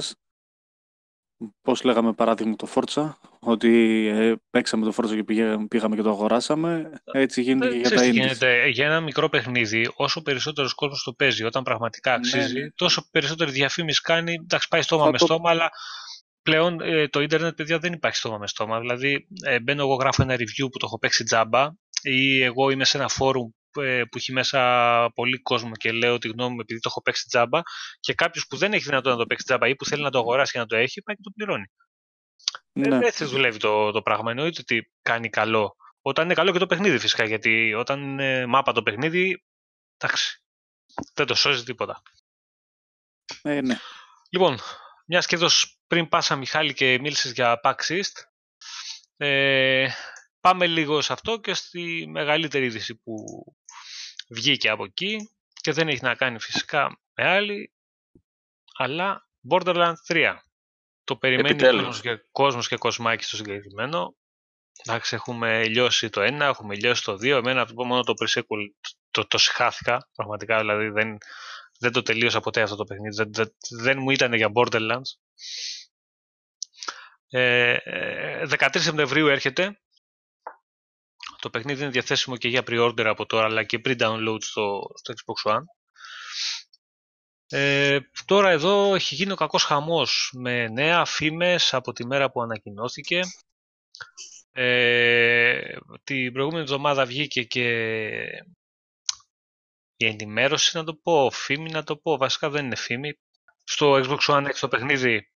πώς 1.61 1.83
λέγαμε 1.83 2.13
παράδειγμα 2.13 2.55
το 2.55 2.67
Forza, 2.73 3.11
ότι 3.39 4.05
ε, 4.07 4.33
παίξαμε 4.49 4.85
το 4.85 4.93
Forza 4.97 5.15
και 5.15 5.23
πήγαμε 5.67 5.95
και 5.95 6.01
το 6.01 6.09
αγοράσαμε, 6.09 6.91
έτσι 7.11 7.41
γίνεται 7.41 7.69
και 7.69 7.77
για 7.77 7.89
τα 7.89 8.05
Indies. 8.05 8.11
Γίνεται, 8.11 8.67
για 8.67 8.85
ένα 8.85 9.01
μικρό 9.01 9.29
παιχνίδι, 9.29 9.91
όσο 9.95 10.21
περισσότερος 10.21 10.73
κόσμος 10.73 11.03
το 11.03 11.13
παίζει, 11.13 11.43
όταν 11.43 11.63
πραγματικά 11.63 12.11
ναι, 12.11 12.15
αξίζει, 12.17 12.59
ναι. 12.59 12.69
τόσο 12.75 13.07
περισσότερη 13.11 13.51
διαφήμιση 13.51 14.01
κάνει, 14.01 14.33
εντάξει 14.33 14.67
πάει 14.67 14.81
στόμα 14.81 15.09
με 15.09 15.17
στόμα, 15.17 15.49
αλλά 15.49 15.69
πλέον 16.41 16.81
ε, 16.81 17.07
το 17.07 17.21
ίντερνετ, 17.21 17.55
παιδιά, 17.55 17.79
δεν 17.79 17.93
υπάρχει 17.93 18.17
στόμα 18.17 18.37
με 18.37 18.47
στόμα. 18.47 18.79
Δηλαδή, 18.79 19.27
ε, 19.45 19.59
μπαίνω 19.59 19.81
εγώ, 19.81 19.95
γράφω 19.95 20.23
ένα 20.23 20.35
review 20.35 20.67
που 20.71 20.77
το 20.77 20.85
έχω 20.85 20.99
παίξει 20.99 21.23
τζάμπα 21.23 21.71
ή 22.01 22.43
εγώ 22.43 22.69
είμαι 22.69 22.85
σε 22.85 22.97
ένα 22.97 23.07
φόρουμ 23.07 23.47
ε, 23.47 23.62
που 24.09 24.17
έχει 24.17 24.31
μέσα 24.31 25.11
πολύ 25.15 25.37
κόσμο 25.37 25.71
και 25.71 25.91
λέω 25.91 26.17
τη 26.17 26.27
γνώμη 26.27 26.53
μου 26.53 26.59
επειδή 26.61 26.79
το 26.79 26.89
έχω 26.91 27.01
παίξει 27.01 27.27
τζάμπα 27.27 27.61
και 27.99 28.13
κάποιος 28.13 28.47
που 28.47 28.57
δεν 28.57 28.73
έχει 28.73 28.83
δυνατότητα 28.83 29.11
να 29.11 29.17
το 29.19 29.25
παίξει 29.25 29.45
τζάμπα 29.45 29.67
ή 29.67 29.75
που 29.75 29.85
θέλει 29.85 30.03
να 30.03 30.09
το 30.09 30.19
αγοράσει 30.19 30.51
και 30.51 30.59
να 30.59 30.65
το 30.65 30.75
έχει, 30.75 31.01
πάει 31.01 31.15
και 31.15 31.21
το 31.23 31.31
πληρώνει. 31.35 31.65
Ναι. 32.71 32.97
Ε, 32.97 33.07
έτσι 33.07 33.25
δουλεύει 33.25 33.57
το, 33.57 33.91
το 33.91 34.01
πράγμα. 34.01 34.31
Εννοείται 34.31 34.61
ότι 34.61 34.91
κάνει 35.01 35.29
καλό. 35.29 35.75
Όταν 36.01 36.25
είναι 36.25 36.33
καλό 36.33 36.51
και 36.51 36.59
το 36.59 36.67
παιχνίδι 36.67 36.97
φυσικά, 36.99 37.25
γιατί 37.25 37.73
όταν 37.73 38.01
είναι 38.01 38.45
μάπα 38.45 38.71
το 38.71 38.83
παιχνίδι, 38.83 39.43
εντάξει, 39.97 40.43
δεν 41.13 41.25
το 41.25 41.35
σώζει 41.35 41.63
τίποτα. 41.63 42.01
Ε, 43.41 43.61
ναι. 43.61 43.77
Λοιπόν, 44.29 44.57
μιας 45.05 45.25
και 45.25 45.35
εδώ 45.35 45.47
πριν 45.87 46.09
πάσα 46.09 46.35
Μιχάλη 46.35 46.73
και 46.73 46.99
μίλησες 46.99 47.31
για 47.31 47.59
Paxist, 47.63 48.23
ε, 49.17 49.87
πάμε 50.39 50.67
λίγο 50.67 51.01
σε 51.01 51.13
αυτό 51.13 51.39
και 51.39 51.53
στη 51.53 52.05
μεγαλύτερη 52.09 52.65
είδηση 52.65 52.95
που 52.95 53.43
βγήκε 54.33 54.69
από 54.69 54.83
εκεί 54.83 55.29
και 55.53 55.71
δεν 55.71 55.87
έχει 55.87 56.03
να 56.03 56.15
κάνει 56.15 56.39
φυσικά 56.39 56.99
με 57.13 57.27
άλλη, 57.27 57.73
αλλά 58.77 59.27
Borderlands 59.49 59.93
3. 60.07 60.35
Το 61.03 61.15
περιμένει 61.15 61.61
κόσμος 61.61 62.01
και, 62.01 62.25
κόσμος 62.31 62.67
και 62.67 62.77
κοσμάκι 62.77 63.23
στο 63.23 63.35
συγκεκριμένο. 63.35 64.15
Εντάξει, 64.85 65.15
έχουμε 65.15 65.67
λιώσει 65.67 66.09
το 66.09 66.21
1, 66.21 66.39
έχουμε 66.39 66.75
λιώσει 66.75 67.03
το 67.03 67.13
2. 67.13 67.25
Εμένα 67.25 67.61
αυτό 67.61 67.85
μόνο 67.85 68.03
το 68.03 68.13
pre 68.21 68.41
το, 68.47 68.55
το, 69.11 69.27
το 69.27 69.37
συχάθηκα. 69.37 70.09
Πραγματικά 70.15 70.57
δηλαδή 70.57 70.89
δεν, 70.89 71.17
δεν 71.79 71.91
το 71.91 72.01
τελείωσα 72.01 72.39
ποτέ 72.39 72.61
αυτό 72.61 72.75
το 72.75 72.83
παιχνίδι. 72.83 73.15
Δεν, 73.15 73.33
δεν, 73.33 73.55
δεν 73.81 73.99
μου 73.99 74.09
ήταν 74.09 74.33
για 74.33 74.51
Borderlands. 74.55 75.11
Ε, 77.27 77.77
13 78.49 78.75
ε, 78.75 78.79
Σεπτεμβρίου 78.79 79.27
έρχεται. 79.27 79.82
Το 81.43 81.49
παιχνίδι 81.49 81.81
είναι 81.81 81.91
διαθέσιμο 81.91 82.37
και 82.37 82.47
για 82.47 82.63
pre-order 82.67 83.05
από 83.05 83.25
τώρα, 83.25 83.45
αλλά 83.45 83.63
και 83.63 83.81
pre-download 83.85 84.37
στο, 84.39 84.81
στο 84.93 85.13
Xbox 85.13 85.51
One. 85.51 85.63
Ε, 87.47 87.99
τώρα 88.25 88.49
εδώ 88.49 88.95
έχει 88.95 89.15
γίνει 89.15 89.31
ο 89.31 89.35
κακός 89.35 89.63
χαμός 89.63 90.33
με 90.35 90.67
νέα 90.67 91.05
φήμες 91.05 91.73
από 91.73 91.91
τη 91.91 92.05
μέρα 92.05 92.31
που 92.31 92.41
ανακοινώθηκε. 92.41 93.19
Ε, 94.51 95.61
την 96.03 96.33
προηγούμενη 96.33 96.63
εβδομάδα 96.63 97.05
βγήκε 97.05 97.43
και 97.43 97.67
η 99.95 100.05
ενημέρωση 100.05 100.77
να 100.77 100.83
το 100.83 100.95
πω, 100.95 101.29
φήμη 101.31 101.71
να 101.71 101.83
το 101.83 101.97
πω, 101.97 102.17
βασικά 102.17 102.49
δεν 102.49 102.65
είναι 102.65 102.75
φήμη. 102.75 103.19
Στο 103.63 103.93
Xbox 103.95 104.19
One 104.19 104.45
X 104.45 104.55
το 104.59 104.67
παιχνίδι 104.67 105.31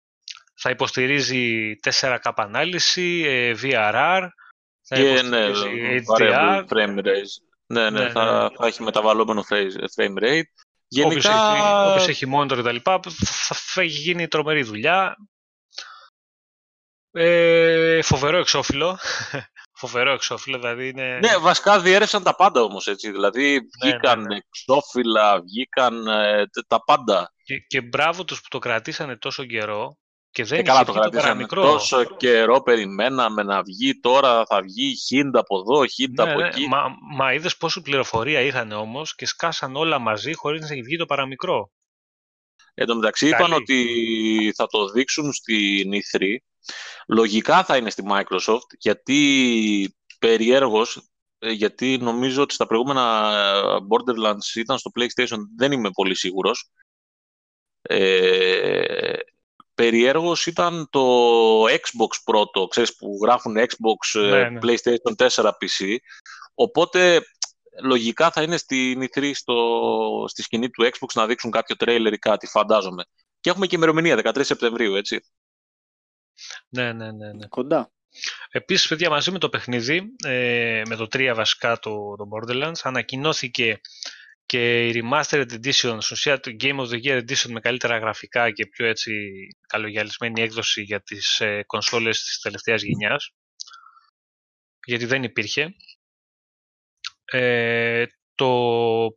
θα 0.56 0.70
υποστηρίζει 0.70 1.74
4K 1.84 2.32
ανάλυση, 2.36 3.24
VRR, 3.62 4.28
θα 4.88 4.96
και 4.96 5.22
ναι, 5.22 5.52
HDR. 6.08 6.66
Frame 6.68 6.98
rate. 6.98 7.36
Ναι, 7.68 7.90
ναι, 7.90 7.90
ναι, 7.90 8.10
θα, 8.10 8.50
ναι. 8.50 8.56
θα 8.56 8.68
έχει 8.68 8.84
μεταβαλλόμενο 8.84 9.44
frame 9.96 10.24
rate. 10.24 10.52
Γενικά... 10.88 11.52
Όποιος 11.88 12.08
έχει, 12.08 12.10
έχει 12.10 12.34
monitor 12.36 12.58
κτλ. 12.58 12.76
Θα 13.74 13.82
έχει 13.82 14.00
γίνει 14.00 14.28
τρομερή 14.28 14.64
δουλειά. 14.64 15.16
Ε, 17.12 18.02
φοβερό 18.02 18.38
εξώφυλλο. 18.38 19.00
φοβερό 19.82 20.12
εξώφυλλο, 20.12 20.58
δηλαδή 20.58 20.88
είναι... 20.88 21.20
Ναι, 21.20 21.38
βασικά 21.38 21.80
διέρευσαν 21.80 22.24
τα 22.24 22.36
πάντα 22.36 22.62
όμως, 22.62 22.88
έτσι. 22.88 23.12
Δηλαδή 23.12 23.54
ναι, 23.54 23.90
βγήκαν 23.90 24.22
ναι, 24.22 24.28
ναι, 24.28 24.36
εξώφυλλα, 24.36 25.42
βγήκαν 25.42 26.08
ε, 26.08 26.44
τα 26.68 26.84
πάντα. 26.84 27.34
Και, 27.44 27.58
και 27.68 27.82
μπράβο 27.82 28.24
τους 28.24 28.42
που 28.42 28.48
το 28.50 28.60
κρατήσανε 28.60 29.18
τόσο 29.18 29.46
καιρό 29.46 29.98
και 30.36 30.44
δεν 30.44 30.60
ε, 30.60 30.62
καλά, 30.62 30.84
το, 30.84 30.94
το 30.94 31.10
παραμικρό. 31.10 31.62
Τόσο 31.62 32.04
καιρό 32.04 32.62
περιμέναμε 32.62 33.44
να 33.44 33.64
βγει, 33.64 34.00
τώρα 34.00 34.46
θα 34.46 34.62
βγει 34.62 34.96
χίντα 34.96 35.40
από 35.40 35.60
εδώ, 35.60 35.86
χίντα 35.86 36.26
ναι, 36.26 36.32
από 36.32 36.40
ναι, 36.40 36.48
εκεί. 36.48 36.68
Μα, 36.68 36.96
μα 37.16 37.34
είδες 37.34 37.58
πόσο 37.58 37.82
πληροφορία 37.82 38.40
είχαν 38.42 38.72
όμως 38.72 39.16
και 39.16 39.26
σκάσαν 39.26 39.76
όλα 39.76 40.00
μαζί 40.00 40.34
χωρίς 40.34 40.62
να 40.62 40.68
έχει 40.68 40.82
βγει 40.82 40.98
το 40.98 41.06
παραμικρό. 41.06 41.72
Εν 42.74 42.88
τω 42.88 42.96
μεταξύ 42.96 43.28
είπαν 43.28 43.54
ότι 43.54 44.54
θα 44.56 44.68
το 44.68 44.90
δείξουν 44.90 45.34
στην 45.34 45.92
E3. 45.92 46.36
Λογικά 47.08 47.64
θα 47.64 47.78
είναι 47.78 47.90
στη 47.90 48.04
Microsoft, 48.10 48.70
γιατί 48.78 49.96
περιέργως, 50.20 51.02
ε, 51.40 51.52
γιατί 51.52 51.98
νομίζω 51.98 52.42
ότι 52.42 52.54
στα 52.54 52.66
προηγούμενα 52.66 53.32
ε, 53.36 53.86
Borderlands 53.90 54.56
ήταν 54.56 54.78
στο 54.78 54.92
PlayStation, 55.00 55.38
δεν 55.58 55.72
είμαι 55.72 55.90
πολύ 55.92 56.16
σίγουρος. 56.16 56.72
Ε, 57.82 59.14
περιέργως 59.76 60.46
ήταν 60.46 60.88
το 60.90 61.64
Xbox 61.64 62.22
πρώτο, 62.24 62.68
ξέρεις 62.68 62.96
που 62.96 63.20
γράφουν 63.22 63.58
Xbox, 63.58 64.20
ε, 64.20 64.30
ναι, 64.30 64.50
ναι. 64.50 64.60
PlayStation 64.64 65.28
4, 65.28 65.46
PC. 65.46 65.96
Οπότε 66.54 67.22
λογικά 67.82 68.32
θα 68.32 68.42
είναι 68.42 68.58
στην 68.58 69.04
E3 69.04 69.32
στο, 69.34 70.26
στη 70.28 70.42
σκηνή 70.42 70.70
του 70.70 70.84
Xbox 70.84 71.14
να 71.14 71.26
δείξουν 71.26 71.52
κάποιο 71.52 71.76
τρέιλερ 71.76 72.14
ή 72.14 72.18
κάτι, 72.18 72.48
φαντάζομαι. 72.48 73.04
Και 73.40 73.50
έχουμε 73.50 73.68
και 73.68 73.76
ημερομηνία, 73.76 74.22
13 74.24 74.40
Σεπτεμβρίου, 74.42 74.96
έτσι. 74.96 75.20
Ναι, 76.70 76.94
ναι, 76.94 77.12
ναι. 77.12 77.34
ναι. 77.34 77.48
Κοντά. 77.48 77.92
Επίσης, 78.52 78.88
παιδιά, 78.88 79.10
μαζί 79.10 79.32
με 79.32 79.40
το 79.40 79.50
παιχνίδι, 79.50 80.16
ε, 80.26 80.82
με 80.88 80.96
το 80.96 81.08
3 81.12 81.32
βασικά 81.36 81.80
το, 81.80 82.16
το 82.16 82.28
Borderlands, 82.32 82.80
ανακοινώθηκε 82.84 83.82
και 84.46 84.88
η 84.88 85.02
Remastered 85.04 85.52
Edition, 85.52 85.98
στην 86.00 86.08
ουσία 86.12 86.40
το 86.40 86.52
Game 86.60 86.80
of 86.80 86.88
the 86.90 87.04
Year 87.04 87.18
Edition 87.18 87.50
με 87.50 87.60
καλύτερα 87.60 87.98
γραφικά 87.98 88.52
και 88.52 88.68
πιο 88.68 88.86
έτσι 88.86 89.12
καλογιαλισμένη 89.68 90.42
έκδοση 90.42 90.82
για 90.82 91.02
τις 91.02 91.40
ε, 91.40 91.64
κονσόλες 91.66 92.24
της 92.24 92.40
τελευταίας 92.40 92.82
γενιάς. 92.82 93.34
Γιατί 94.86 95.06
δεν 95.06 95.24
υπήρχε. 95.24 95.76
Ε, 97.26 98.06
το 98.36 98.50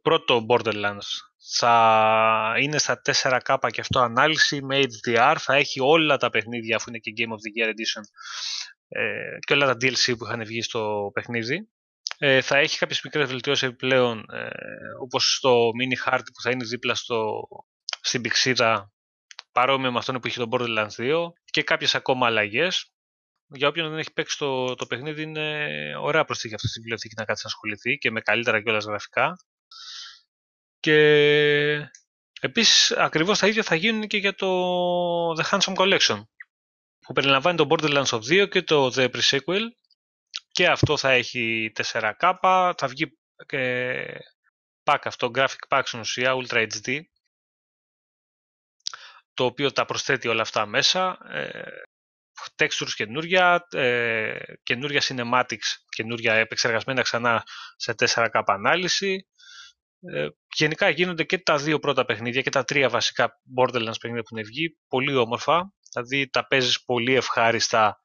πρώτο 0.02 0.46
Borderlands 0.48 1.08
θα 1.56 2.54
είναι 2.60 2.78
στα 2.78 3.00
4K 3.04 3.56
και 3.70 3.80
αυτό 3.80 4.00
ανάλυση 4.00 4.62
με 4.62 4.80
HDR 4.80 5.36
θα 5.38 5.54
έχει 5.54 5.80
όλα 5.80 6.16
τα 6.16 6.30
παιχνίδια 6.30 6.76
αφού 6.76 6.88
είναι 6.88 6.98
και 6.98 7.12
Game 7.16 7.30
of 7.30 7.34
the 7.34 7.66
Year 7.66 7.68
Edition 7.68 8.02
ε, 8.88 9.38
και 9.46 9.52
όλα 9.52 9.66
τα 9.66 9.72
DLC 9.72 10.14
που 10.18 10.24
είχαν 10.24 10.44
βγει 10.44 10.62
στο 10.62 11.10
παιχνίδι 11.14 11.68
ε, 12.18 12.40
θα 12.40 12.56
έχει 12.56 12.78
κάποιες 12.78 13.00
μικρές 13.02 13.28
βελτιώσεις 13.28 13.68
επιπλέον, 13.68 14.26
ε, 14.32 14.48
όπως 15.02 15.34
στο 15.36 15.68
mini 15.68 15.96
χάρτη 15.98 16.30
που 16.32 16.40
θα 16.40 16.50
είναι 16.50 16.64
δίπλα 16.64 16.94
στο, 16.94 17.48
στην 18.00 18.20
πηξίδα, 18.20 18.92
παρόμοιο 19.52 19.92
με 19.92 19.98
αυτόν 19.98 20.20
που 20.20 20.26
είχε 20.26 20.38
το 20.38 20.48
Borderlands 20.50 20.96
2 20.96 21.28
και 21.44 21.62
κάποιες 21.62 21.94
ακόμα 21.94 22.26
αλλαγές. 22.26 22.92
Για 23.50 23.68
όποιον 23.68 23.90
δεν 23.90 23.98
έχει 23.98 24.12
παίξει 24.12 24.38
το, 24.38 24.74
το 24.74 24.86
παιχνίδι 24.86 25.22
είναι 25.22 25.66
ωραία 26.00 26.24
προσθήκη 26.24 26.54
αυτή 26.54 26.68
στη 26.68 26.78
βιβλιοθήκη 26.80 27.14
να 27.16 27.24
κάτσει 27.24 27.42
να 27.44 27.50
ασχοληθεί 27.50 27.98
και 27.98 28.10
με 28.10 28.20
καλύτερα 28.20 28.62
κιόλας 28.62 28.84
γραφικά. 28.84 29.36
Και 30.80 30.96
Επίσης, 32.40 32.90
ακριβώς 32.90 33.38
τα 33.38 33.46
ίδια 33.46 33.62
θα 33.62 33.74
γίνουν 33.74 34.06
και 34.06 34.16
για 34.16 34.34
το 34.34 34.48
The 35.32 35.42
Handsome 35.50 35.74
Collection, 35.74 36.22
που 37.00 37.12
περιλαμβάνει 37.12 37.56
το 37.56 37.66
Borderlands 37.70 38.04
of 38.04 38.20
2 38.20 38.48
και 38.48 38.62
το 38.62 38.92
The 38.94 39.08
Pre-Sequel, 39.10 39.62
και 40.58 40.68
αυτό 40.68 40.96
θα 40.96 41.10
έχει 41.10 41.72
4K, 41.76 42.32
θα 42.76 42.86
βγει 42.88 43.18
και 43.46 44.04
pack 44.84 44.98
αυτό, 45.04 45.30
graphic 45.34 45.68
pack 45.68 45.82
στην 45.84 46.00
ουσία, 46.00 46.34
Ultra 46.34 46.66
HD, 46.68 47.00
το 49.34 49.44
οποίο 49.44 49.72
τα 49.72 49.84
προσθέτει 49.84 50.28
όλα 50.28 50.42
αυτά 50.42 50.66
μέσα. 50.66 51.18
Ε, 51.30 51.70
textures 52.56 52.92
καινούρια, 52.94 53.66
ε, 53.70 54.38
καινούρια 54.62 55.00
cinematics, 55.02 55.68
καινούρια 55.88 56.34
επεξεργασμένα 56.34 57.02
ξανά 57.02 57.42
σε 57.76 57.94
4K 57.98 58.42
ανάλυση. 58.46 59.26
Ε, 60.00 60.28
γενικά 60.54 60.88
γίνονται 60.88 61.24
και 61.24 61.38
τα 61.38 61.56
δύο 61.56 61.78
πρώτα 61.78 62.04
παιχνίδια 62.04 62.42
και 62.42 62.50
τα 62.50 62.64
τρία 62.64 62.88
βασικά 62.88 63.40
Borderlands 63.56 64.00
παιχνίδια 64.00 64.22
που 64.22 64.36
είναι 64.36 64.42
βγει 64.42 64.78
πολύ 64.88 65.16
όμορφα. 65.16 65.72
Δηλαδή 65.92 66.28
τα 66.28 66.46
παίζεις 66.46 66.84
πολύ 66.84 67.14
ευχάριστα 67.14 68.00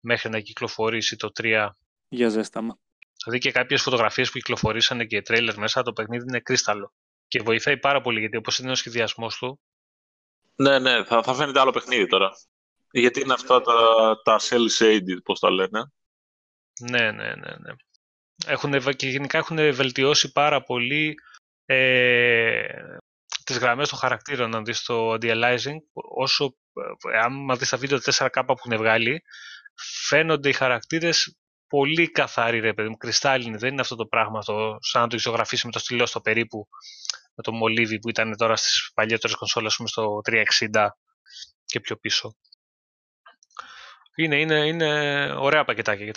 μέχρι 0.00 0.30
να 0.30 0.40
κυκλοφορήσει 0.40 1.16
το 1.16 1.30
3. 1.42 1.70
Για 2.08 2.28
ζέσταμα. 2.28 2.78
Δηλαδή 3.24 3.38
και 3.42 3.52
κάποιες 3.52 3.82
φωτογραφίες 3.82 4.30
που 4.30 4.38
κυκλοφορήσανε 4.38 5.04
και 5.04 5.22
τρέιλερ 5.22 5.58
μέσα 5.58 5.82
το 5.82 5.92
παιχνίδι 5.92 6.24
είναι 6.28 6.40
κρίσταλο. 6.40 6.92
Και 7.28 7.42
βοηθάει 7.42 7.78
πάρα 7.78 8.00
πολύ 8.00 8.20
γιατί 8.20 8.36
όπως 8.36 8.58
είναι 8.58 8.70
ο 8.70 8.74
σχεδιασμός 8.74 9.36
του 9.36 9.60
ναι, 10.56 10.78
ναι, 10.78 11.04
θα, 11.04 11.22
θα 11.22 11.34
φαίνεται 11.34 11.60
άλλο 11.60 11.70
παιχνίδι 11.70 12.06
τώρα. 12.06 12.30
Γιατί 12.90 13.20
είναι 13.20 13.32
αυτά 13.32 13.60
τα, 13.60 13.74
τα 14.24 14.38
cell 14.40 14.66
shaded, 14.78 15.22
πώς 15.24 15.40
τα 15.40 15.50
λένε. 15.50 15.92
Ναι, 16.80 17.10
ναι, 17.10 17.34
ναι. 17.34 17.56
ναι. 17.58 17.74
Έχουν, 18.46 18.96
και 18.96 19.08
γενικά 19.08 19.38
έχουν 19.38 19.56
βελτιώσει 19.56 20.32
πάρα 20.32 20.62
πολύ 20.62 21.14
ε, 21.64 22.96
τις 23.44 23.58
γραμμές 23.58 23.88
των 23.88 23.98
χαρακτήρων, 23.98 24.54
αν 24.54 24.64
δεις 24.64 24.82
το 24.82 25.12
anti-aliasing, 25.12 25.76
όσο, 25.92 26.56
ε, 27.12 27.18
αν 27.18 27.56
δεις 27.58 27.68
τα 27.68 27.76
βίντεο 27.76 27.98
4K 28.02 28.42
που 28.46 28.54
έχουν 28.58 28.76
βγάλει, 28.76 29.22
φαίνονται 30.06 30.48
οι 30.48 30.52
χαρακτήρες 30.52 31.36
πολύ 31.68 32.10
καθαροί, 32.10 32.60
ρε 32.60 32.74
παιδί 32.74 32.88
μου, 32.88 32.96
κρυστάλλινοι. 32.96 33.56
Δεν 33.56 33.72
είναι 33.72 33.80
αυτό 33.80 33.96
το 33.96 34.06
πράγμα, 34.06 34.42
το, 34.42 34.76
σαν 34.80 35.02
να 35.02 35.08
το 35.08 35.16
ισογραφίσει 35.16 35.66
με 35.66 35.72
το 35.72 35.78
στυλό 35.78 36.06
στο 36.06 36.20
περίπου 36.20 36.68
με 37.36 37.42
το 37.42 37.52
μολύβι 37.52 37.98
που 37.98 38.08
ήταν 38.08 38.36
τώρα 38.36 38.56
στις 38.56 38.90
παλιότερες 38.94 39.36
κονσόλες 39.36 39.76
πούμε, 39.76 39.88
στο 39.88 40.20
360 40.72 40.88
και 41.64 41.80
πιο 41.80 41.96
πίσω. 41.96 42.36
Είναι, 44.14 44.40
είναι, 44.40 44.66
είναι 44.66 45.32
ωραία 45.32 45.64
πακετάκια. 45.64 46.12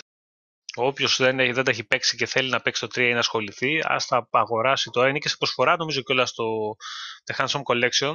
Όποιος 0.74 1.16
δεν, 1.16 1.36
δεν 1.36 1.64
τα 1.64 1.70
έχει 1.70 1.84
παίξει 1.84 2.16
και 2.16 2.26
θέλει 2.26 2.50
να 2.50 2.60
παίξει 2.60 2.80
το 2.80 2.86
3 2.86 2.98
ή 2.98 3.12
να 3.12 3.18
ασχοληθεί, 3.18 3.80
ας 3.82 4.06
τα 4.06 4.28
αγοράσει 4.30 4.90
τώρα. 4.90 5.08
Είναι 5.08 5.18
και 5.18 5.28
σε 5.28 5.36
προσφορά, 5.36 5.76
νομίζω 5.76 6.02
κιόλας 6.02 6.28
στο 6.28 6.76
The 7.24 7.44
Handsome 7.44 7.62
Collection. 7.62 8.14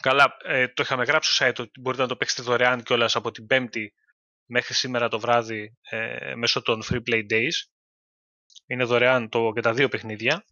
Καλά, 0.00 0.36
ε, 0.44 0.68
το 0.68 0.82
είχαμε 0.82 1.04
γράψει 1.04 1.34
στο 1.34 1.46
site 1.46 1.58
ότι 1.58 1.80
μπορείτε 1.80 2.02
να 2.02 2.08
το 2.08 2.16
παίξετε 2.16 2.42
δωρεάν 2.42 2.82
κιόλας 2.82 3.16
από 3.16 3.30
την 3.30 3.46
5η 3.50 3.86
μέχρι 4.46 4.74
σήμερα 4.74 5.08
το 5.08 5.20
βράδυ 5.20 5.76
ε, 5.90 6.34
μέσω 6.34 6.62
των 6.62 6.82
Free 6.84 7.02
Play 7.10 7.32
Days. 7.32 7.70
Είναι 8.66 8.84
δωρεάν 8.84 9.28
το, 9.28 9.52
και 9.54 9.60
τα 9.60 9.72
δύο 9.72 9.88
παιχνίδια. 9.88 10.44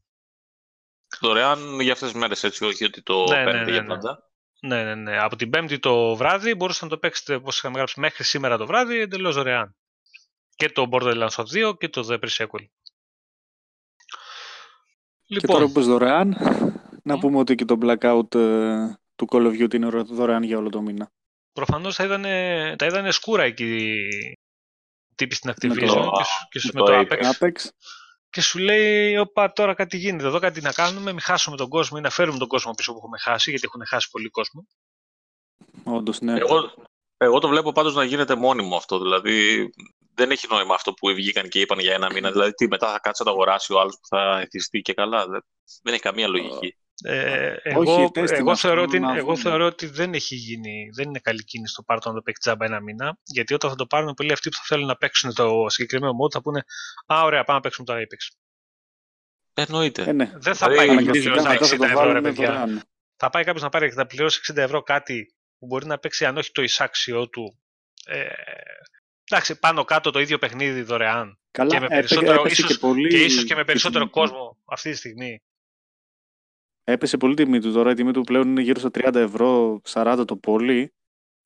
Δωρεάν 1.21 1.81
για 1.81 1.93
αυτές 1.93 2.11
τις 2.11 2.21
μέρες, 2.21 2.45
έτσι, 2.45 2.65
όχι 2.65 2.85
ότι 2.85 3.03
το 3.03 3.25
ναι, 3.25 3.45
παίρνετε 3.45 3.65
ναι, 3.65 3.71
για 3.71 3.81
ναι, 3.81 3.87
ναι. 3.87 3.95
πάντα. 3.95 4.31
Ναι, 4.61 4.85
ναι, 4.85 4.95
ναι. 4.95 5.19
Από 5.19 5.37
την 5.37 5.51
Πέμπτη 5.51 5.79
το 5.79 6.17
βράδυ 6.17 6.55
μπορούσατε 6.55 6.85
να 6.85 6.91
το 6.91 6.99
παίξετε, 6.99 7.35
όπως 7.35 7.59
είχαμε 7.59 7.77
γράψει, 7.77 8.01
μέχρι 8.01 8.25
σήμερα 8.25 8.57
το 8.57 8.67
βράδυ, 8.67 8.99
εντελώς 8.99 9.35
δωρεάν. 9.35 9.77
Και 10.57 10.69
το 10.69 10.89
Borderlands 10.91 11.45
2 11.69 11.79
και 11.79 11.89
το 11.89 12.07
The 12.11 12.19
Pre-Sequel. 12.19 12.65
Λοιπόν. 15.27 15.41
Και 15.41 15.47
τώρα 15.47 15.73
που 15.73 15.83
δωρεάν, 15.83 16.37
να 17.03 17.19
πούμε 17.19 17.39
ότι 17.39 17.55
και 17.55 17.65
το 17.65 17.79
Blackout 17.83 18.35
ε, 18.35 18.95
του 19.15 19.27
Call 19.31 19.47
of 19.47 19.63
Duty 19.63 19.75
είναι 19.75 19.89
δωρεάν 19.89 20.43
για 20.43 20.59
όλο 20.59 20.69
το 20.69 20.81
μήνα. 20.81 21.13
Προφανώς 21.55 21.97
τα 21.97 22.05
είδανε, 22.05 22.75
τα 22.79 22.87
είδανε 22.87 23.11
σκούρα 23.11 23.43
εκεί 23.43 23.95
τύποι 25.15 25.35
στην 25.35 25.51
Activision 25.51 26.11
και, 26.51 26.61
και 26.61 26.71
με 26.73 26.81
το, 26.81 26.99
Apex. 26.99 27.21
Apex 27.39 27.53
και 28.31 28.41
σου 28.41 28.59
λέει, 28.59 29.17
Οπα, 29.17 29.53
τώρα 29.53 29.75
κάτι 29.75 29.97
γίνεται 29.97 30.27
εδώ, 30.27 30.39
κάτι 30.39 30.61
να 30.61 30.73
κάνουμε, 30.73 31.11
μην 31.13 31.21
χάσουμε 31.21 31.57
τον 31.57 31.69
κόσμο 31.69 31.97
ή 32.01 32.03
να 32.03 32.11
φέρουμε 32.11 32.39
τον 32.39 32.49
κόσμο 32.49 32.73
πίσω 32.73 32.93
που 32.93 32.99
έχουμε 32.99 33.19
χάσει, 33.19 33.51
γιατί 33.51 33.65
έχουν 33.67 33.87
χάσει 33.87 34.11
πολύ 34.11 34.29
κόσμο. 34.29 34.67
Όντως, 35.85 36.21
ναι. 36.21 36.39
Εγώ, 36.39 36.73
εγώ 37.17 37.39
το 37.39 37.49
βλέπω 37.49 37.73
πάντως 37.73 37.95
να 37.95 38.05
γίνεται 38.05 38.35
μόνιμο 38.35 38.77
αυτό. 38.77 38.99
Δηλαδή, 38.99 39.71
δεν 40.15 40.31
έχει 40.31 40.47
νόημα 40.51 40.75
αυτό 40.75 40.93
που 40.95 41.09
βγήκαν 41.09 41.49
και 41.49 41.61
είπαν 41.61 41.79
για 41.79 41.95
ένα 41.95 42.13
μήνα. 42.13 42.31
Δηλαδή, 42.31 42.53
τι 42.53 42.69
μετά 42.69 42.93
θα 42.93 42.99
κάτσει 42.99 43.23
να 43.23 43.31
το 43.31 43.37
αγοράσει 43.37 43.73
ο 43.73 43.81
άλλος 43.81 43.95
που 43.95 44.07
θα 44.07 44.41
εθιστεί 44.41 44.81
και 44.81 44.95
καλά. 44.95 45.27
Δεν 45.83 45.93
έχει 45.93 46.03
καμία 46.03 46.29
λογική. 46.29 46.77
Ε, 47.03 47.55
εγώ, 47.63 48.13
εγώ, 48.15 48.57
θεωρώ 48.57 48.83
ότι, 48.83 49.01
εγώ 49.17 49.37
θεωρώ 49.37 49.67
ότι 49.67 49.87
δεν 49.87 50.15
έχει 50.15 50.35
γίνει, 50.35 50.89
δεν 50.97 51.09
είναι 51.09 51.19
καλή 51.19 51.45
κίνηση 51.45 51.75
το 51.75 51.83
πάρτο 51.83 52.09
να 52.09 52.15
το 52.15 52.23
παίξει 52.23 52.41
τζάμπα 52.41 52.65
ένα 52.65 52.81
μήνα, 52.81 53.19
γιατί 53.25 53.55
όταν 53.55 53.71
θα 53.71 53.77
το 53.77 53.87
πάρουν 53.87 54.15
πολλοί 54.15 54.33
αυτοί 54.33 54.49
που 54.49 54.57
θα 54.57 54.63
θέλουν 54.67 54.87
να 54.87 54.97
παίξουν 54.97 55.35
το 55.35 55.65
συγκεκριμένο 55.69 56.13
mode 56.13 56.31
θα 56.33 56.43
πούνε 56.43 56.65
«Α, 57.07 57.23
ωραία, 57.23 57.45
πάμε 57.45 57.59
να 57.59 57.61
παίξουμε 57.61 57.87
το 57.87 57.95
Apex». 57.95 58.37
Εννοείται. 59.55 60.03
Ε, 60.03 60.13
ναι. 60.13 60.33
Δεν 60.35 60.55
θα 60.55 60.69
δηλαδή, 60.69 60.87
πάει 60.87 61.05
κάποιος 61.05 61.45
να 61.45 61.57
60 61.59 61.91
ευρώ, 61.91 62.13
ρε 62.13 62.21
παιδιά. 62.21 62.85
Θα 63.17 63.31
πάει 63.31 63.45
κάποιος 63.45 63.63
να 63.63 63.69
πάρει 63.69 63.93
να 63.95 64.07
πληρώσει 64.07 64.41
60 64.53 64.57
ευρώ 64.57 64.83
κάτι 64.83 65.35
που 65.59 65.67
μπορεί 65.67 65.87
να 65.87 65.99
παίξει 65.99 66.25
αν 66.25 66.37
όχι 66.37 66.51
το 66.53 66.63
εισάξιο 66.63 67.29
του. 67.29 67.59
Ε, 68.07 68.27
εντάξει, 69.31 69.59
πάνω 69.59 69.85
κάτω 69.85 70.11
το 70.11 70.21
ίδιο 70.21 70.39
παιχνίδι 70.39 70.83
δωρεάν. 70.83 71.39
Καλά, 71.51 71.71
και 71.71 71.81
με 71.81 71.87
περισσότερο, 71.87 72.45
ίσως, 72.47 72.67
και, 72.67 72.79
πολύ... 72.79 73.09
και 73.09 73.25
ίσως 73.25 73.45
και 73.45 73.55
με 73.55 73.65
περισσότερο 73.65 74.11
κόσμο 74.11 74.59
αυτή 74.65 74.91
τη 74.91 74.97
στιγμή. 74.97 75.43
Έπεσε 76.85 77.17
πολύ 77.17 77.35
τιμή 77.35 77.61
του 77.61 77.73
τώρα. 77.73 77.91
Η 77.91 77.95
τιμή 77.95 78.13
του 78.13 78.21
πλέον 78.21 78.49
είναι 78.49 78.61
γύρω 78.61 78.79
στα 78.79 78.91
30 78.95 79.15
ευρώ, 79.15 79.81
40 79.89 80.25
το 80.27 80.37
πολύ. 80.37 80.95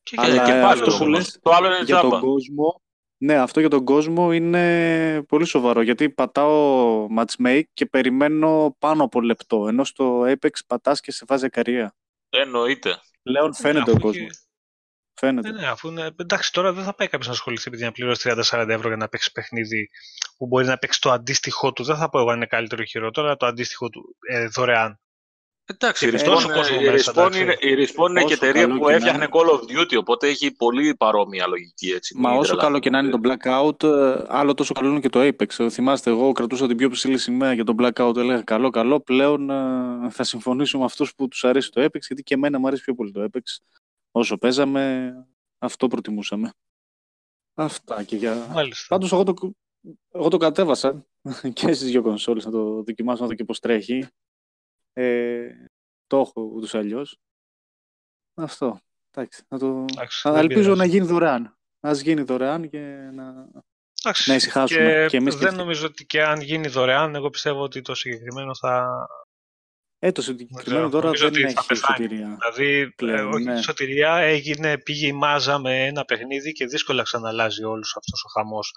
Και, 0.02 0.16
αλλά 0.18 0.44
και 0.44 0.52
πάλι 0.52 0.82
αυτό 0.82 0.96
που 0.96 1.06
λες, 1.06 1.38
το 1.42 1.50
άλλο 1.50 1.66
είναι 1.66 1.82
για 1.84 2.00
τον 2.00 2.20
κόσμο, 2.20 2.82
ναι, 3.20 3.34
αυτό 3.34 3.60
για 3.60 3.68
τον 3.68 3.84
κόσμο 3.84 4.32
είναι 4.32 5.22
πολύ 5.22 5.44
σοβαρό. 5.44 5.80
Γιατί 5.82 6.10
πατάω 6.10 7.06
matchmake 7.16 7.62
και 7.72 7.86
περιμένω 7.86 8.76
πάνω 8.78 9.04
από 9.04 9.20
λεπτό. 9.20 9.68
Ενώ 9.68 9.84
στο 9.84 10.20
Apex 10.20 10.50
πατάς 10.66 11.00
και 11.00 11.12
σε 11.12 11.24
βάζει 11.28 11.48
καρία. 11.48 11.96
Εννοείται. 12.28 13.00
Πλέον 13.22 13.54
φαίνεται 13.54 13.90
ο 13.90 13.98
κόσμος. 13.98 14.42
Φαίνεται. 15.14 15.50
Ναι, 15.50 15.60
ναι, 15.60 15.66
αφού 15.66 15.88
είναι... 15.88 16.10
Εντάξει, 16.20 16.52
τώρα 16.52 16.72
δεν 16.72 16.84
θα 16.84 16.94
πάει 16.94 17.08
κάποιος 17.08 17.26
να 17.28 17.32
ασχοληθεί 17.32 17.64
επειδή 17.66 17.84
να 17.84 17.92
πληρώσει 17.92 18.34
30-40 18.50 18.68
ευρώ 18.68 18.88
για 18.88 18.96
να 18.96 19.08
παίξει 19.08 19.32
παιχνίδι 19.32 19.90
που 20.36 20.46
μπορεί 20.46 20.66
να 20.66 20.78
παίξει 20.78 21.00
το 21.00 21.10
αντίστοιχό 21.10 21.72
του. 21.72 21.84
Δεν 21.84 21.96
θα 21.96 22.08
πω 22.08 22.18
εγώ 22.18 22.30
αν 22.30 22.36
είναι 22.36 22.46
καλύτερο 22.46 22.82
ή 22.82 22.86
χειρότερο, 22.86 23.36
το 23.36 23.46
αντίστοιχο 23.46 23.88
του 23.88 24.16
ε, 24.28 24.46
δωρεάν. 24.46 25.00
Εντάξει, 25.70 26.08
η 26.08 26.10
Respawn, 26.12 27.36
είναι, 27.36 27.56
η 27.60 27.88
είναι 28.08 28.24
και 28.24 28.32
εταιρεία 28.32 28.78
που 28.78 28.88
έφτιαχνε 28.88 29.28
Call 29.30 29.50
of 29.50 29.60
Duty, 29.60 29.98
οπότε 29.98 30.28
έχει 30.28 30.50
πολύ 30.50 30.94
παρόμοια 30.94 31.46
λογική. 31.46 31.90
Έτσι, 31.90 32.18
Μα 32.18 32.32
όσο 32.32 32.56
καλό 32.56 32.78
και 32.78 32.90
να 32.90 32.98
είναι 32.98 33.10
το 33.10 33.20
Blackout, 33.22 33.82
ε, 33.82 34.22
άλλο 34.26 34.54
τόσο 34.54 34.74
καλό 34.74 34.88
είναι 34.88 35.00
και 35.00 35.08
το 35.08 35.20
Apex. 35.20 35.58
Ε, 35.64 35.70
θυμάστε, 35.70 36.10
εγώ 36.10 36.32
κρατούσα 36.32 36.66
την 36.66 36.76
πιο 36.76 36.88
ψηλή 36.88 37.18
σημαία 37.18 37.52
για 37.52 37.64
το 37.64 37.74
Blackout, 37.78 38.16
έλεγα 38.16 38.42
καλό, 38.42 38.70
καλό. 38.70 39.00
Πλέον 39.00 39.50
ε, 39.50 40.10
θα 40.10 40.24
συμφωνήσω 40.24 40.78
με 40.78 40.84
αυτούς 40.84 41.14
που 41.14 41.28
τους 41.28 41.44
αρέσει 41.44 41.70
το 41.70 41.84
Apex, 41.84 42.00
γιατί 42.06 42.22
και 42.22 42.34
εμένα 42.34 42.58
μου 42.58 42.66
αρέσει 42.66 42.82
πιο 42.82 42.94
πολύ 42.94 43.12
το 43.12 43.28
Apex. 43.32 43.42
Όσο 44.10 44.36
παίζαμε, 44.36 45.12
αυτό 45.58 45.86
προτιμούσαμε. 45.86 46.52
Αυτά 47.54 48.02
και 48.02 48.16
για... 48.16 48.36
Πάντως 48.88 49.12
εγώ 49.12 49.22
το, 49.22 49.34
εγώ 50.12 50.28
το 50.28 50.36
κατέβασα 50.36 51.06
και 51.52 51.72
στις 51.72 51.90
δύο 51.90 52.02
κονσόλες 52.02 52.44
να 52.44 52.50
το 52.50 52.82
δοκιμάσω 52.82 53.22
να 53.22 53.28
δω 53.28 53.34
και 53.34 53.44
πώς 53.44 53.60
τρέχει. 53.60 54.08
Ε, 55.00 55.66
το 56.06 56.18
έχω 56.18 56.42
ούτως 56.54 56.74
αλλιώς. 56.74 57.18
Αυτό. 58.34 58.80
Εντάξει, 59.10 59.42
να 59.48 59.58
το... 59.58 59.84
ελπίζω 60.24 60.74
να 60.74 60.84
γίνει 60.84 61.06
δωρεάν. 61.06 61.56
Ας 61.80 62.00
γίνει 62.00 62.22
δωρεάν 62.22 62.68
και 62.68 62.78
να, 63.12 63.32
να 64.26 64.34
ησυχάσουμε. 64.34 64.84
Και, 64.84 65.06
και 65.08 65.16
εμείς 65.16 65.36
δεν 65.36 65.54
νομίζω 65.54 65.86
ότι 65.86 66.06
και 66.06 66.22
αν 66.22 66.40
γίνει 66.40 66.68
δωρεάν, 66.68 67.14
εγώ 67.14 67.30
πιστεύω 67.30 67.62
ότι 67.62 67.82
το 67.82 67.94
συγκεκριμένο 67.94 68.54
θα, 68.54 69.06
ε, 70.00 70.12
το 70.12 70.22
συγκεκριμένο 70.22 70.88
τώρα 70.88 71.10
δεν 71.10 71.34
έχει 71.34 71.74
σωτηρία. 71.74 72.38
Δηλαδή, 72.38 72.90
πλέον, 72.90 73.32
όχι 73.32 73.44
ναι. 73.44 73.62
σωτηρία 73.62 74.14
έγινε, 74.16 74.78
πήγε 74.78 75.06
η 75.06 75.12
μάζα 75.12 75.58
με 75.58 75.86
ένα 75.86 76.04
παιχνίδι 76.04 76.52
και 76.52 76.66
δύσκολα 76.66 77.02
ξαναλάζει 77.02 77.64
όλους 77.64 77.96
αυτός 77.96 78.24
ο 78.24 78.28
χαμός. 78.28 78.74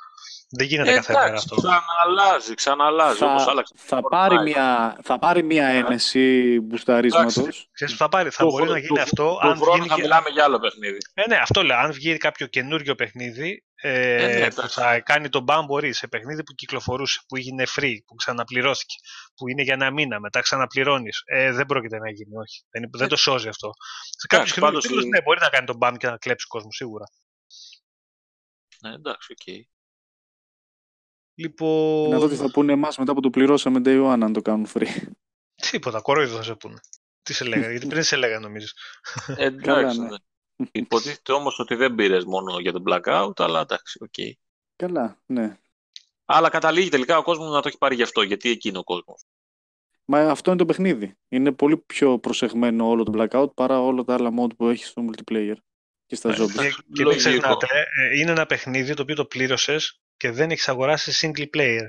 Δεν 0.58 0.68
γίνεται 0.68 0.92
ε, 0.92 0.94
κάθε 0.94 1.14
μέρα 1.14 1.34
αυτό. 1.34 1.56
Ξαναλάζει, 1.56 2.54
ξαναλάζει. 2.54 3.18
Θα, 3.18 3.26
όπως 3.26 3.48
άλλαξε 3.48 3.74
θα, 3.78 4.02
πάρει 4.02 4.40
μια, 4.40 4.98
θα 5.04 5.20
πάρει 5.20 5.44
μια 5.44 5.68
ένεση 5.68 6.60
μπουσταρίσματος. 6.64 7.70
θα 7.98 8.10
πάρει, 8.10 8.30
θα 8.30 8.46
μπορεί 8.46 8.70
να 8.70 8.78
γίνει 8.78 9.00
αυτό. 9.00 9.40
αν 9.42 9.54
βγει 9.54 9.88
θα 9.88 9.98
μιλάμε 9.98 10.30
για 10.30 10.44
άλλο 10.44 10.60
παιχνίδι. 10.60 10.98
Ε, 11.14 11.28
ναι, 11.28 11.36
αυτό 11.36 11.64
λέω. 11.64 11.78
Αν 11.78 11.92
βγει 11.92 12.18
κάποιο 12.18 12.48
καινούριο 12.48 12.96
παιχνίδι 12.96 13.64
ε, 13.84 14.16
ε, 14.16 14.40
ναι, 14.40 14.52
που 14.52 14.70
θα 14.70 15.00
κάνει 15.00 15.30
το 15.30 15.44
μπαμ 15.44 15.66
μπορεί 15.66 15.94
σε 15.94 16.08
παιχνίδι 16.08 16.44
που 16.44 16.54
κυκλοφορούσε, 16.54 17.22
που 17.28 17.36
έγινε 17.36 17.64
free, 17.76 17.96
που 18.06 18.16
ξαναπληρώθηκε, 18.16 18.96
που 19.36 19.48
είναι 19.48 19.62
για 19.62 19.74
ένα 19.74 19.92
μήνα, 19.92 20.20
μετά 20.20 20.40
ξαναπληρώνεις. 20.40 21.22
Ε, 21.26 21.52
δεν 21.52 21.66
πρόκειται 21.66 21.98
να 21.98 22.10
γίνει, 22.10 22.38
όχι. 22.38 22.64
Δεν, 22.70 22.90
δεν 22.92 23.08
το 23.08 23.16
σώζει 23.16 23.48
αυτό. 23.48 23.72
Σε 24.18 24.28
κάποιους 24.28 24.54
καινούριους 24.54 24.84
τίτλους, 24.84 25.06
ναι, 25.06 25.22
μπορεί 25.22 25.40
να 25.40 25.50
κάνει 25.50 25.66
το 25.66 25.78
μπαμ 25.78 25.96
και 25.96 26.08
να 26.08 26.18
κλέψει 26.18 26.48
κόσμο 26.48 26.72
σίγουρα. 26.72 27.06
Ναι, 28.82 28.94
εντάξει, 28.94 29.32
OK. 29.32 29.38
Okay. 29.46 29.62
Λοιπόν... 31.42 32.10
Να 32.10 32.20
δω 32.20 32.28
τι 32.28 32.36
θα 32.36 32.52
πούνε 32.52 32.72
εμάς 32.72 32.98
μετά 32.98 33.14
που 33.14 33.20
το 33.20 33.30
πληρώσαμε 33.30 33.82
day 33.86 34.14
one 34.14 34.20
αν 34.22 34.34
το 34.34 34.42
κάνουν 34.42 34.68
free. 34.74 34.88
Τίποτα, 35.56 36.02
κορόιδο 36.02 36.36
θα 36.36 36.44
σε 36.44 36.56
πούνε. 36.56 36.80
Τι 37.22 37.34
σε 37.34 37.46
λέγανε, 37.46 37.72
γιατί 37.72 37.88
πριν 37.88 38.04
σε 38.04 38.16
λέγανε 38.16 38.40
νομίζεις. 38.40 38.74
Ε, 39.28 39.46
εντάξει, 39.46 40.00
ναι. 40.00 40.16
Υποτίθεται 40.72 41.32
όμως 41.32 41.60
ότι 41.60 41.76
δεν 41.76 41.96
πήρες 41.96 42.26
μόνο 42.26 42.60
για 42.60 42.72
τον 42.72 42.84
blackout, 42.88 43.32
αλλά 43.36 43.60
εντάξει, 43.60 43.98
OK. 44.02 44.10
Okay. 44.18 44.32
Καλά, 44.76 45.22
ναι. 45.26 45.58
Αλλά 46.26 46.50
καταλήγει 46.50 46.90
τελικά 46.90 47.18
ο 47.18 47.24
κόσμος 47.24 47.52
να 47.52 47.62
το 47.62 47.68
έχει 47.68 47.78
πάρει 47.78 47.96
γι' 47.96 48.04
αυτό, 48.04 48.22
γιατί 48.22 48.50
εκεί 48.50 48.70
είναι 48.70 48.78
ο 48.78 48.84
κόσμος. 48.84 49.26
Μα 50.06 50.20
αυτό 50.20 50.50
είναι 50.50 50.60
το 50.60 50.66
παιχνίδι. 50.66 51.18
Είναι 51.28 51.52
πολύ 51.52 51.78
πιο 51.78 52.20
προσεγμένο 52.20 52.88
όλο 52.88 53.04
το 53.04 53.12
blackout 53.16 53.54
παρά 53.54 53.82
όλα 53.82 54.04
τα 54.04 54.14
άλλα 54.14 54.30
mod 54.40 54.56
που 54.58 54.68
έχεις 54.68 54.88
στο 54.88 55.06
multiplayer 55.10 55.56
και 56.06 56.16
στα 56.16 56.30
zombies. 56.30 56.52
Και, 56.52 56.84
και 56.94 57.06
μην 57.06 57.18
ξεχνάτε, 57.18 57.68
ε, 57.96 58.20
είναι 58.20 58.32
ένα 58.32 58.46
παιχνίδι 58.46 58.94
το 58.94 59.02
οποίο 59.02 59.16
το 59.16 59.26
πλήρωσες 59.26 60.02
και 60.22 60.32
δεν 60.32 60.52
έχεις 60.52 60.70
αγοράσει 60.70 61.12
single 61.22 61.48
player. 61.58 61.88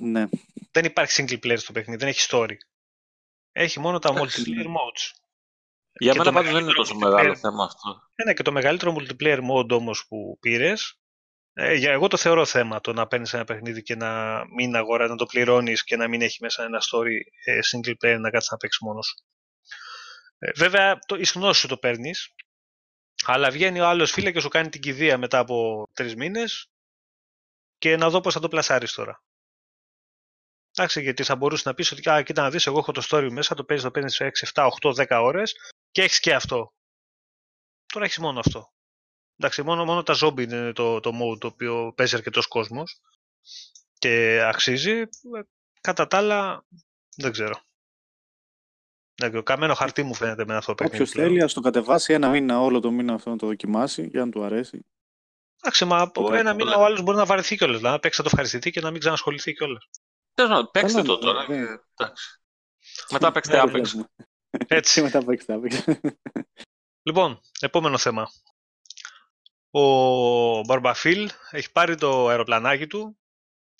Ναι. 0.00 0.28
Δεν 0.70 0.84
υπάρχει 0.84 1.24
single 1.24 1.46
player 1.46 1.58
στο 1.58 1.72
παιχνίδι, 1.72 1.98
δεν 1.98 2.08
έχει 2.08 2.26
story. 2.30 2.56
Έχει 3.52 3.80
μόνο 3.80 3.98
τα 3.98 4.10
multiplayer 4.12 4.66
modes. 4.66 5.10
Για 5.92 6.14
μένα 6.14 6.32
πάντως 6.32 6.52
δεν 6.52 6.62
είναι 6.62 6.72
τόσο 6.72 6.94
μεγάλο 6.94 7.36
θέμα 7.36 7.64
αυτό. 7.64 8.02
Ναι, 8.24 8.34
και 8.34 8.42
το 8.42 8.52
μεγαλύτερο 8.52 8.96
multiplayer 8.98 9.40
mode 9.50 9.70
όμως 9.70 10.06
που 10.08 10.38
πήρες. 10.40 10.98
Ε, 11.52 11.74
για 11.74 11.92
εγώ 11.92 12.08
το 12.08 12.16
θεωρώ 12.16 12.44
θέμα 12.44 12.80
το 12.80 12.92
να 12.92 13.06
παίρνεις 13.06 13.34
ένα 13.34 13.44
παιχνίδι 13.44 13.82
και 13.82 13.96
να 13.96 14.42
μην 14.54 14.76
αγορά, 14.76 15.06
να 15.06 15.16
το 15.16 15.26
πληρώνεις 15.26 15.84
και 15.84 15.96
να 15.96 16.08
μην 16.08 16.22
έχει 16.22 16.38
μέσα 16.40 16.64
ένα 16.64 16.78
story 16.80 17.16
ε, 17.44 17.58
single 17.72 17.94
player 18.04 18.18
να 18.20 18.30
κάτσεις 18.30 18.50
να 18.50 18.56
παίξεις 18.56 18.80
μόνος 18.80 19.06
σου. 19.06 19.24
Ε, 20.38 20.50
βέβαια, 20.56 20.98
το, 21.06 21.16
εις 21.16 21.32
γνώση 21.32 21.60
σου 21.60 21.68
το 21.68 21.76
παίρνεις, 21.76 22.34
αλλά 23.24 23.50
βγαίνει 23.50 23.80
ο 23.80 23.86
άλλος 23.86 24.10
φίλε 24.10 24.32
και 24.32 24.40
σου 24.40 24.48
κάνει 24.48 24.68
την 24.68 24.80
κηδεία 24.80 25.18
μετά 25.18 25.38
από 25.38 25.88
τρεις 25.92 26.14
μήνες 26.14 26.68
και 27.78 27.96
να 27.96 28.10
δω 28.10 28.20
πώς 28.20 28.34
θα 28.34 28.40
το 28.40 28.48
πλασάρεις 28.48 28.92
τώρα. 28.92 29.22
Εντάξει, 30.70 31.02
γιατί 31.02 31.22
θα 31.22 31.36
μπορούσε 31.36 31.62
να 31.66 31.74
πεις 31.74 31.92
ότι, 31.92 32.10
α, 32.10 32.22
κοίτα 32.22 32.42
να 32.42 32.50
δεις, 32.50 32.66
εγώ 32.66 32.78
έχω 32.78 32.92
το 32.92 33.02
story 33.10 33.28
μέσα, 33.30 33.54
το 33.54 33.64
παίζεις, 33.64 33.84
το 33.84 33.90
παίρνεις 33.90 34.14
σε 34.14 34.24
6, 34.24 34.46
7, 34.54 34.68
8, 34.80 34.92
10 34.92 35.20
ώρες 35.22 35.54
και 35.90 36.02
έχεις 36.02 36.20
και 36.20 36.34
αυτό. 36.34 36.72
Τώρα 37.86 38.04
έχεις 38.04 38.18
μόνο 38.18 38.38
αυτό. 38.38 38.72
Εντάξει, 39.36 39.62
μόνο, 39.62 39.84
μόνο 39.84 40.02
τα 40.02 40.14
zombie 40.22 40.42
είναι 40.42 40.72
το, 40.72 41.00
το 41.00 41.10
mode 41.10 41.38
το 41.38 41.46
οποίο 41.46 41.92
παίζει 41.96 42.14
αρκετός 42.16 42.46
κόσμος 42.46 43.00
και 43.98 44.42
αξίζει. 44.42 45.02
Κατά 45.80 46.06
τα 46.06 46.16
άλλα, 46.16 46.64
δεν 47.16 47.32
ξέρω. 47.32 47.67
Ναι, 49.22 49.42
καμένο 49.42 49.74
χαρτί 49.74 50.02
μου 50.02 50.14
φαίνεται 50.14 50.44
με 50.44 50.56
αυτό 50.56 50.74
το 50.74 50.84
παιχνίδι. 50.84 51.02
Όποιο 51.10 51.22
θέλει, 51.22 51.42
ας 51.42 51.52
το 51.52 51.60
κατεβάσει 51.60 52.12
ένα 52.12 52.28
μήνα, 52.28 52.60
όλο 52.60 52.80
το 52.80 52.90
μήνα 52.90 53.14
αυτό 53.14 53.30
να 53.30 53.36
το 53.36 53.46
δοκιμάσει 53.46 54.06
για 54.06 54.24
να 54.24 54.30
του 54.30 54.42
αρέσει. 54.44 54.86
Εντάξει, 55.60 55.84
μα 55.84 56.00
από 56.00 56.34
ένα 56.34 56.54
μήνα 56.54 56.76
ο 56.76 56.84
άλλος 56.84 57.02
μπορεί 57.02 57.16
να 57.16 57.24
βαρεθεί 57.24 57.56
κιόλας. 57.56 57.76
Δηλαδή 57.76 57.94
να 57.94 58.00
παίξει 58.00 58.22
το 58.22 58.28
ευχαριστηθεί 58.30 58.70
και 58.70 58.80
να 58.80 58.90
μην 58.90 59.00
ξανασχοληθεί 59.00 59.52
κιόλας. 59.52 59.88
Τέλος 60.34 60.50
πάντων, 60.50 60.70
παίξτε 60.70 61.02
το 61.02 61.18
τώρα. 61.18 61.46
Μετά 63.10 63.32
παίξτε 63.32 63.62
Apex. 63.64 63.84
Έτσι. 64.66 65.02
Μετά 65.08 65.24
παίξτε 65.24 65.60
Apex. 65.60 65.94
Λοιπόν, 67.02 67.40
επόμενο 67.60 67.98
θέμα. 67.98 68.28
Ο 69.70 70.60
Μπαρμπαφίλ 70.60 71.30
έχει 71.50 71.72
πάρει 71.72 71.96
το 71.96 72.28
αεροπλανάκι 72.28 72.86
του 72.86 73.18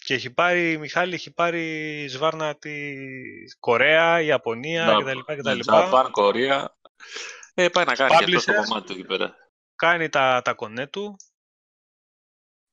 και 0.09 0.15
έχει 0.15 0.31
πάρει, 0.31 0.79
Μιχάλη, 0.79 1.15
έχει 1.15 1.33
πάρει 1.33 2.07
σβάρνα 2.09 2.57
τη 2.57 2.95
Κορέα, 3.59 4.21
Ιαπωνία 4.21 4.97
κτλ. 5.01 5.19
κτλ. 5.35 5.59
Τζαπάν, 5.59 6.11
Κορέα. 6.11 6.77
Ε, 7.55 7.69
πάει 7.69 7.85
να 7.85 7.95
κάνει 7.95 8.25
και 8.25 8.37
αυτό 8.37 8.53
το 8.53 8.63
κομμάτι 8.63 8.87
του 8.87 8.93
εκεί 8.93 9.05
πέρα. 9.05 9.35
Κάνει 9.75 10.09
τα, 10.09 10.43
τα 10.45 10.55
κονέ 10.55 10.87
του. 10.87 11.17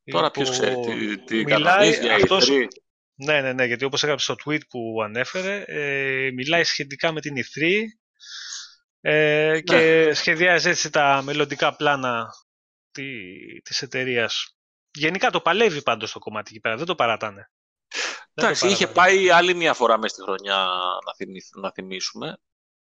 Τώρα 0.04 0.32
ποιος 0.32 0.50
ξέρει 0.50 0.76
τι, 0.80 1.18
τι 1.18 1.44
μιλάει, 1.44 2.10
αυτός, 2.10 2.50
ναι, 3.16 3.42
ναι, 3.42 3.54
ναι, 3.54 3.66
γιατί 3.66 3.86
όπως 3.86 4.04
έγραψε 4.04 4.34
στο 4.34 4.36
tweet 4.46 4.68
που 4.70 5.02
ανέφερε, 5.04 5.64
ε, 5.68 6.32
μιλάει 6.32 6.64
σχετικά 6.64 7.12
με 7.12 7.22
την 7.22 7.34
E3 7.36 7.82
ε, 9.02 9.50
ναι. 9.52 9.62
και 9.62 10.12
σχεδιάζει 10.14 10.70
έτσι 10.70 10.90
τα 10.90 11.22
μελλοντικά 11.24 11.76
πλάνα 11.76 12.28
τη, 12.92 13.06
της 13.62 13.82
εταιρείας. 13.82 14.55
Γενικά 14.96 15.32
το 15.32 15.42
παλεύει 15.42 15.82
πάντως 15.82 16.12
το 16.12 16.20
κομμάτι 16.20 16.52
εκεί 16.52 16.60
πέρα, 16.60 16.76
δεν 16.76 16.86
το 16.86 16.96
παράτανε. 16.96 17.50
Εντάξει, 18.34 18.68
είχε 18.68 18.88
πάει 18.88 19.30
άλλη 19.30 19.54
μια 19.54 19.74
φορά 19.74 19.98
μέσα 19.98 20.14
στη 20.14 20.24
χρονιά 20.24 20.56
να, 21.06 21.62
να 21.62 21.72
θυμίσουμε. 21.72 22.38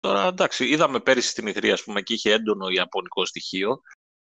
Τώρα 0.01 0.27
εντάξει, 0.27 0.69
είδαμε 0.69 1.01
πέρυσι 1.01 1.29
στην 1.29 1.49
E3 1.49 1.69
ας 1.69 1.83
πούμε 1.83 2.01
και 2.01 2.13
είχε 2.13 2.33
έντονο 2.33 2.69
ιαπωνικό 2.69 3.25
στοιχείο. 3.25 3.81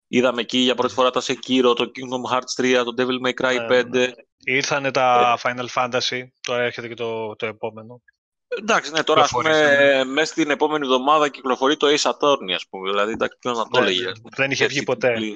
Είδαμε 0.07 0.41
εκεί 0.41 0.57
για 0.57 0.75
πρώτη 0.75 0.93
φορά 0.93 1.09
τα 1.09 1.21
Sekiro, 1.21 1.73
το 1.75 1.91
Kingdom 1.95 2.33
Hearts 2.33 2.63
3, 2.63 2.83
το 2.85 2.93
Devil 2.97 3.27
May 3.27 3.33
Cry 3.41 3.55
5. 3.55 3.67
Ναι, 3.67 3.99
ναι. 3.99 4.11
Ήρθανε 4.37 4.91
τα 4.91 5.37
ε. 5.37 5.41
Final 5.43 5.65
Fantasy, 5.73 6.23
τώρα 6.41 6.61
έρχεται 6.61 6.87
και 6.87 6.93
το, 6.93 7.35
το 7.35 7.45
επόμενο. 7.45 8.01
Εντάξει, 8.47 8.91
ναι, 8.91 9.03
τώρα 9.03 9.27
πούμε, 9.29 9.77
ναι. 9.77 10.03
μέσα 10.03 10.31
στην 10.31 10.49
επόμενη 10.49 10.85
εβδομάδα 10.85 11.29
κυκλοφορεί 11.29 11.77
το 11.77 11.87
Ace 11.87 12.11
Attorney, 12.11 12.51
ας 12.55 12.67
πούμε. 12.69 12.89
Δηλαδή, 12.89 13.11
εντάξει, 13.11 13.37
ποιος 13.39 13.57
να 13.57 13.67
το 13.67 13.79
έλεγε. 13.79 14.11
Δεν 14.35 14.51
είχε 14.51 14.65
βγει 14.65 14.83
ποτέ. 14.83 15.35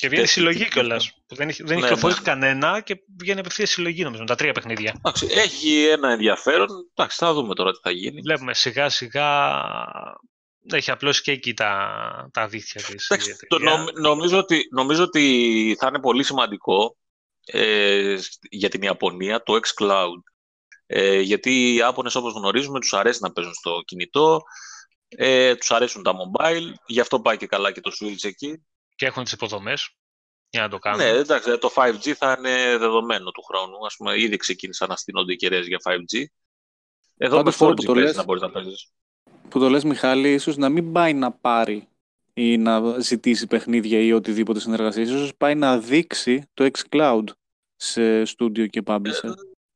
Και 0.00 0.08
βγαίνει 0.08 0.26
συλλογή 0.26 0.68
κιόλας. 0.68 1.14
Δεν 1.26 1.48
έχει, 1.48 1.62
δεν 1.62 1.72
έχει 1.72 1.82
κυκλοφορήσει 1.82 2.22
κανένα 2.22 2.80
και 2.80 3.00
βγαίνει 3.18 3.40
απευθείας 3.40 3.70
συλλογή 3.70 4.02
νομίζω. 4.02 4.24
Τα 4.24 4.34
τρία 4.34 4.52
παιχνίδια. 4.52 4.94
Εντάξει, 4.96 5.26
έχει 5.30 5.84
ένα 5.84 6.10
ενδιαφέρον. 6.10 6.68
Εντάξει, 6.94 7.16
θα 7.20 7.32
δούμε 7.32 7.54
τώρα 7.54 7.72
τι 7.72 7.78
θα 7.82 7.90
γίνει. 7.90 8.20
Βλέπουμε 8.20 8.54
σιγά 8.54 8.88
σιγά 8.88 9.54
έχει 10.72 10.90
απλώς 10.90 11.20
και 11.20 11.32
εκεί 11.32 11.54
τα, 11.54 12.30
τα 12.32 12.48
δίχτυα 12.48 12.82
της. 12.82 13.06
το 13.48 13.58
νομίζω, 14.00 14.38
ότι, 14.38 14.68
νομίζω 14.70 15.02
ότι 15.02 15.76
θα 15.78 15.86
είναι 15.86 16.00
πολύ 16.00 16.24
σημαντικό 16.24 16.96
ε, 17.44 18.18
για 18.50 18.68
την 18.68 18.82
Ιαπωνία 18.82 19.42
το 19.42 19.60
xCloud. 19.66 20.22
Ε, 20.86 21.20
γιατί 21.20 21.50
οι 21.50 21.74
Ιάπωνες 21.74 22.14
όπως 22.14 22.32
γνωρίζουμε 22.32 22.80
τους 22.80 22.92
αρέσει 22.92 23.18
να 23.22 23.32
παίζουν 23.32 23.54
στο 23.54 23.82
κινητό, 23.84 24.40
ε, 25.08 25.54
τους 25.54 25.70
αρέσουν 25.70 26.02
τα 26.02 26.12
mobile, 26.12 26.72
γι' 26.86 27.00
αυτό 27.00 27.20
πάει 27.20 27.36
και 27.36 27.46
καλά 27.46 27.72
και 27.72 27.80
το 27.80 27.90
Switch 28.00 28.24
εκεί. 28.24 28.64
Και 29.00 29.06
έχουν 29.06 29.24
τις 29.24 29.32
υποδομές 29.32 29.96
για 30.50 30.62
να 30.62 30.68
το 30.68 30.78
κάνουν. 30.78 30.98
Ναι, 30.98 31.08
εντάξει, 31.08 31.58
το 31.58 31.72
5G 31.74 32.12
θα 32.12 32.36
είναι 32.38 32.76
δεδομένο 32.78 33.30
του 33.30 33.42
χρόνου. 33.42 33.86
Ας 33.86 33.96
πούμε, 33.96 34.20
ήδη 34.20 34.36
ξεκίνησαν 34.36 34.88
να 34.88 34.96
στείνονται 34.96 35.32
οι 35.32 35.36
κεραίες 35.36 35.66
για 35.66 35.78
5G. 35.84 36.24
Εδώ 37.16 37.42
με 37.42 37.52
4G 37.58 37.92
παίζεις 37.94 38.16
να 38.16 38.24
μπορείς 38.24 38.42
να 38.42 38.50
παίζεις 38.50 38.92
που 39.48 39.58
το 39.58 39.68
λες 39.68 39.84
Μιχάλη, 39.84 40.32
ίσως 40.32 40.56
να 40.56 40.68
μην 40.68 40.92
πάει 40.92 41.14
να 41.14 41.32
πάρει 41.32 41.88
ή 42.34 42.58
να 42.58 42.98
ζητήσει 42.98 43.46
παιχνίδια 43.46 43.98
ή 43.98 44.12
οτιδήποτε 44.12 44.60
συνεργασίας. 44.60 45.08
Ίσως 45.08 45.34
πάει 45.36 45.54
να 45.54 45.78
δείξει 45.78 46.48
το 46.54 46.70
xCloud 46.72 47.24
σε 47.76 48.22
studio 48.22 48.68
και 48.68 48.82
publisher. 48.86 49.32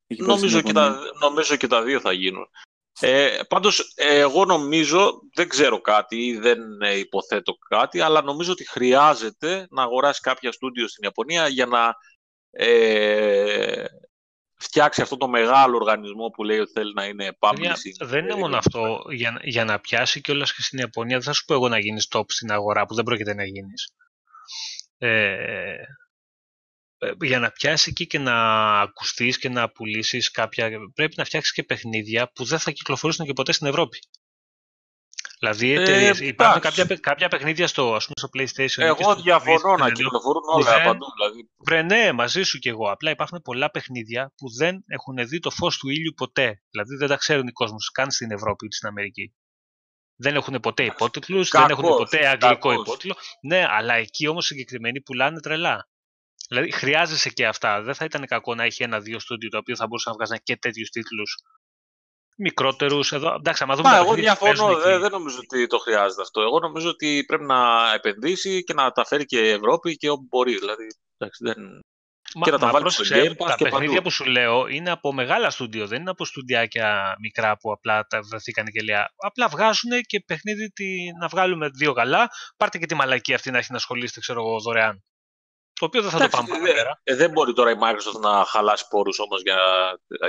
Ε, 0.07 0.15
νομίζω, 0.17 0.61
και 0.61 0.73
τα, 0.73 0.99
νομίζω 1.21 1.57
και 1.57 1.67
τα 1.67 1.83
δύο 1.83 2.01
θα 2.01 2.13
γίνουν. 2.13 2.49
Ε, 3.07 3.39
πάντως, 3.49 3.93
εγώ 3.95 4.45
νομίζω, 4.45 5.21
δεν 5.35 5.49
ξέρω 5.49 5.81
κάτι 5.81 6.17
ή 6.17 6.39
δεν 6.39 6.61
υποθέτω 6.99 7.55
κάτι, 7.69 8.01
αλλά 8.01 8.23
νομίζω 8.23 8.53
ότι 8.53 8.69
χρειάζεται 8.69 9.67
να 9.71 9.83
αγοράσει 9.83 10.21
κάποια 10.21 10.53
στούντιο 10.53 10.89
στην 10.89 11.05
Ιαπωνία 11.05 11.49
για 11.49 11.67
να 11.67 11.95
ε, 12.51 13.85
φτιάξει 14.55 15.03
αυτό 15.03 15.17
το 15.17 15.29
μεγάλο 15.29 15.77
οργανισμό 15.77 16.29
που 16.29 16.45
λέει 16.45 16.59
ότι 16.59 16.73
θέλει 16.73 16.93
να 16.95 17.05
είναι 17.05 17.37
publishing. 17.39 18.07
Δεν 18.07 18.25
είναι 18.25 18.35
μόνο 18.35 18.57
αυτό. 18.57 19.05
Για, 19.11 19.41
για 19.43 19.65
να 19.65 19.81
πιάσει 19.81 20.21
και 20.21 20.33
όλα 20.33 20.45
και 20.45 20.63
στην 20.63 20.79
Ιαπωνία, 20.79 21.17
δεν 21.17 21.27
θα 21.27 21.33
σου 21.33 21.45
πω 21.45 21.55
εγώ 21.55 21.69
να 21.69 21.79
γίνεις 21.79 22.09
top 22.15 22.25
στην 22.27 22.53
αγορά 22.53 22.87
που 22.87 22.95
δεν 22.95 23.05
πρόκειται 23.05 23.35
να 23.35 23.45
γίνεις. 23.45 23.95
Ε, 24.99 25.09
ε, 25.09 25.77
για 27.21 27.39
να 27.39 27.51
πιάσει 27.51 27.91
εκεί 27.91 28.07
και 28.07 28.19
να 28.19 28.35
ακουστείς 28.81 29.39
και 29.39 29.49
να 29.49 29.71
πουλήσεις 29.71 30.31
κάποια. 30.31 30.71
Πρέπει 30.95 31.15
να 31.17 31.25
φτιάξεις 31.25 31.53
και 31.53 31.63
παιχνίδια 31.63 32.31
που 32.35 32.45
δεν 32.45 32.59
θα 32.59 32.71
κυκλοφορήσουν 32.71 33.27
και 33.27 33.33
ποτέ 33.33 33.53
στην 33.53 33.67
Ευρώπη. 33.67 33.99
Δηλαδή 35.39 35.73
ε, 35.73 36.13
υπάρχουν 36.21 36.61
κάποια, 36.61 36.85
κάποια 37.01 37.29
παιχνίδια 37.29 37.67
στο, 37.67 37.95
ας 37.95 38.07
πούμε, 38.07 38.15
στο 38.17 38.29
PlayStation. 38.35 38.83
Εγώ 38.83 39.15
διαφωνώ 39.15 39.77
να 39.77 39.91
κυκλοφορούν 39.91 40.43
όλα 40.47 40.83
παντού. 40.83 41.07
Δηλαδή. 41.17 41.51
Βρε, 41.57 41.83
ναι, 41.83 42.13
μαζί 42.13 42.43
σου 42.43 42.59
κι 42.59 42.69
εγώ. 42.69 42.91
Απλά 42.91 43.11
υπάρχουν 43.11 43.41
πολλά 43.43 43.71
παιχνίδια 43.71 44.33
που 44.37 44.55
δεν 44.57 44.85
έχουν 44.87 45.29
δει 45.29 45.39
το 45.39 45.51
φως 45.51 45.79
του 45.79 45.89
ήλιου 45.89 46.13
ποτέ. 46.17 46.63
Δηλαδή 46.71 46.97
δεν 46.97 47.09
τα 47.09 47.17
ξέρουν 47.17 47.47
οι 47.47 47.53
κόσμοι 47.53 47.77
καν 47.93 48.11
στην 48.11 48.31
Ευρώπη 48.31 48.67
ή 48.67 48.73
στην 48.73 48.89
Αμερική. 48.89 49.35
Δεν 50.17 50.35
έχουν 50.35 50.61
ποτέ 50.61 50.85
υπότιτλους, 50.85 51.51
δεν 51.51 51.71
έχουν 51.71 51.83
ποτέ 51.83 52.27
αγγλικό 52.29 52.69
κακός. 52.69 52.87
υπότιτλο. 52.87 53.17
Ναι, 53.43 53.67
αλλά 53.69 53.95
εκεί 53.95 54.27
όμως 54.27 54.47
συγκεκριμένοι 54.47 55.01
πουλάνε 55.01 55.41
τρελά. 55.41 55.89
Δηλαδή 56.49 56.71
χρειάζεσαι 56.71 57.31
και 57.31 57.47
αυτά. 57.47 57.83
Δεν 57.83 57.95
θα 57.95 58.05
ήταν 58.05 58.27
κακό 58.27 58.55
να 58.55 58.65
έχει 58.65 58.83
ένα-δύο 58.83 59.19
στούντιο 59.19 59.49
το 59.49 59.59
οποίο 59.59 59.77
θα 59.77 59.87
μπορούσαν 59.87 60.13
να 60.13 60.19
βγάζουν 60.19 60.43
και 60.45 60.57
τέτοιους 60.57 60.89
τίτλους 60.89 61.37
μικρότερους. 62.37 63.13
Εδώ, 63.13 63.35
εντάξει, 63.35 63.63
άμα 63.63 63.75
δούμε. 63.75 63.89
Μα, 63.89 63.97
εγώ 63.97 64.15
διαφωνώ. 64.15 64.77
Δεν, 64.77 65.01
δεν 65.01 65.11
νομίζω 65.11 65.39
ότι 65.39 65.67
το 65.67 65.79
χρειάζεται 65.79 66.23
αυτό. 66.23 66.41
Εγώ 66.41 66.59
νομίζω 66.59 66.89
ότι 66.89 67.25
πρέπει 67.27 67.45
να 67.45 67.93
επενδύσει 67.95 68.65
και 68.65 68.75
να 68.75 68.91
τα 68.91 69.05
φέρει 69.05 69.25
και 69.25 69.39
η 69.39 69.49
Ευρώπη 69.49 69.97
και 69.97 70.09
όπου 70.09 70.27
μπορεί. 70.29 70.59
Δηλαδή, 70.59 70.87
εντάξει, 71.19 71.45
δεν... 71.45 71.81
Μα, 72.37 72.45
και 72.45 72.51
να 72.51 72.59
τα 72.59 72.71
βάλει 72.71 72.91
στο 72.91 73.05
Game 73.17 73.31
Pass 73.31 73.47
Τα 73.47 73.57
παιχνίδια 73.57 73.89
παντού. 73.89 74.03
που 74.03 74.11
σου 74.11 74.25
λέω 74.25 74.67
είναι 74.67 74.91
από 74.91 75.13
μεγάλα 75.13 75.51
στούντιο, 75.51 75.87
δεν 75.87 76.01
είναι 76.01 76.11
από 76.11 76.25
στουντιάκια 76.25 77.17
μικρά 77.21 77.57
που 77.57 77.73
απλά 77.73 78.07
τα 78.07 78.21
βρεθήκαν 78.23 78.67
και 78.67 78.83
λέει. 78.83 78.97
Απλά 79.17 79.49
βγάζουν 79.49 79.91
και 80.07 80.21
παιχνίδι 80.27 80.71
τι, 80.71 80.87
να 81.21 81.29
βγάλουμε 81.29 81.69
δύο 81.69 81.93
καλά. 81.93 82.29
Πάρτε 82.57 82.79
και 82.79 82.87
τη 82.87 82.95
μαλακή 82.95 83.35
αυτή 83.35 83.51
να 83.51 83.59
έχει 83.59 83.71
να 83.71 83.77
ασχολείστε, 83.77 84.21
ξέρω 84.21 84.41
εγώ, 84.41 84.61
δωρεάν. 84.61 85.05
Το 85.81 85.85
οποίο 85.85 86.03
δεν 86.03 86.11
θα 86.11 86.19
το 86.19 86.29
πάμε 86.29 86.49
παραπέρα. 86.49 87.01
Ε, 87.03 87.15
δεν 87.15 87.31
μπορεί 87.31 87.53
τώρα 87.53 87.71
η 87.71 87.75
Microsoft 87.75 88.21
να 88.21 88.45
χαλάσει 88.45 88.89
πόρους 88.89 89.19
όμως 89.19 89.43
για, 89.43 89.59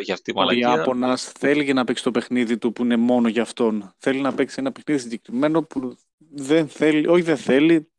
για 0.02 0.14
αυτή 0.14 0.32
τη 0.32 0.38
μαλακία. 0.38 0.72
Ο 0.72 0.76
Ιάπωνας 0.76 1.32
θέλει 1.40 1.74
να 1.74 1.84
παίξει 1.84 2.04
το 2.04 2.12
παιχνίδι 2.12 2.58
του 2.58 2.74
που 2.74 2.84
είναι 2.84 2.98
μόνο 2.98 3.28
για 3.28 3.42
αυτόν. 3.42 3.94
Θέλει 3.98 4.22
να 4.22 4.34
παίξει 4.34 4.56
ένα 4.60 4.72
παιχνίδι 4.72 5.02
συγκεκριμένο 5.02 5.64
που 5.64 5.98
δεν 6.18 6.70
θέλει, 6.70 7.08
όχι 7.08 7.22
δεν 7.22 7.38
θέλει. 7.38 7.92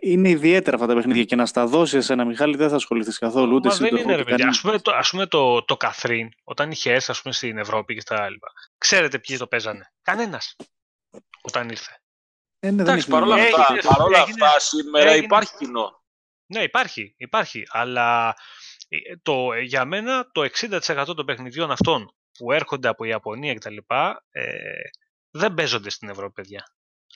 Είναι 0.00 0.28
ιδιαίτερα 0.28 0.76
αυτά 0.76 0.88
τα 0.88 0.94
παιχνίδια 0.94 1.24
και 1.24 1.36
να 1.36 1.46
στα 1.46 1.66
δώσει 1.66 2.00
σε 2.00 2.12
ένα 2.12 2.24
Μιχάλη 2.24 2.56
δεν 2.56 2.68
θα 2.68 2.74
ασχοληθείς 2.74 3.18
καθόλου. 3.18 3.54
Ούτε 3.54 3.68
Μα 3.68 3.74
δεν 3.74 3.96
είναι, 3.96 4.14
ρε 4.14 4.24
παιδιά. 4.24 4.48
Ας 4.48 4.60
πούμε, 4.60 4.78
το, 4.78 4.92
ας 4.94 5.10
πούμε 5.10 5.26
το, 5.26 5.64
το 5.64 5.76
Καθρίν, 5.76 6.28
όταν 6.44 6.70
είχε 6.70 6.92
έρθει 6.92 7.10
ας 7.10 7.22
πούμε, 7.22 7.34
στην 7.34 7.58
Ευρώπη 7.58 7.94
και 7.94 8.00
στα 8.00 8.22
άλλα. 8.22 8.38
Ξέρετε 8.78 9.18
ποιοι 9.18 9.36
το 9.36 9.46
παίζανε; 9.46 9.92
Κανένας. 10.02 10.56
Όταν 11.42 11.68
ήρθε. 11.68 12.02
Ε, 12.58 12.70
ναι, 12.70 12.82
Εντάξει, 12.82 13.08
παρόλα 13.08 13.34
αυτά, 13.34 13.76
παρόλα 13.88 14.20
αυτά 14.20 14.58
σήμερα 14.58 15.10
έγινε, 15.10 15.24
υπάρχει 15.24 15.56
κοινό. 15.58 16.03
Ναι, 16.46 16.62
υπάρχει, 16.62 17.14
υπάρχει. 17.16 17.62
Αλλά 17.68 18.34
ε, 18.88 19.16
το, 19.22 19.52
για 19.52 19.84
μένα 19.84 20.30
το 20.32 20.48
60% 20.58 21.04
των 21.16 21.26
παιχνιδιών 21.26 21.70
αυτών 21.70 22.14
που 22.38 22.52
έρχονται 22.52 22.88
από 22.88 23.04
η 23.04 23.08
Ιαπωνία 23.08 23.54
κτλ. 23.54 23.76
Ε, 24.30 24.44
δεν 25.30 25.54
παίζονται 25.54 25.90
στην 25.90 26.08
Ευρώπη, 26.08 26.32
παιδιά. 26.32 26.64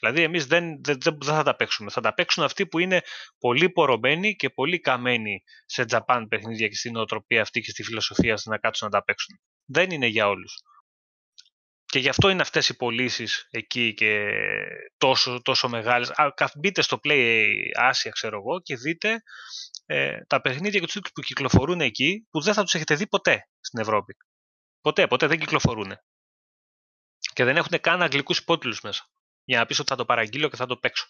Δηλαδή, 0.00 0.22
εμείς 0.22 0.46
δεν, 0.46 0.84
δεν, 0.84 0.98
δεν, 1.00 1.18
θα 1.22 1.42
τα 1.42 1.56
παίξουμε. 1.56 1.90
Θα 1.90 2.00
τα 2.00 2.14
παίξουν 2.14 2.44
αυτοί 2.44 2.66
που 2.66 2.78
είναι 2.78 3.00
πολύ 3.38 3.70
πορωμένοι 3.70 4.36
και 4.36 4.50
πολύ 4.50 4.80
καμένοι 4.80 5.42
σε 5.66 5.84
Japan 5.88 6.26
παιχνίδια 6.28 6.68
και 6.68 6.74
στην 6.74 6.92
νοοτροπία 6.92 7.40
αυτή 7.40 7.60
και 7.60 7.70
στη 7.70 7.82
φιλοσοφία 7.82 8.38
να 8.44 8.58
κάτσουν 8.58 8.88
να 8.90 8.98
τα 8.98 9.04
παίξουν. 9.04 9.40
Δεν 9.64 9.90
είναι 9.90 10.06
για 10.06 10.28
όλους. 10.28 10.62
Και 11.90 11.98
γι' 11.98 12.08
αυτό 12.08 12.28
είναι 12.28 12.42
αυτές 12.42 12.68
οι 12.68 12.76
πωλήσεις 12.76 13.48
εκεί 13.50 13.94
και 13.94 14.30
τόσο, 14.98 15.42
τόσο 15.42 15.68
μεγάλες. 15.68 16.12
μπείτε 16.58 16.82
στο 16.82 17.00
Play 17.04 17.52
Asia, 17.90 18.08
ξέρω 18.10 18.36
εγώ, 18.36 18.60
και 18.60 18.76
δείτε 18.76 19.22
ε, 19.86 20.24
τα 20.26 20.40
παιχνίδια 20.40 20.80
και 20.80 20.84
τους 20.84 20.94
τίτλους 20.94 21.12
που 21.12 21.20
κυκλοφορούν 21.20 21.80
εκεί, 21.80 22.26
που 22.30 22.40
δεν 22.40 22.54
θα 22.54 22.62
τους 22.62 22.74
έχετε 22.74 22.94
δει 22.94 23.06
ποτέ 23.06 23.48
στην 23.60 23.80
Ευρώπη. 23.80 24.16
Ποτέ, 24.80 25.06
ποτέ 25.06 25.26
δεν 25.26 25.38
κυκλοφορούν. 25.38 25.92
Και 27.32 27.44
δεν 27.44 27.56
έχουν 27.56 27.80
καν 27.80 28.02
αγγλικούς 28.02 28.38
υπότιτλους 28.38 28.80
μέσα. 28.80 29.10
Για 29.44 29.58
να 29.58 29.66
πεις 29.66 29.78
ότι 29.78 29.88
θα 29.88 29.96
το 29.96 30.04
παραγγείλω 30.04 30.48
και 30.48 30.56
θα 30.56 30.66
το 30.66 30.76
παίξω. 30.76 31.06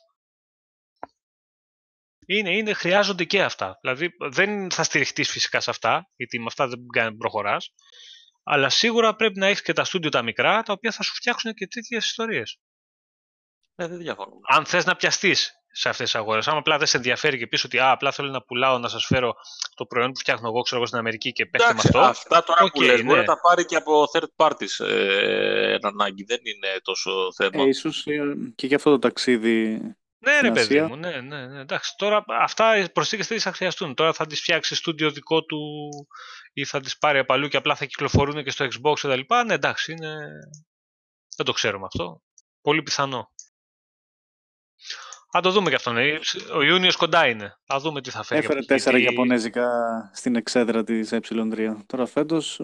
Είναι, 2.27 2.57
είναι, 2.57 2.73
χρειάζονται 2.73 3.25
και 3.25 3.43
αυτά. 3.43 3.79
Δηλαδή 3.81 4.11
δεν 4.31 4.71
θα 4.71 4.83
στηριχτείς 4.83 5.31
φυσικά 5.31 5.61
σε 5.61 5.71
αυτά, 5.71 6.11
γιατί 6.17 6.39
με 6.39 6.47
αυτά 6.49 6.69
δεν 6.69 7.17
προχωράς. 7.19 7.75
Αλλά 8.51 8.69
σίγουρα 8.69 9.15
πρέπει 9.15 9.39
να 9.39 9.47
έχεις 9.47 9.63
και 9.63 9.73
τα 9.73 9.85
στούντιο 9.85 10.11
τα 10.11 10.23
μικρά, 10.23 10.63
τα 10.63 10.73
οποία 10.73 10.93
θα 10.93 11.03
σου 11.03 11.15
φτιάξουν 11.15 11.55
και 11.55 11.67
τέτοιες 11.67 12.05
ιστορίες. 12.05 12.59
Ε, 13.75 13.87
δεν 13.87 13.99
διαφωνώ. 13.99 14.41
Αν 14.49 14.65
θες 14.65 14.85
να 14.85 14.97
πιαστείς 14.97 15.53
σε 15.71 15.89
αυτές 15.89 16.11
τις 16.11 16.21
αγορές. 16.21 16.49
Αν 16.49 16.57
απλά 16.57 16.79
δεν 16.79 16.87
σε 16.87 16.97
ενδιαφέρει 16.97 17.39
και 17.39 17.47
πεις 17.47 17.65
ότι 17.65 17.79
α, 17.79 17.91
απλά 17.91 18.13
θέλω 18.13 18.31
να 18.31 18.43
πουλάω 18.43 18.79
να 18.79 18.89
σας 18.89 19.05
φέρω 19.05 19.35
το 19.75 19.87
προϊόν 19.87 20.13
που 20.13 20.19
φτιάχνω 20.19 20.49
εγώ, 20.49 20.61
ξέρω 20.61 20.77
εγώ 20.77 20.87
στην 20.87 20.99
Αμερική 20.99 21.33
και 21.33 21.47
παίξτε 21.47 21.73
με 21.73 21.81
αυτό. 21.85 22.01
Αυτά 22.01 22.45
τώρα 22.45 22.65
okay, 22.65 22.73
που 22.73 22.83
λες, 22.83 22.97
ναι. 22.97 23.03
μπορεί 23.03 23.19
να 23.19 23.25
τα 23.25 23.41
πάρει 23.41 23.65
και 23.65 23.77
από 23.77 24.05
third 24.13 24.47
parties 24.47 24.87
ε, 24.87 25.77
ανάγκη. 25.81 26.25
Δεν 26.25 26.41
είναι 26.43 26.69
τόσο 26.83 27.11
θέμα. 27.37 27.63
Ε, 27.63 27.69
ίσως 27.69 28.07
ε, 28.07 28.21
και 28.55 28.67
για 28.67 28.77
αυτό 28.77 28.91
το 28.91 28.99
ταξίδι 28.99 29.81
ναι, 30.19 30.41
ρε 30.41 30.51
παιδί 30.51 30.81
μου, 30.81 30.97
ναι, 30.97 31.21
ναι, 31.21 31.47
ναι. 31.47 31.61
Εντάξει, 31.61 31.95
τώρα 31.97 32.25
αυτά 32.27 32.77
οι 32.77 32.91
προσθήκες 32.91 33.27
δεν 33.27 33.41
θα 33.41 33.53
χρειαστούν. 33.53 33.95
Τώρα 33.95 34.13
θα 34.13 34.27
τις 34.27 34.41
φτιάξει 34.41 34.75
στούντιο 34.75 35.11
δικό 35.11 35.45
του 35.45 35.59
ή 36.53 36.65
θα 36.65 36.81
τις 36.81 36.99
πάρει 36.99 37.19
από 37.19 37.33
αλλού 37.33 37.49
και 37.49 37.57
απλά 37.57 37.75
θα 37.75 37.85
κυκλοφορούν 37.85 38.45
και 38.45 38.51
στο 38.51 38.65
Xbox 38.65 38.95
κτλ. 38.95 39.35
Ναι, 39.47 39.55
εντάξει, 39.55 39.93
είναι. 39.93 40.17
Δεν 41.37 41.47
το 41.47 41.53
ξέρουμε 41.53 41.85
αυτό. 41.85 42.23
Πολύ 42.61 42.83
πιθανό. 42.83 43.33
Θα 45.31 45.41
το 45.41 45.51
δούμε 45.51 45.69
και 45.69 45.75
αυτό. 45.75 45.93
Ναι. 45.93 46.03
Ο 46.55 46.63
Ιούνιος 46.63 46.97
κοντά 46.97 47.29
είναι. 47.29 47.55
Θα 47.65 47.79
δούμε 47.79 48.01
τι 48.01 48.11
θα 48.11 48.23
φέρει. 48.23 48.41
Έφερε 48.41 48.61
τέσσερα 48.61 48.99
γιατί... 48.99 49.15
Ιαπωνέζικα 49.15 49.69
στην 50.15 50.37
εξέδρα 50.37 50.85
της 50.85 51.11
Ε3. 51.13 51.77
Τώρα 51.87 52.07
φέτος, 52.07 52.61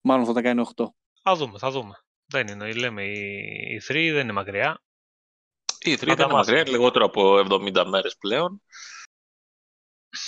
μάλλον 0.00 0.26
θα 0.26 0.32
τα 0.32 0.42
κάνει 0.42 0.64
8. 0.76 0.84
Θα 1.22 1.34
δούμε, 1.34 1.58
θα 1.58 1.70
δούμε. 1.70 1.94
Δεν 2.26 2.46
είναι. 2.46 2.72
Λέμε 2.72 3.04
η 3.04 3.80
3 3.88 3.92
δεν 3.92 4.22
είναι 4.22 4.32
μακριά. 4.32 4.82
Η 5.84 5.98
3 6.00 6.06
είναι 6.06 6.26
μακριά, 6.26 6.60
είναι 6.60 6.70
λιγότερο 6.70 7.04
από 7.04 7.46
70 7.50 7.84
μέρες 7.88 8.16
πλέον. 8.16 8.62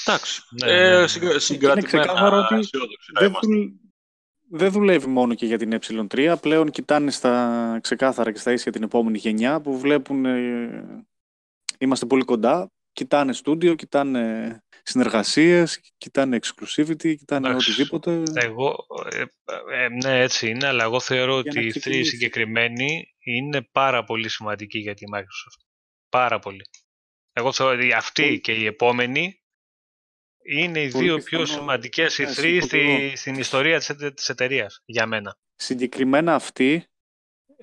Εντάξει. 0.05 0.43
Ναι, 0.51 0.71
ε, 0.71 0.91
ναι, 0.91 1.01
ναι. 1.01 1.39
Συγκρατημένα 1.39 2.39
ότι 2.39 2.69
δεν, 3.19 3.33
δεν 4.51 4.73
δουλεύει 4.73 5.07
μόνο 5.07 5.35
και 5.35 5.47
για 5.47 5.59
την 5.59 5.79
ε3. 5.81 6.35
Πλέον 6.41 6.71
κοιτάνε 6.71 7.11
στα 7.11 7.79
ξεκάθαρα 7.83 8.33
και 8.33 8.39
στα 8.39 8.53
ίσια 8.53 8.73
την 8.73 8.83
επόμενη 8.83 9.19
γενιά 9.19 9.61
που 9.61 9.79
βλέπουν 9.79 10.25
ε, 10.25 11.07
είμαστε 11.79 12.07
πολύ 12.07 12.25
κοντά. 12.25 12.71
Κοιτάνε 12.93 13.33
στούντιο, 13.33 13.75
κοιτάνε 13.75 14.63
συνεργασίες, 14.83 15.81
κοιτάνε 15.99 16.39
exclusivity, 16.43 17.17
κοιτάνε 17.17 17.49
Εντάξει, 17.49 17.71
οτιδήποτε. 17.71 18.23
Εγώ, 18.35 18.87
ε, 19.11 19.25
ε, 19.85 19.89
ναι 19.89 20.21
έτσι 20.21 20.49
είναι, 20.49 20.67
αλλά 20.67 20.85
εγώ 20.85 21.01
θεωρώ 21.01 21.37
ότι 21.37 21.67
η 21.67 21.73
3 21.85 22.01
συγκεκριμένη 22.05 23.12
είναι 23.23 23.62
πάρα 23.62 24.05
πολύ 24.05 24.29
σημαντική 24.29 24.79
για 24.79 24.95
τη 24.95 25.05
Microsoft. 25.14 25.66
Πάρα 26.09 26.39
πολύ. 26.39 26.64
Εγώ 27.33 27.53
θεωρώ 27.53 27.77
ότι 27.77 27.93
αυτή 27.93 28.41
και 28.41 28.53
η 28.53 28.66
επόμενη 28.66 29.43
είναι 30.45 30.83
οι 30.83 30.89
δύο 30.89 31.18
πιο 31.18 31.47
σημαντικές 31.47 32.18
οι 32.18 32.25
3 32.37 32.59
στη, 32.62 33.12
στην 33.16 33.35
ιστορία 33.35 33.79
της, 33.79 33.95
της 34.14 34.29
εταιρείας 34.29 34.83
για 34.85 35.07
μένα. 35.07 35.39
Συγκεκριμένα 35.55 36.35
αυτή 36.35 36.87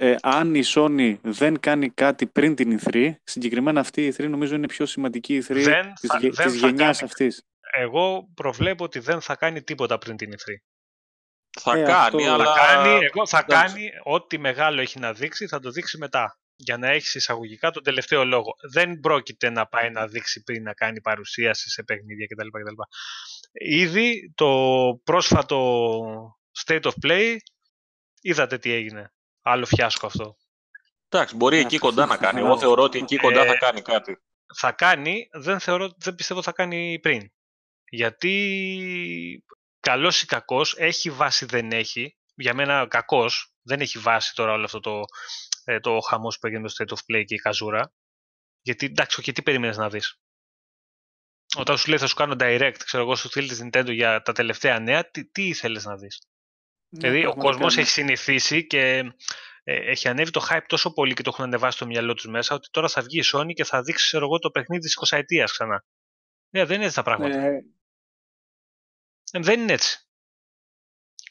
ε, 0.01 0.15
αν 0.21 0.55
η 0.55 0.61
Sony 0.65 1.17
δεν 1.21 1.59
κάνει 1.59 1.89
κάτι 1.89 2.27
πριν 2.27 2.55
την 2.55 2.79
E3, 2.79 3.11
συγκεκριμένα 3.23 3.79
αυτή 3.79 4.05
η 4.05 4.13
E3 4.17 4.29
νομίζω 4.29 4.55
είναι 4.55 4.67
πιο 4.67 4.85
σημαντική 4.85 5.35
η 5.35 5.43
E3 5.47 5.53
δεν 5.53 5.93
της, 5.93 6.09
θα, 6.09 6.43
της 6.43 6.55
γενιάς 6.55 6.97
κάνει, 6.97 7.11
αυτής. 7.11 7.43
Εγώ 7.77 8.29
προβλέπω 8.33 8.83
ότι 8.83 8.99
δεν 8.99 9.21
θα 9.21 9.35
κάνει 9.35 9.63
τίποτα 9.63 9.97
πριν 9.97 10.17
την 10.17 10.29
E3. 10.31 10.53
Θα 11.61 11.77
ε, 11.77 11.83
κάνει, 11.83 12.27
αλλά... 12.27 12.45
Θα 12.45 12.65
κάνει, 12.65 13.05
εγώ 13.05 13.27
θα 13.27 13.41
κάνει 13.41 13.89
ό,τι 14.03 14.37
μεγάλο 14.37 14.81
έχει 14.81 14.99
να 14.99 15.13
δείξει, 15.13 15.47
θα 15.47 15.59
το 15.59 15.71
δείξει 15.71 15.97
μετά. 15.97 16.39
Για 16.61 16.77
να 16.77 16.87
έχεις 16.87 17.15
εισαγωγικά 17.15 17.71
τον 17.71 17.83
τελευταίο 17.83 18.25
λόγο. 18.25 18.55
Δεν 18.71 18.99
πρόκειται 18.99 19.49
να 19.49 19.67
πάει 19.67 19.89
να 19.89 20.07
δείξει 20.07 20.43
πριν 20.43 20.63
να 20.63 20.73
κάνει 20.73 21.01
παρουσίαση 21.01 21.69
σε 21.69 21.83
παιχνίδια 21.83 22.25
κτλ. 22.27 22.47
κτλ. 22.47 22.81
Ήδη 23.51 24.33
το 24.35 24.51
πρόσφατο 25.03 26.37
State 26.65 26.81
of 26.81 26.91
Play 27.05 27.35
είδατε 28.21 28.57
τι 28.57 28.71
έγινε. 28.71 29.13
Άλλο 29.41 29.65
φιάσκο 29.65 30.05
αυτό. 30.05 30.37
Εντάξει, 31.09 31.35
μπορεί 31.35 31.57
εκεί 31.57 31.77
κοντά 31.77 32.05
να 32.05 32.17
κάνει. 32.17 32.39
Εγώ 32.39 32.57
θεωρώ 32.57 32.83
ότι 32.83 32.97
εκεί 32.97 33.17
κοντά 33.17 33.45
θα 33.45 33.53
ε, 33.53 33.57
κάνει 33.57 33.81
κάτι. 33.81 34.21
Θα 34.55 34.71
κάνει, 34.71 35.29
δεν, 35.31 35.59
θεωρώ, 35.59 35.89
δεν 35.97 36.15
πιστεύω 36.15 36.41
θα 36.41 36.51
κάνει 36.51 36.99
πριν. 36.99 37.31
Γιατί 37.89 39.43
καλός 39.79 40.21
ή 40.21 40.25
κακός, 40.25 40.75
έχει 40.77 41.09
βάση 41.09 41.45
δεν 41.45 41.71
έχει. 41.71 42.17
Για 42.35 42.53
μένα 42.53 42.87
κακός, 42.87 43.53
δεν 43.61 43.79
έχει 43.79 43.99
βάση 43.99 44.35
τώρα 44.35 44.51
όλο 44.51 44.63
αυτό 44.63 44.79
το, 44.79 45.01
ε, 45.63 45.79
το 45.79 45.99
χαμός 45.99 46.39
που 46.39 46.47
έγινε 46.47 46.67
στο 46.67 46.83
State 46.83 46.93
of 46.93 46.97
Play 46.97 47.23
και 47.25 47.35
η 47.35 47.37
καζούρα. 47.37 47.93
Γιατί 48.61 48.85
εντάξει, 48.85 49.21
και 49.21 49.31
τι 49.31 49.41
περίμενες 49.41 49.77
να 49.77 49.89
δεις; 49.89 50.19
Όταν 51.57 51.77
σου 51.77 51.89
λέει 51.89 51.97
θα 51.97 52.07
σου 52.07 52.15
κάνω 52.15 52.35
direct, 52.39 52.75
ξέρω 52.85 53.03
εγώ, 53.03 53.15
σου 53.15 53.27
στείλει 53.27 53.47
της 53.47 53.61
Nintendo 53.63 53.91
για 53.91 54.21
τα 54.21 54.31
τελευταία 54.31 54.79
νέα, 54.79 55.09
τι, 55.09 55.25
τι 55.25 55.47
ήθελες 55.47 55.85
να 55.85 55.95
δεις; 55.95 56.21
Ναι, 56.89 56.99
δηλαδή 56.99 57.25
ο 57.25 57.35
κόσμος 57.35 57.77
έχει 57.77 57.89
συνηθίσει 57.89 58.67
και 58.67 59.13
ε, 59.63 59.91
έχει 59.91 60.07
ανέβει 60.07 60.31
το 60.31 60.47
hype 60.49 60.65
τόσο 60.67 60.93
πολύ 60.93 61.13
και 61.13 61.21
το 61.21 61.29
έχουν 61.33 61.45
ανεβάσει 61.45 61.75
στο 61.75 61.85
μυαλό 61.85 62.13
τους 62.13 62.25
μέσα 62.25 62.55
ότι 62.55 62.69
τώρα 62.71 62.87
θα 62.87 63.01
βγει 63.01 63.19
η 63.19 63.23
Sony 63.33 63.53
και 63.53 63.63
θα 63.63 63.81
δείξει 63.81 64.05
ξέρω 64.05 64.25
εγώ, 64.25 64.39
το 64.39 64.49
παιχνίδι 64.49 64.81
της 64.81 64.97
20 65.09 65.17
ετία 65.17 65.43
ξανά. 65.43 65.85
Ναι, 66.49 66.65
δεν 66.65 66.75
είναι 66.75 66.83
έτσι 66.83 66.95
τα 66.95 67.03
πράγματα. 67.03 67.39
Ε... 67.39 67.61
Ε, 69.31 69.39
δεν 69.39 69.59
είναι 69.59 69.73
έτσι. 69.73 70.03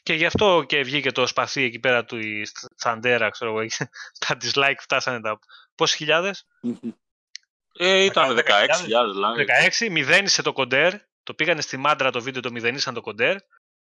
Και 0.03 0.13
γι' 0.13 0.25
αυτό 0.25 0.63
και 0.67 0.81
βγήκε 0.81 1.11
το 1.11 1.27
σπαθί 1.27 1.63
εκεί 1.63 1.79
πέρα 1.79 2.05
του 2.05 2.17
η 2.17 2.47
Θαντέρα, 2.77 3.29
ξέρω 3.29 3.51
εγώ, 3.51 3.67
τα 4.27 4.37
dislike 4.41 4.79
φτάσανε 4.79 5.21
τα 5.21 5.39
πόσες 5.75 5.97
χιλιάδες; 5.97 6.47
Ε, 7.73 8.03
ήταν 8.03 8.37
16.000 8.37 8.43
16, 9.79 9.89
μηδένισε 9.91 10.41
το 10.41 10.53
κοντέρ, 10.53 10.93
το 11.23 11.33
πήγανε 11.33 11.61
στη 11.61 11.77
μάντρα 11.77 12.11
το 12.11 12.21
βίντεο, 12.21 12.41
το 12.41 12.51
μηδενίσαν 12.51 12.93
το 12.93 13.01
κοντέρ 13.01 13.35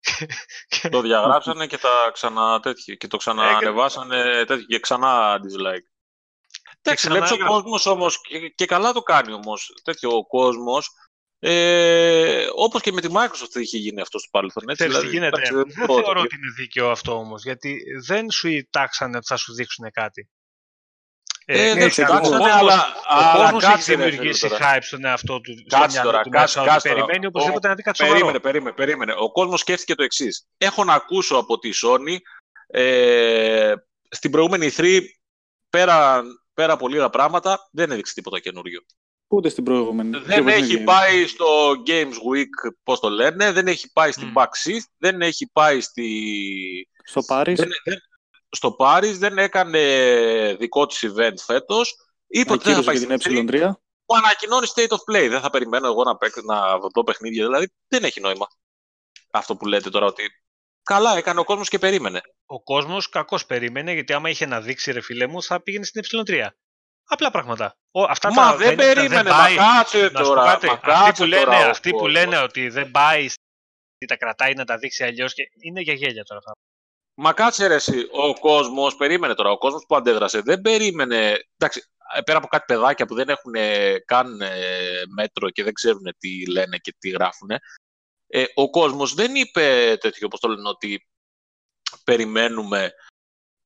το 0.90 1.00
διαγράψανε 1.00 1.66
και, 1.66 1.78
τα 1.78 2.10
ξανα, 2.12 2.60
τέτοιο, 2.60 2.94
και 2.94 3.06
το 3.06 3.16
ξαναανεβάσανε 3.16 4.44
τέτοιο, 4.44 4.66
και 4.66 4.78
ξανά 4.78 5.36
dislike. 5.36 5.86
Εντάξει, 6.82 7.08
βλέπεις 7.08 7.30
ο 7.30 7.36
κόσμος 7.36 7.86
όμως, 7.86 8.20
και, 8.20 8.48
και, 8.48 8.66
καλά 8.66 8.92
το 8.92 9.02
κάνει 9.02 9.32
όμως, 9.32 9.80
τέτοιο 9.84 10.10
ο 10.16 10.26
κόσμος, 10.26 10.90
ε, 11.46 12.46
όπως 12.54 12.80
και 12.82 12.92
με 12.92 13.00
τη 13.00 13.08
Microsoft 13.10 13.54
είχε 13.54 13.78
γίνει 13.78 14.00
αυτό 14.00 14.18
στο 14.18 14.28
παρελθόν. 14.30 14.68
Έτσι, 14.68 14.84
δηλαδή, 14.84 15.06
γίνεται. 15.08 15.42
δεν 15.52 15.86
θεωρώ 15.86 16.20
ότι 16.20 16.36
είναι 16.36 16.52
δίκαιο 16.56 16.90
αυτό 16.90 17.18
όμως, 17.18 17.42
γιατί 17.42 17.82
δεν 18.06 18.30
σου 18.30 18.48
τάξανε 18.70 19.16
ότι 19.16 19.26
θα 19.26 19.36
σου 19.36 19.54
δείξουν 19.54 19.90
κάτι. 19.90 20.28
Ε, 21.44 21.68
ε, 21.68 21.74
δεν 21.74 21.90
σου 21.90 22.02
τάξανε, 22.02 22.52
αλλά, 22.52 22.86
ο 23.34 23.38
κόσμος 23.38 23.64
έχει 23.64 23.96
δημιουργήσει 23.96 24.48
hype 24.50 24.78
στον 24.80 25.04
εαυτό 25.04 25.40
του. 25.40 25.54
Κάτσε 25.68 26.00
τώρα, 26.02 26.22
κάτσε, 26.30 26.62
κάτσε 26.64 26.88
Περιμένει 26.88 27.26
οπωσδήποτε 27.26 27.68
να 27.68 27.74
δει 27.74 27.82
κάτι 27.82 28.04
Περίμενε, 28.04 28.40
περίμενε, 28.40 28.74
περίμενε. 28.74 29.14
Ο 29.18 29.32
κόσμος 29.32 29.60
σκέφτηκε 29.60 29.94
το 29.94 30.02
εξής. 30.02 30.46
Έχω 30.58 30.84
να 30.84 30.94
ακούσω 30.94 31.36
από 31.36 31.58
τη 31.58 31.70
Sony 31.82 32.16
ε, 32.66 33.72
στην 34.08 34.30
προηγούμενη 34.30 34.70
3 34.76 35.00
πέρα, 35.70 36.22
πέρα 36.54 36.72
από 36.72 36.88
λίγα 36.88 37.10
πράγματα 37.10 37.68
δεν 37.72 37.90
έδειξε 37.90 38.14
τίποτα 38.14 38.40
καινούριο. 38.40 38.80
Ούτε 39.28 39.48
στην 39.48 39.64
προηγούμενη. 39.64 40.18
Δεν 40.18 40.48
έχει 40.48 40.84
πάει 40.84 41.26
στο 41.26 41.72
Games 41.86 42.14
Week, 42.32 42.72
πώς 42.82 43.00
το 43.00 43.08
λένε, 43.08 43.52
δεν 43.52 43.66
έχει 43.66 43.92
πάει 43.92 44.12
στην 44.12 44.32
Mm. 44.34 44.42
Back 44.42 44.48
δεν 44.98 45.22
έχει 45.22 45.50
πάει 45.52 45.80
στη... 45.80 46.08
Στο 47.04 47.22
Πάρις, 47.22 47.58
Δεν, 47.58 47.68
δεν, 47.84 47.98
στο 48.50 48.76
Paris, 48.78 49.14
δεν 49.16 49.38
έκανε 49.38 49.80
δικό 50.58 50.86
της 50.86 51.04
event 51.06 51.34
φέτος. 51.36 51.94
Είπε 52.26 52.52
ότι 52.52 52.64
δεν 52.64 52.82
θα 52.82 52.90
ακύρωσε 52.90 53.06
πάει 53.06 53.18
και 53.18 53.28
την 53.28 53.48
στην 53.48 53.60
E3, 53.60 53.64
ε3. 53.64 53.72
που 54.06 54.14
ανακοινώνει 54.14 54.66
state 54.74 54.88
of 54.88 55.12
play. 55.12 55.28
Δεν 55.28 55.40
θα 55.40 55.50
περιμένω 55.50 55.86
εγώ 55.86 56.02
να, 56.02 56.16
παίξω, 56.16 56.40
να 56.44 56.78
δω 56.94 57.04
παιχνίδια. 57.04 57.44
Δηλαδή 57.44 57.66
δεν 57.88 58.04
έχει 58.04 58.20
νόημα. 58.20 58.46
Αυτό 59.30 59.56
που 59.56 59.66
λέτε 59.66 59.90
τώρα 59.90 60.06
ότι 60.06 60.22
καλά 60.82 61.16
έκανε 61.16 61.40
ο 61.40 61.44
κόσμος 61.44 61.68
και 61.68 61.78
περίμενε. 61.78 62.20
Ο 62.46 62.62
κόσμος 62.62 63.08
κακώς 63.08 63.46
περίμενε, 63.46 63.92
γιατί 63.92 64.12
άμα 64.12 64.30
είχε 64.30 64.46
να 64.46 64.60
δείξει, 64.60 64.92
ρε 64.92 65.00
φίλε 65.00 65.26
μου, 65.26 65.42
θα 65.42 65.62
πήγαινε 65.62 65.84
στην 65.84 66.22
ε3. 66.26 66.46
Απλά 67.06 67.30
πράγματα. 67.30 67.76
Ο, 67.90 68.02
αυτά 68.02 68.32
Μα 68.32 68.50
τα, 68.50 68.56
δεν 68.56 68.74
περίμενε, 68.74 69.22
δεν 69.22 69.26
μα 69.26 69.36
πάει. 69.36 69.56
κάτσε 69.56 69.98
Να 69.98 70.06
σου 70.06 70.10
πω 70.12 70.22
τώρα. 70.22 70.44
κάτι, 70.44 70.66
Μα 70.66 70.72
αυτοί 70.72 70.88
κάτσε 70.90 71.22
που, 71.22 71.28
λένε, 71.28 71.44
τώρα 71.44 71.66
ο 71.66 71.70
αυτοί 71.70 71.90
που 71.90 71.96
κόσμος. 71.96 72.12
λένε 72.12 72.38
ότι 72.38 72.68
δεν 72.68 72.90
πάει, 72.90 73.24
ότι 73.24 74.06
τα 74.06 74.16
κρατάει 74.16 74.54
να 74.54 74.64
τα 74.64 74.78
δείξει 74.78 75.04
αλλιώς 75.04 75.34
και 75.34 75.42
είναι 75.60 75.80
για 75.80 75.92
γέλια 75.94 76.24
τώρα 76.24 76.38
αυτά. 76.38 76.52
Μα 77.16 77.32
κάτσε 77.32 77.66
ρε 77.66 77.74
εσύ, 77.74 78.08
ο 78.12 78.38
κόσμος, 78.38 78.96
περίμενε 78.96 79.34
τώρα, 79.34 79.50
ο 79.50 79.58
κόσμος 79.58 79.84
που 79.88 79.96
αντέδρασε 79.96 80.40
δεν 80.40 80.60
περίμενε, 80.60 81.38
εντάξει, 81.56 81.82
ε, 82.14 82.20
πέρα 82.20 82.38
από 82.38 82.46
κάτι 82.46 82.64
παιδάκια 82.66 83.06
που 83.06 83.14
δεν 83.14 83.28
έχουν 83.28 83.54
ε, 83.54 83.98
καν 84.04 84.40
ε, 84.40 85.02
μέτρο 85.14 85.50
και 85.50 85.62
δεν 85.62 85.72
ξέρουν 85.72 86.14
τι 86.18 86.50
λένε 86.50 86.76
και 86.76 86.94
τι 86.98 87.08
γράφουν, 87.10 87.50
ε, 88.26 88.44
ο 88.54 88.70
κόσμος 88.70 89.14
δεν 89.14 89.34
είπε 89.34 89.96
τέτοιο, 90.00 90.26
όπως 90.26 90.40
το 90.40 90.48
λένε, 90.48 90.68
ότι 90.68 91.06
περιμένουμε 92.04 92.92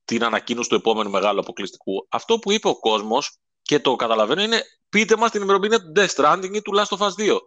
την 0.09 0.25
ανακοίνωση 0.25 0.69
του 0.69 0.75
επόμενου 0.75 1.11
μεγάλου 1.11 1.41
αποκλειστικού. 1.41 2.07
Αυτό 2.11 2.39
που 2.39 2.53
είπε 2.53 2.69
ο 2.69 2.79
κόσμος 2.79 3.39
και 3.63 3.81
το 3.81 3.97
καταλαβαίνω 3.97 4.43
είναι 4.43 4.63
πείτε 4.89 5.17
μας 5.17 5.31
την 5.31 5.43
ημερομηνία 5.43 5.79
του 5.79 5.93
Death 5.97 6.09
Stranding 6.09 6.55
ή 6.55 6.63
του 6.63 6.73
Last 6.77 6.97
of 6.97 7.07
Us 7.07 7.31
2. 7.31 7.39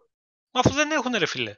Μα 0.51 0.59
αφού 0.59 0.73
δεν 0.73 0.91
έχουν, 0.91 1.13
ρε 1.17 1.25
φίλε. 1.25 1.55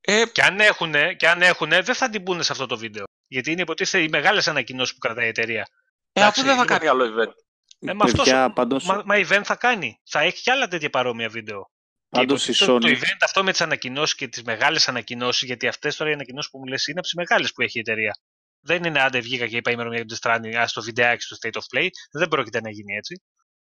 Ε, 0.00 0.24
Και 0.32 0.42
αν 0.42 0.60
έχουνε, 0.60 1.14
και 1.14 1.28
αν 1.28 1.42
έχουνε, 1.42 1.80
δεν 1.80 1.94
θα 1.94 2.10
την 2.10 2.22
πούνε 2.22 2.42
σε 2.42 2.52
αυτό 2.52 2.66
το 2.66 2.76
βίντεο. 2.76 3.04
Γιατί 3.26 3.50
είναι 3.50 3.60
υποτίθεται 3.60 4.04
οι 4.04 4.08
μεγάλες 4.08 4.48
ανακοινώσεις 4.48 4.92
που 4.92 4.98
κρατάει 4.98 5.24
η 5.24 5.28
εταιρεία. 5.28 5.68
ε, 6.12 6.20
εντάξει, 6.20 6.40
αφού 6.40 6.48
δεν 6.48 6.56
θα 6.56 6.62
λοιπόν. 6.62 6.78
κάνει 6.78 6.90
άλλο 6.90 7.04
event. 7.04 7.32
Ε, 7.78 7.92
μα, 7.92 8.04
αυτός, 8.04 8.24
Παιδιά, 8.24 8.52
πάντως, 8.52 8.84
μα, 8.84 9.02
μα 9.04 9.14
event 9.16 9.42
θα 9.44 9.56
κάνει. 9.56 10.00
Θα 10.04 10.20
έχει 10.20 10.42
και 10.42 10.50
άλλα 10.50 10.68
τέτοια 10.68 10.90
παρόμοια 10.90 11.28
βίντεο. 11.28 11.70
Και 12.08 12.18
πάντως 12.18 12.48
η 12.48 12.50
υποτίθεται 12.50 12.70
το, 12.70 12.76
Sony, 12.76 12.80
το 12.80 12.88
event 12.88 13.18
αυτό 13.20 13.44
με 13.44 13.50
τις 13.50 13.60
ανακοινώσεις 13.60 14.14
και 14.14 14.28
τις 14.28 14.42
μεγάλες 14.42 14.88
ανακοινώσεις, 14.88 15.42
γιατί 15.42 15.66
αυτές 15.66 15.96
τώρα 15.96 16.10
οι 16.10 16.12
ανακοινώσεις 16.12 16.50
που 16.50 16.58
μου 16.58 16.64
λες 16.64 16.86
είναι 16.86 16.98
από 16.98 17.06
τις 17.06 17.14
μεγάλες 17.14 17.52
που 17.52 17.62
έχει 17.62 17.78
η 17.78 17.80
εταιρεία. 17.80 18.16
Δεν 18.64 18.84
είναι 18.84 19.00
άντε 19.00 19.20
βγήκα 19.20 19.46
και 19.46 19.56
είπα 19.56 19.70
ημερομηνία 19.70 20.04
του 20.04 20.16
Death 20.16 20.30
Stranding, 20.30 20.54
ας 20.54 20.72
το 20.72 20.82
βιντεάκι 20.82 21.22
στο 21.22 21.36
State 21.40 21.60
of 21.60 21.78
Play. 21.78 21.88
Δεν 22.12 22.28
πρόκειται 22.28 22.60
να 22.60 22.70
γίνει 22.70 22.96
έτσι. 22.96 23.22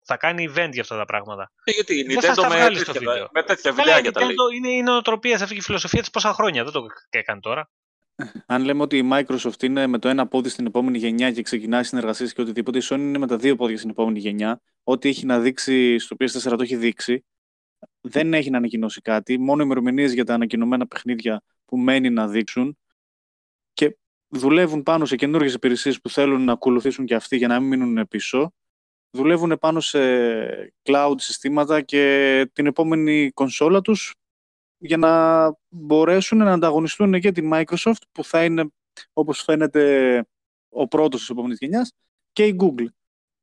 Θα 0.05 0.17
κάνει 0.17 0.49
event 0.49 0.69
για 0.71 0.81
αυτά 0.81 0.97
τα 0.97 1.05
πράγματα. 1.05 1.51
Ε, 1.63 1.71
γιατί 1.71 1.95
η 1.95 2.03
Δεν 2.03 2.21
θα 2.21 2.29
Nintendo 2.29 2.33
στα 2.33 2.49
με 2.49 2.55
βγάλει 2.55 2.77
στο 2.77 2.91
τέτοια, 2.91 3.11
βίντεο. 3.11 3.29
με 3.33 3.43
τέτοια 3.43 3.71
Καλά, 3.71 3.83
βιντεάκια 3.83 4.09
η 4.09 4.13
τα 4.13 4.25
λέει. 4.25 4.29
Nintendo 4.29 4.55
είναι 4.55 4.69
η 4.69 4.81
νοοτροπία 4.81 5.37
σε 5.37 5.43
αυτή 5.43 5.55
τη 5.55 5.61
φιλοσοφία 5.61 5.99
της 5.99 6.09
πόσα 6.09 6.33
χρόνια. 6.33 6.63
Δεν 6.63 6.71
το 6.71 6.85
έκανε 7.09 7.39
τώρα. 7.39 7.69
αν 8.45 8.63
λέμε 8.63 8.81
ότι 8.81 8.97
η 8.97 9.09
Microsoft 9.11 9.63
είναι 9.63 9.87
με 9.87 9.97
το 9.97 10.09
ένα 10.09 10.27
πόδι 10.27 10.49
στην 10.49 10.65
επόμενη 10.65 10.97
γενιά 10.97 11.31
και 11.31 11.41
ξεκινάει 11.41 11.83
συνεργασίες 11.83 12.33
και 12.33 12.41
οτιδήποτε, 12.41 12.77
η 12.77 12.81
Sony 12.89 12.99
είναι 12.99 13.17
με 13.17 13.27
τα 13.27 13.37
δύο 13.37 13.55
πόδια 13.55 13.77
στην 13.77 13.89
επόμενη 13.89 14.19
γενιά. 14.19 14.61
Ό,τι 14.83 15.09
έχει 15.09 15.25
να 15.25 15.39
δείξει 15.39 15.99
στο 15.99 16.15
PS4 16.19 16.41
το 16.41 16.63
έχει 16.63 16.75
δείξει. 16.75 17.25
Δεν 18.01 18.33
έχει 18.33 18.49
να 18.49 18.57
ανακοινώσει 18.57 19.01
κάτι. 19.01 19.39
Μόνο 19.39 19.63
ημερομηνίες 19.63 20.13
για 20.13 20.25
τα 20.25 20.33
ανακοινωμένα 20.33 20.87
παιχνίδια 20.87 21.43
που 21.65 21.77
μένει 21.77 22.09
να 22.09 22.27
δείξουν. 22.27 22.77
Και 23.73 23.97
δουλεύουν 24.33 24.83
πάνω 24.83 25.05
σε 25.05 25.15
καινούργιες 25.15 25.53
υπηρεσίες 25.53 26.01
που 26.01 26.09
θέλουν 26.09 26.43
να 26.43 26.51
ακολουθήσουν 26.51 27.05
και 27.05 27.15
αυτοί 27.15 27.37
για 27.37 27.47
να 27.47 27.59
μην 27.59 27.67
μείνουν 27.67 28.07
πίσω. 28.07 28.53
Δουλεύουν 29.11 29.57
πάνω 29.59 29.79
σε 29.79 29.99
cloud 30.83 31.15
συστήματα 31.17 31.81
και 31.81 32.49
την 32.53 32.65
επόμενη 32.65 33.31
κονσόλα 33.33 33.81
τους 33.81 34.13
για 34.77 34.97
να 34.97 35.53
μπορέσουν 35.69 36.37
να 36.37 36.51
ανταγωνιστούν 36.51 37.19
και 37.19 37.31
τη 37.31 37.49
Microsoft 37.53 38.01
που 38.11 38.23
θα 38.23 38.43
είναι 38.43 38.67
όπως 39.13 39.41
φαίνεται 39.41 40.25
ο 40.69 40.87
πρώτος 40.87 41.19
της 41.19 41.29
επόμενης 41.29 41.57
γενιάς 41.57 41.91
και 42.31 42.45
η 42.45 42.55
Google 42.59 42.87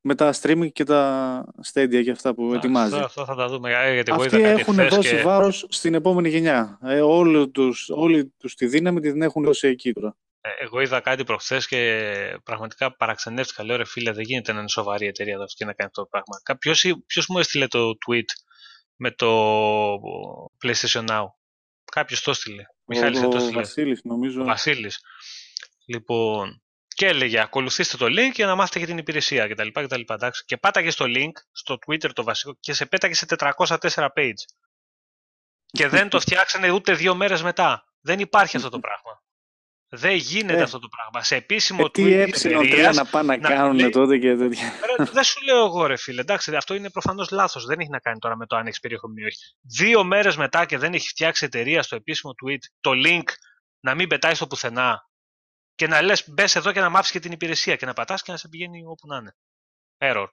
με 0.01 0.15
τα 0.15 0.33
streaming 0.41 0.71
και 0.71 0.83
τα 0.83 1.45
Stadia 1.73 2.01
και 2.03 2.11
αυτά 2.11 2.33
που 2.33 2.53
ετοιμάζει. 2.53 2.93
Αυτό, 2.93 3.05
αυτό 3.05 3.25
θα 3.25 3.35
τα 3.35 3.47
δούμε. 3.47 3.71
ε, 3.71 3.93
Γιατί 3.93 4.11
εγώ 4.11 4.21
Αυτοί 4.21 4.35
είδα 4.37 4.47
κάτι 4.47 4.61
έχουν 4.61 4.73
χθες 4.73 4.95
δώσει 4.95 5.15
και... 5.15 5.21
βάρος 5.21 5.65
στην 5.69 5.93
επόμενη 5.93 6.29
γενιά. 6.29 6.79
Ε, 6.81 7.01
όλοι, 7.01 7.49
τους, 7.49 7.89
όλοι 7.89 8.33
τους 8.37 8.55
τη 8.55 8.65
δύναμη 8.65 8.99
την 8.99 9.21
έχουν 9.21 9.43
δώσει 9.43 9.67
εκεί 9.67 9.93
τώρα. 9.93 10.15
Ε, 10.41 10.49
Εγώ 10.59 10.81
είδα 10.81 10.99
κάτι 10.99 11.23
προχθές 11.23 11.67
και 11.67 12.39
πραγματικά 12.43 12.95
παραξενεύτηκα. 12.95 13.63
Λέω 13.63 13.75
ρε 13.75 13.85
φίλε, 13.85 14.11
δεν 14.11 14.23
γίνεται 14.23 14.51
να 14.51 14.59
είναι 14.59 14.69
σοβαρή 14.69 15.07
εταιρεία 15.07 15.33
εδώ 15.33 15.45
και 15.45 15.65
να 15.65 15.73
κάνει 15.73 15.89
αυτό 15.89 16.01
το 16.01 16.07
πράγμα. 16.07 16.57
Ποιος 17.05 17.27
μου 17.27 17.39
έστειλε 17.39 17.67
το 17.67 17.91
tweet 18.07 18.25
με 18.95 19.11
το 19.11 19.93
PlayStation 20.63 21.07
Now; 21.07 21.25
Κάποιος 21.91 22.21
το 22.21 22.31
έστειλε. 22.31 22.63
Μιχάλης 22.85 23.19
δεν 23.19 23.29
το 23.29 23.35
ο 23.35 23.39
έστειλε. 23.39 23.61
Βασίλης 23.61 24.03
νομίζω. 24.03 24.41
Ο 24.41 24.45
Βασίλης. 24.45 24.99
Λοιπόν, 25.85 26.63
και 26.87 27.05
έλεγε 27.05 27.39
ακολουθήστε 27.39 27.97
το 27.97 28.05
link 28.05 28.31
για 28.33 28.45
να 28.45 28.55
μάθετε 28.55 28.77
για 28.77 28.87
την 28.87 28.97
υπηρεσία 28.97 29.47
κτλ. 29.47 29.67
κτλ 29.67 30.01
εντάξει. 30.07 30.43
Και 30.45 30.57
πάταγε 30.57 30.89
στο 30.89 31.05
link, 31.07 31.31
στο 31.51 31.77
Twitter 31.85 32.09
το 32.13 32.23
βασικό 32.23 32.57
και 32.59 32.73
σε 32.73 32.85
πέταγε 32.85 33.13
σε 33.13 33.25
404 33.27 34.07
page. 34.15 34.41
Και 35.65 35.87
δεν 35.87 36.09
το 36.09 36.19
φτιάξανε 36.25 36.71
ούτε 36.71 36.93
δύο 36.93 37.15
μέρες 37.15 37.41
μετά. 37.41 37.85
Δεν 38.01 38.19
υπάρχει 38.19 38.57
αυτό 38.57 38.69
το 38.69 38.79
πράγμα. 38.79 39.23
Δεν 39.93 40.15
γίνεται 40.15 40.59
Ε. 40.59 40.61
αυτό 40.61 40.79
το 40.79 40.87
πράγμα. 40.87 41.23
Σε 41.23 41.35
επίσημο 41.35 41.83
Ε, 41.85 41.89
τι 41.89 42.03
tweet 42.05 42.27
της 42.31 42.45
ε3 42.45 42.49
εταιρείας, 42.51 42.95
να 42.95 43.05
πάνε 43.05 43.35
να, 43.35 43.49
να 43.49 43.55
κάνουν 43.55 43.75
λέει- 43.75 43.89
τότε 43.89 44.17
και 44.17 44.35
τέτοια. 44.35 44.71
Ρε, 44.97 45.03
δεν 45.05 45.23
σου 45.23 45.41
λέω 45.43 45.65
εγώ, 45.65 45.85
ρε 45.85 45.97
φίλε. 45.97 46.21
Εντάξει, 46.21 46.55
αυτό 46.55 46.73
είναι 46.73 46.89
προφανώς 46.89 47.29
λάθος. 47.31 47.65
Δεν 47.65 47.79
έχει 47.79 47.89
να 47.89 47.99
κάνει 47.99 48.19
τώρα 48.19 48.35
με 48.37 48.45
το 48.45 48.55
αν 48.55 48.67
έχεις 48.67 48.79
περιεχόμενο 48.79 49.19
ή 49.21 49.25
όχι. 49.25 49.37
Δύο 49.61 50.03
μέρες 50.03 50.37
μετά 50.37 50.65
και 50.65 50.77
δεν 50.77 50.93
έχει 50.93 51.07
φτιάξει 51.07 51.45
εταιρεία 51.45 51.81
στο 51.83 51.95
επίσημο 51.95 52.33
tweet 52.45 52.57
το 52.81 52.91
link 53.05 53.23
να 53.79 53.95
μην 53.95 54.07
πετάει 54.07 54.33
στο 54.33 54.47
πουθενά 54.47 55.09
και 55.75 55.87
να 55.87 56.01
λες 56.01 56.29
μπες 56.29 56.55
εδώ 56.55 56.71
και 56.71 56.79
να 56.79 56.89
μάθεις 56.89 57.11
και 57.11 57.19
την 57.19 57.31
υπηρεσία 57.31 57.75
και 57.75 57.85
να 57.85 57.93
πατάς 57.93 58.21
και 58.21 58.31
να 58.31 58.37
σε 58.37 58.47
πηγαίνει 58.47 58.83
όπου 58.85 59.07
να 59.07 59.17
είναι. 59.17 59.35
Error. 59.97 60.27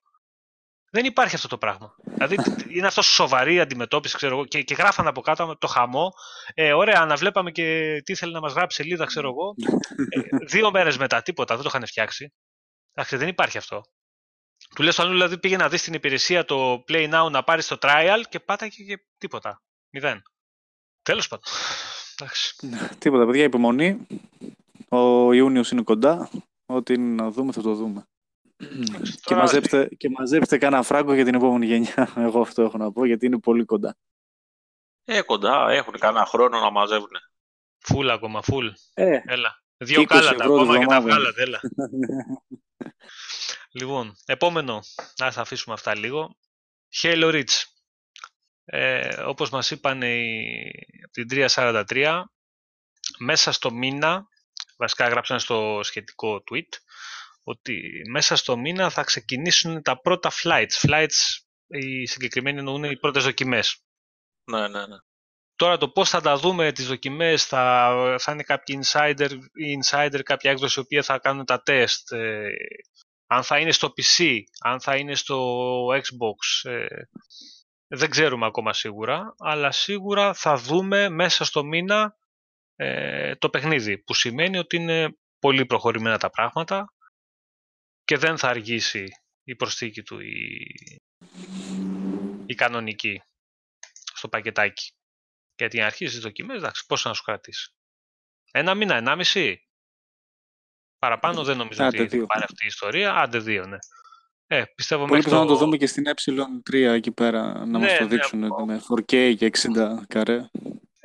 Δεν 0.90 1.04
υπάρχει 1.04 1.34
αυτό 1.34 1.48
το 1.48 1.58
πράγμα. 1.58 1.94
Δηλαδή 2.04 2.36
είναι 2.68 2.86
αυτός 2.86 3.06
σοβαρή 3.06 3.60
αντιμετώπιση, 3.60 4.16
ξέρω 4.16 4.34
εγώ, 4.34 4.44
και, 4.44 4.62
και 4.62 4.74
γράφανε 4.74 5.08
από 5.08 5.20
κάτω 5.20 5.46
με 5.46 5.54
το 5.54 5.66
χαμό. 5.66 6.12
Ε, 6.54 6.72
ωραία, 6.72 7.00
αναβλέπαμε 7.00 7.50
και 7.50 8.00
τι 8.04 8.12
ήθελε 8.12 8.32
να 8.32 8.40
μας 8.40 8.52
γράψει 8.52 8.82
σελίδα, 8.82 9.04
ξέρω 9.04 9.28
εγώ. 9.28 9.54
Ε, 10.08 10.20
δύο 10.46 10.70
μέρες 10.70 10.98
μετά, 10.98 11.22
τίποτα, 11.22 11.54
δεν 11.54 11.62
το 11.62 11.68
είχαν 11.74 11.86
φτιάξει. 11.86 12.32
Εντάξει, 12.92 13.16
δεν 13.16 13.28
υπάρχει 13.28 13.58
αυτό. 13.58 13.82
Του 14.74 14.82
λες 14.82 14.92
στο 14.92 15.02
άλλο, 15.02 15.12
δηλαδή 15.12 15.38
πήγε 15.38 15.56
να 15.56 15.68
δεις 15.68 15.82
την 15.82 15.94
υπηρεσία 15.94 16.44
το 16.44 16.84
Play 16.88 17.14
Now 17.14 17.30
να 17.30 17.44
πάρεις 17.44 17.66
το 17.66 17.76
trial 17.80 18.22
και 18.28 18.40
πάταγε 18.40 18.84
και 18.84 19.04
τίποτα. 19.18 19.62
Μηδέν. 19.90 20.22
Τέλος 21.02 21.28
πάντων. 21.28 21.44
Εντάξει. 22.16 22.56
Τίποτα, 22.98 23.26
παιδιά, 23.26 23.44
υπομονή. 23.44 24.06
Ο 24.88 25.32
Ιούνιος 25.32 25.70
είναι 25.70 25.82
κοντά. 25.82 26.30
Ό,τι 26.66 26.94
είναι 26.94 27.22
να 27.22 27.30
δούμε 27.30 27.52
θα 27.52 27.62
το 27.62 27.74
δούμε. 27.74 28.02
Και, 28.58 29.20
Τώρα, 29.22 29.40
μαζέψτε, 29.40 29.88
και 29.96 30.08
μαζέψτε 30.10 30.58
κάνα 30.58 30.82
φράγκο 30.82 31.14
για 31.14 31.24
την 31.24 31.34
επόμενη 31.34 31.66
γενιά. 31.66 32.12
Εγώ 32.26 32.40
αυτό 32.40 32.62
έχω 32.62 32.78
να 32.78 32.92
πω, 32.92 33.04
γιατί 33.04 33.26
είναι 33.26 33.38
πολύ 33.38 33.64
κοντά. 33.64 33.96
Ε, 35.04 35.22
κοντά, 35.22 35.70
έχουν 35.70 35.98
κανένα 35.98 36.26
χρόνο 36.26 36.60
να 36.60 36.70
μαζεύουν. 36.70 37.10
Φουλ 37.78 38.10
ακόμα, 38.10 38.42
φουλ. 38.42 38.68
Ε, 38.94 39.20
Έλα. 39.24 39.62
Δύο 39.76 40.00
20 40.02 40.04
κάλατα 40.06 40.44
ευρώ 40.44 40.54
τη 40.54 40.60
ακόμα 40.60 40.78
και 40.78 40.86
τα 40.86 41.00
βδομάδα. 41.00 41.00
βγάλατε, 41.00 41.42
έλα. 41.42 41.60
Λοιπόν, 43.72 44.14
επόμενο, 44.26 44.80
ας 45.16 45.36
αφήσουμε 45.36 45.74
αυτά 45.74 45.96
λίγο. 45.96 46.36
Halo 47.02 47.32
Reach. 47.32 47.64
Ε, 48.64 49.22
όπως 49.22 49.50
μας 49.50 49.70
είπαν 49.70 50.02
οι, 50.02 50.70
από 51.04 51.12
την 51.12 51.26
343, 51.30 52.22
μέσα 53.18 53.52
στο 53.52 53.72
μήνα, 53.72 54.26
βασικά 54.76 55.08
γράψαν 55.08 55.40
στο 55.40 55.80
σχετικό 55.82 56.42
tweet, 56.50 56.68
ότι 57.48 58.02
μέσα 58.10 58.36
στο 58.36 58.56
μήνα 58.56 58.90
θα 58.90 59.02
ξεκινήσουν 59.02 59.82
τα 59.82 60.00
πρώτα 60.00 60.30
flights. 60.42 60.88
Flights, 60.88 61.38
οι 61.66 62.06
συγκεκριμένοι 62.06 62.58
εννοούν 62.58 62.84
οι 62.84 62.98
πρώτες 62.98 63.24
δοκιμές. 63.24 63.82
Ναι, 64.50 64.60
ναι, 64.60 64.86
ναι. 64.86 64.96
Τώρα 65.56 65.76
το 65.76 65.88
πώς 65.88 66.08
θα 66.08 66.20
τα 66.20 66.36
δούμε 66.36 66.72
τις 66.72 66.86
δοκιμές, 66.86 67.44
θα, 67.44 68.16
θα 68.18 68.32
είναι 68.32 68.42
κάποιοι 68.42 68.80
insider 68.82 69.30
ή 69.52 69.78
insider, 69.82 70.20
κάποια 70.22 70.50
έκδοση 70.50 70.80
η 70.80 70.82
οποία 70.82 71.02
θα 71.02 71.18
κάνουν 71.18 71.44
τα 71.44 71.62
τεστ, 71.62 72.12
ε, 72.12 72.50
αν 73.26 73.42
θα 73.42 73.58
είναι 73.58 73.72
στο 73.72 73.92
PC, 73.96 74.38
αν 74.60 74.80
θα 74.80 74.96
είναι 74.96 75.14
στο 75.14 75.36
Xbox, 75.86 76.70
ε, 76.70 76.86
δεν 77.86 78.10
ξέρουμε 78.10 78.46
ακόμα 78.46 78.72
σίγουρα, 78.72 79.34
αλλά 79.38 79.70
σίγουρα 79.70 80.34
θα 80.34 80.56
δούμε 80.56 81.08
μέσα 81.08 81.44
στο 81.44 81.64
μήνα 81.64 82.16
ε, 82.76 83.34
το 83.36 83.50
παιχνίδι, 83.50 83.98
που 83.98 84.14
σημαίνει 84.14 84.58
ότι 84.58 84.76
είναι 84.76 85.16
πολύ 85.38 85.66
προχωρημένα 85.66 86.18
τα 86.18 86.30
πράγματα 86.30 86.92
και 88.08 88.16
δεν 88.16 88.38
θα 88.38 88.48
αργήσει 88.48 89.08
η 89.44 89.54
προσθήκη 89.56 90.02
του 90.02 90.20
η, 90.20 90.66
η 92.46 92.54
κανονική 92.54 93.22
στο 94.14 94.28
πακετάκι. 94.28 94.92
Γιατί 95.56 95.74
για 95.76 95.84
να 95.84 95.90
αρχίσει 95.90 96.12
τις 96.12 96.20
δοκιμές, 96.22 96.56
εντάξει, 96.56 96.86
πόσο 96.86 97.08
να 97.08 97.14
σου 97.14 97.22
κρατήσει. 97.22 97.72
Ένα 98.50 98.74
μήνα, 98.74 98.94
ενάμιση; 98.96 99.68
Παραπάνω 100.98 101.44
δεν 101.44 101.56
νομίζω 101.56 101.84
Άντε, 101.84 102.00
ότι 102.00 102.08
θα 102.10 102.16
δύο. 102.16 102.26
πάρει 102.26 102.42
αυτή 102.44 102.64
η 102.64 102.66
ιστορία. 102.66 103.14
Άντε 103.14 103.38
δύο, 103.38 103.66
ναι. 103.66 103.78
Ε, 104.46 104.64
πιστεύω 104.74 105.00
Πολύ 105.02 105.14
μέχρι 105.14 105.30
πιθανό 105.30 105.46
το... 105.46 105.52
να 105.52 105.58
το 105.58 105.64
δούμε 105.64 105.76
και 105.76 105.86
στην 105.86 106.04
ε3 106.06 106.74
εκεί 106.74 107.12
πέρα, 107.12 107.52
να 107.58 107.66
Ναι, 107.66 107.78
μας 107.78 107.96
το 107.96 108.02
ναι, 108.02 108.08
δείξουν 108.08 108.44
από- 108.44 108.64
με 108.66 108.82
4K 108.88 109.34
και 109.36 109.50
60 109.52 109.96
καρέ. 110.08 110.50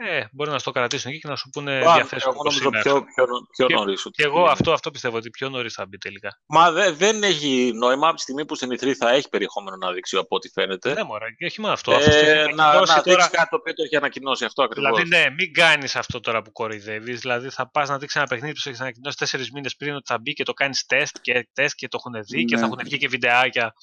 Ε, 0.06 0.28
μπορεί 0.32 0.50
να 0.50 0.60
στο 0.60 0.72
κρατήσουν 0.72 1.12
εκεί 1.12 1.20
και 1.20 1.28
να 1.28 1.36
σου 1.36 1.50
πούνε 1.50 1.72
Α, 1.78 1.94
διαθέσιμο 1.94 2.32
Εγώ 2.34 2.40
όπως 2.40 2.60
νομίζω 2.62 2.68
είναι. 2.70 2.82
πιο, 2.82 3.04
πιο, 3.16 3.26
πιο 3.56 3.66
Και- 3.68 3.74
νωρίς. 3.74 4.08
Και 4.12 4.24
εγώ 4.24 4.44
αυτό, 4.44 4.72
αυτό 4.72 4.92
πιστεύω 4.92 5.18
ότι 5.18 5.30
πιο 5.30 5.50
νωρίς 5.50 5.74
θα 5.74 5.86
μπει 5.86 5.98
τελικά. 5.98 6.40
Μα 6.48 6.72
δε- 6.72 6.92
δεν 6.92 7.24
έχει 7.24 7.72
νόημα 7.76 8.08
από 8.08 8.16
τη 8.16 8.22
στιγμή 8.22 8.46
που 8.46 8.56
στην 8.56 8.70
E3 8.72 8.94
θα 8.94 9.10
έχει 9.10 9.30
περιεχόμενο 9.30 9.78
να 9.78 9.92
δείξει 9.92 10.18
από 10.18 10.36
ό,τι 10.36 10.50
φαίνεται. 10.50 10.94
Ναι, 10.94 11.04
μωρέ, 11.04 11.32
και 11.38 11.46
όχι 11.46 11.62
μόνο 11.62 11.74
αυτό. 11.74 11.92
αφού 11.92 12.10
το 12.10 12.16
έχει 12.16 12.26
Ε, 12.30 12.34
να, 12.34 12.40
ανακοινώσει 12.64 12.96
να 12.96 13.02
τώρα- 13.02 13.16
δείξει 13.18 13.30
κάτι 13.30 13.50
το 13.50 13.56
οποίο 13.56 13.74
το 13.74 13.84
έχει 13.84 13.96
ανακοινώσει 13.96 14.46
αυτό 14.46 14.64
ακριβώς. 14.64 15.02
Δηλαδή, 15.02 15.24
ναι, 15.30 15.34
μην 15.38 15.54
κάνεις 15.54 15.96
αυτό 15.96 16.20
τώρα 16.20 16.42
που 16.42 16.52
κοροϊδεύεις. 16.52 17.20
Δηλαδή, 17.20 17.50
θα 17.50 17.70
πας 17.72 17.90
να 17.90 17.98
δείξεις 17.98 18.18
ένα 18.20 18.28
παιχνίδι 18.30 18.54
που 18.54 18.60
σου 18.60 18.70
έχεις 18.70 18.82
ανακοινώσει 18.82 19.18
τέσσερις 19.18 19.52
μήνες 19.52 19.76
πριν 19.76 19.96
ότι 19.96 20.04
θα 20.06 20.20
μπει 20.20 20.34
και 20.34 20.44
το 20.44 20.54
κάνεις 20.54 20.86
τεστ 20.86 21.18
και 21.22 21.50
τεστ 21.54 21.76
και 21.76 21.88
το 21.88 21.98
έχουν 22.06 22.24
δει 22.24 22.46
και 22.46 22.56
Ναι. 22.56 22.62
θα 22.62 22.68
έχουν 22.68 22.80
βγει 22.84 22.98
και 22.98 23.08
βιντεάκια 23.08 23.74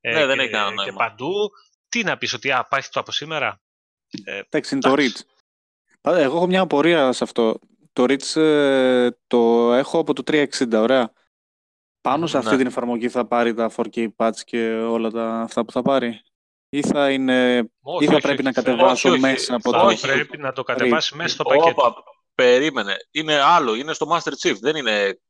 ε, 0.00 0.12
Ναι, 0.14 0.26
δεν 0.26 0.36
και, 0.36 0.42
έχει 0.42 0.50
κανένα 0.52 0.84
και 0.84 0.90
νόημα. 0.90 0.96
παντού. 1.08 1.32
Τι 1.88 2.04
να 2.04 2.16
πεις, 2.18 2.32
ότι 2.32 2.50
α, 2.50 2.62
υπάρχει 2.66 2.88
το 2.88 3.00
από 3.00 3.12
σήμερα. 3.12 3.60
Εντάξει, 4.24 4.74
είναι 4.74 4.82
το 4.82 4.88
Εντάξει. 4.92 5.12
Reach. 5.16 5.30
Πάντα, 6.02 6.18
Εγώ 6.20 6.36
έχω 6.36 6.46
μια 6.46 6.60
απορία 6.60 7.12
σε 7.12 7.24
αυτό. 7.24 7.58
Το 7.92 8.02
Reach 8.08 8.40
ε, 8.40 9.08
το 9.26 9.72
έχω 9.72 9.98
από 9.98 10.12
το 10.12 10.22
360, 10.26 10.72
ωραία. 10.72 11.12
Πάνω 12.00 12.26
σε 12.26 12.38
αυτή 12.38 12.50
Ναι. 12.50 12.56
την 12.56 12.66
εφαρμογή 12.66 13.08
θα 13.08 13.26
πάρει 13.26 13.54
τα 13.54 13.70
4K 13.76 14.06
patch 14.16 14.36
και 14.44 14.70
όλα 14.72 15.10
τα 15.10 15.40
αυτά 15.40 15.64
που 15.64 15.72
θα 15.72 15.82
πάρει; 15.82 16.20
Ή 16.68 16.82
θα, 16.82 17.10
είναι, 17.10 17.70
Όχι, 17.80 18.04
ή 18.04 18.06
θα 18.06 18.12
όχι, 18.12 18.22
πρέπει 18.22 18.38
όχι. 18.38 18.42
να 18.42 18.52
κατεβάσω 18.52 19.10
όχι, 19.10 19.20
μέσα 19.20 19.54
από 19.54 19.70
Θα 19.70 19.78
το... 19.80 19.86
όχι. 19.86 20.00
πρέπει 20.06 20.38
να 20.38 20.52
το 20.52 20.62
κατεβάσει 20.62 21.16
μέσα 21.16 21.28
στο 21.34 21.42
πακέτο. 21.44 21.68
Όπα, 21.68 21.94
περίμενε. 22.34 22.96
Είναι 23.10 23.34
άλλο, 23.40 23.74
είναι 23.74 23.92
στο 23.92 24.06
Master 24.10 24.32
Chief. 24.42 24.54
Δεν 24.60 24.76
είναι. 24.76 25.20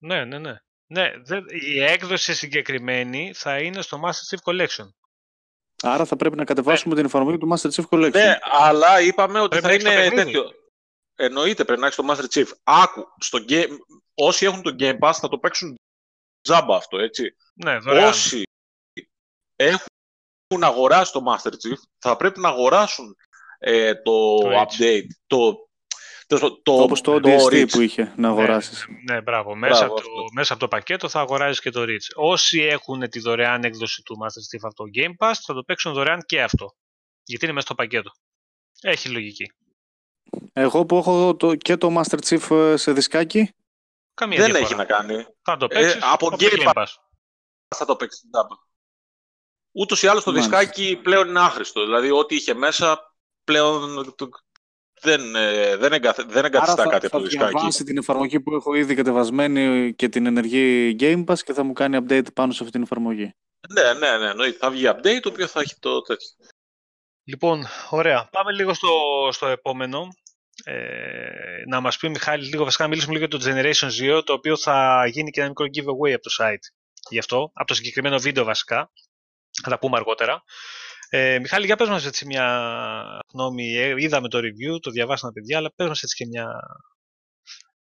Ναι, 0.00 0.24
ναι, 0.24 0.38
ναι. 0.38 0.52
ναι 0.86 1.10
δεν- 1.24 1.44
η 1.74 1.82
έκδοση 1.82 2.34
συγκεκριμένη 2.34 3.32
θα 3.34 3.58
είναι 3.58 3.82
στο 3.82 4.00
Master 4.04 4.36
Chief 4.36 4.52
Collection. 4.52 4.88
Άρα 5.82 6.04
θα 6.04 6.16
πρέπει 6.16 6.36
να 6.36 6.44
κατεβάσουμε 6.44 6.94
την 6.94 7.04
εφαρμογή 7.04 7.38
του 7.38 7.48
Master 7.52 7.70
Chief 7.70 7.84
Collection. 7.90 8.12
Ναι, 8.12 8.38
αλλά 8.42 9.00
είπαμε 9.00 9.40
ότι 9.40 9.60
Πρέπει 9.60 9.64
θα 9.64 9.68
να 9.68 9.72
έχεις 9.74 9.84
το 9.84 9.90
είναι 9.92 10.00
παιχνίδι. 10.16 10.24
τέτοιο. 10.38 10.58
Εννοείται 11.14 11.64
πρέπει 11.64 11.80
να 11.80 11.86
έχει 11.86 11.96
το 11.96 12.04
Master 12.10 12.34
Chief. 12.34 12.46
Άκου, 12.62 13.06
στο 13.18 13.38
game... 13.48 13.76
όσοι 14.14 14.44
έχουν 14.44 14.62
το 14.62 14.76
Game 14.78 14.98
Pass 14.98 15.12
θα 15.12 15.28
το 15.28 15.38
παίξουν 15.38 15.74
τζάμπα 16.40 16.76
αυτό, 16.76 16.98
έτσι. 16.98 17.36
Ναι, 17.54 17.78
δωρεάν. 17.78 18.08
Όσοι 18.08 18.42
έχουν 19.56 20.62
αγοράσει 20.64 21.12
το 21.12 21.22
Master 21.26 21.50
Chief 21.50 21.78
θα 21.98 22.16
πρέπει 22.16 22.40
να 22.40 22.48
αγοράσουν 22.48 23.16
ε, 23.58 23.94
το, 23.94 24.38
Το 24.38 24.48
Reach. 24.50 24.80
update, 24.82 25.06
το, 25.26 25.68
το, 26.38 26.60
το, 26.62 26.72
Όπως 26.72 27.00
το 27.00 27.20
το 27.20 27.30
ODST 27.30 27.52
Reach. 27.52 27.68
που 27.70 27.80
είχε 27.80 28.12
να 28.16 28.28
αγοράσεις. 28.28 28.86
Ναι, 28.88 29.14
ναι, 29.14 29.20
μπράβο. 29.22 29.54
Μέσα, 29.54 29.76
Μπράβο, 29.78 29.92
από 29.94 30.02
το, 30.02 30.10
αυτό. 30.10 30.24
μέσα 30.34 30.52
από 30.52 30.62
το 30.62 30.68
πακέτο 30.68 31.08
θα 31.08 31.20
αγοράζεις 31.20 31.60
και 31.60 31.70
το 31.70 31.82
Reach. 31.82 32.14
Όσοι 32.14 32.60
έχουν 32.60 33.08
τη 33.08 33.20
δωρεάν 33.20 33.64
έκδοση 33.64 34.02
του 34.02 34.16
Master 34.22 34.56
Chief 34.56 34.60
από 34.62 34.74
το 34.74 34.84
Game 34.98 35.26
Pass 35.26 35.32
θα 35.46 35.54
το 35.54 35.62
παίξουν 35.62 35.92
δωρεάν 35.92 36.20
και 36.26 36.42
αυτό. 36.42 36.74
Γιατί 37.24 37.44
είναι 37.44 37.54
μέσα 37.54 37.66
στο 37.66 37.74
πακέτο. 37.74 38.10
Έχει 38.80 39.08
λογική. 39.08 39.52
Εγώ 40.52 40.86
που 40.86 40.96
έχω 40.96 41.36
το, 41.36 41.54
και 41.54 41.76
το 41.76 42.00
Master 42.00 42.18
Chief 42.28 42.56
ε, 42.56 42.76
σε 42.76 42.92
δισκάκι, 42.92 43.52
Καμία 44.14 44.36
Δεν 44.38 44.46
διαφορά. 44.46 44.64
έχει 44.66 44.74
να 44.74 44.84
κάνει. 44.84 45.24
Θα 45.42 45.56
το 45.56 45.66
Ε, 45.70 45.74
παίξεις 45.74 45.94
από 46.02 46.26
από, 46.26 46.30
το 46.30 46.36
Game 46.40 46.58
Game 46.60 46.72
Pass. 46.72 46.86
θα 47.76 47.84
το 47.84 47.96
παίξεις 47.96 48.20
τζάμπα. 48.30 48.54
Ούτως 49.72 50.02
ή 50.02 50.06
άλλως 50.06 50.24
το 50.24 50.32
Μάλιστα. 50.32 50.58
δισκάκι 50.58 50.96
πλέον 51.02 51.28
είναι 51.28 51.40
άχρηστο. 51.40 51.84
Δηλαδή, 51.84 52.10
ό,τι 52.10 52.34
είχε 52.34 52.54
μέσα 52.54 53.14
πλέον 53.44 54.14
το- 54.16 54.28
δεν, 55.00 55.34
ε, 55.36 55.76
δεν, 55.76 55.92
εγκαθε, 55.92 56.22
δεν 56.22 56.36
άρα 56.38 56.46
εγκαθιστά 56.46 56.82
θα, 56.82 56.90
κάτι 56.90 57.06
από 57.06 57.16
θα 57.16 57.22
το 57.22 57.28
δισκάκι. 57.28 57.52
διαβάσει 57.52 57.84
την 57.84 57.98
εφαρμογή 57.98 58.40
που 58.40 58.54
έχω 58.54 58.74
ήδη 58.74 58.94
κατεβασμένη 58.94 59.94
και 59.94 60.08
την 60.08 60.26
ενεργή 60.26 60.96
Game 61.00 61.24
Pass 61.24 61.38
και 61.38 61.52
θα 61.52 61.62
μου 61.62 61.72
κάνει 61.72 61.98
update 62.00 62.34
πάνω 62.34 62.52
σε 62.52 62.58
αυτή 62.58 62.72
την 62.72 62.82
εφαρμογή. 62.82 63.34
Ναι, 63.68 63.92
ναι, 63.92 64.18
ναι. 64.18 64.30
εννοείται. 64.30 64.56
Θα 64.58 64.70
βγει 64.70 64.84
update 64.86 65.20
το 65.20 65.28
οποίο 65.28 65.46
θα 65.46 65.60
έχει 65.60 65.74
το 65.78 66.00
τέτοιο. 66.00 66.28
Λοιπόν, 67.24 67.66
ωραία. 67.90 68.28
Πάμε 68.32 68.52
λίγο 68.52 68.74
στο, 68.74 68.88
στο 69.32 69.46
επόμενο. 69.46 70.08
Ε, 70.64 71.62
να 71.68 71.80
μας 71.80 71.96
πει 71.96 72.06
ο 72.06 72.10
Μιχάλης 72.10 72.48
λίγο, 72.48 72.64
βασικά 72.64 72.82
να 72.82 72.88
μιλήσουμε 72.88 73.18
λίγο 73.18 73.26
για 73.26 73.38
το 73.38 73.44
Generation 73.46 73.88
Zero, 74.00 74.24
το 74.24 74.32
οποίο 74.32 74.56
θα 74.56 75.06
γίνει 75.06 75.30
και 75.30 75.40
ένα 75.40 75.48
μικρό 75.48 75.66
giveaway 75.66 76.12
από 76.12 76.22
το 76.22 76.30
site. 76.38 76.64
Γι' 77.08 77.18
αυτό, 77.18 77.50
από 77.54 77.66
το 77.66 77.74
συγκεκριμένο 77.74 78.18
βίντεο 78.18 78.44
βασικά. 78.44 78.90
Θα 79.62 79.70
τα 79.70 79.78
πούμε 79.78 79.96
αργότερα. 79.96 80.42
Ε, 81.12 81.38
Μιχάλη, 81.38 81.66
για 81.66 81.76
πες 81.76 81.88
μας 81.88 82.06
έτσι 82.06 82.26
μια 82.26 83.22
γνώμη. 83.32 83.76
Ε, 83.76 83.94
είδαμε 83.96 84.28
το 84.28 84.38
review, 84.38 84.80
το 84.80 84.90
διαβάσαμε 84.90 85.32
παιδιά, 85.32 85.58
αλλά 85.58 85.72
πες 85.76 85.88
μας 85.88 86.02
έτσι 86.02 86.16
και 86.16 86.26
μια... 86.26 86.60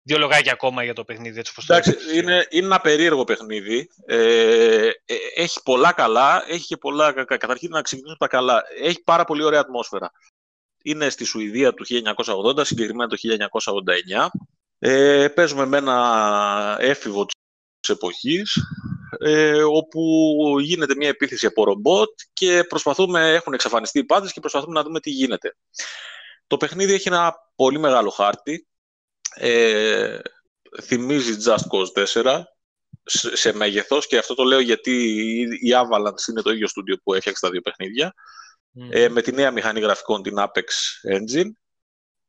Δύο 0.05 0.17
λογάκια 0.17 0.51
ακόμα 0.51 0.83
για 0.83 0.93
το 0.93 1.03
παιχνίδι, 1.03 1.39
έτσι 1.39 1.51
όπως 1.51 1.65
το 1.65 1.73
Εντάξει, 1.73 1.89
έδειξες. 1.89 2.13
είναι, 2.13 2.47
είναι 2.49 2.65
ένα 2.65 2.81
περίεργο 2.81 3.23
παιχνίδι. 3.23 3.89
Ε, 4.05 4.87
ε, 4.87 5.15
έχει 5.35 5.59
πολλά 5.63 5.91
καλά, 5.91 6.43
έχει 6.47 6.65
και 6.65 6.77
πολλά 6.77 7.13
κακά. 7.13 7.37
Καταρχήν 7.37 7.69
να 7.69 7.81
ξεκινήσουμε 7.81 8.17
από 8.19 8.29
τα 8.29 8.37
καλά. 8.37 8.63
Έχει 8.81 9.03
πάρα 9.03 9.23
πολύ 9.23 9.43
ωραία 9.43 9.59
ατμόσφαιρα. 9.59 10.11
Είναι 10.83 11.09
στη 11.09 11.23
Σουηδία 11.23 11.73
του 11.73 11.85
1980, 11.85 12.65
συγκεκριμένα 12.65 13.09
το 13.09 13.17
1989. 13.19 14.27
Ε, 14.79 15.27
παίζουμε 15.27 15.65
με 15.65 15.77
ένα 15.77 16.77
έφηβο 16.79 17.25
της 17.25 17.89
εποχής, 17.89 18.59
ε, 19.19 19.63
όπου 19.63 20.01
γίνεται 20.59 20.95
μια 20.95 21.07
επίθεση 21.07 21.45
από 21.45 21.63
ρομπότ 21.63 22.09
και 22.33 22.63
προσπαθούμε, 22.63 23.33
έχουν 23.33 23.53
εξαφανιστεί 23.53 23.99
οι 23.99 24.03
πάντες 24.03 24.33
και 24.33 24.39
προσπαθούμε 24.39 24.73
να 24.73 24.83
δούμε 24.83 24.99
τι 24.99 25.09
γίνεται. 25.09 25.55
Το 26.47 26.57
παιχνίδι 26.57 26.93
έχει 26.93 27.07
ένα 27.07 27.35
πολύ 27.55 27.79
μεγάλο 27.79 28.09
χάρτη, 28.09 28.67
ε, 29.35 30.19
θυμίζει 30.81 31.35
Just 31.45 31.55
Cause 31.71 32.05
4 32.23 32.41
σε, 33.03 33.35
σε 33.35 33.53
μέγεθος 33.53 34.07
και 34.07 34.17
αυτό 34.17 34.33
το 34.33 34.43
λέω 34.43 34.59
γιατί 34.59 34.91
η, 34.91 35.41
η 35.41 35.71
Avalanche 35.73 36.27
είναι 36.29 36.41
το 36.41 36.51
ίδιο 36.51 36.67
στούντιο 36.67 36.97
που 37.03 37.13
έφτιαξε 37.13 37.41
τα 37.45 37.49
δύο 37.49 37.61
παιχνίδια 37.61 38.13
Μμμ. 38.71 38.89
ε, 38.91 39.09
με 39.09 39.21
τη 39.21 39.31
νέα 39.31 39.51
μηχανή 39.51 39.79
γραφικών 39.79 40.21
την 40.23 40.35
Apex 40.37 40.67
Engine. 41.15 41.49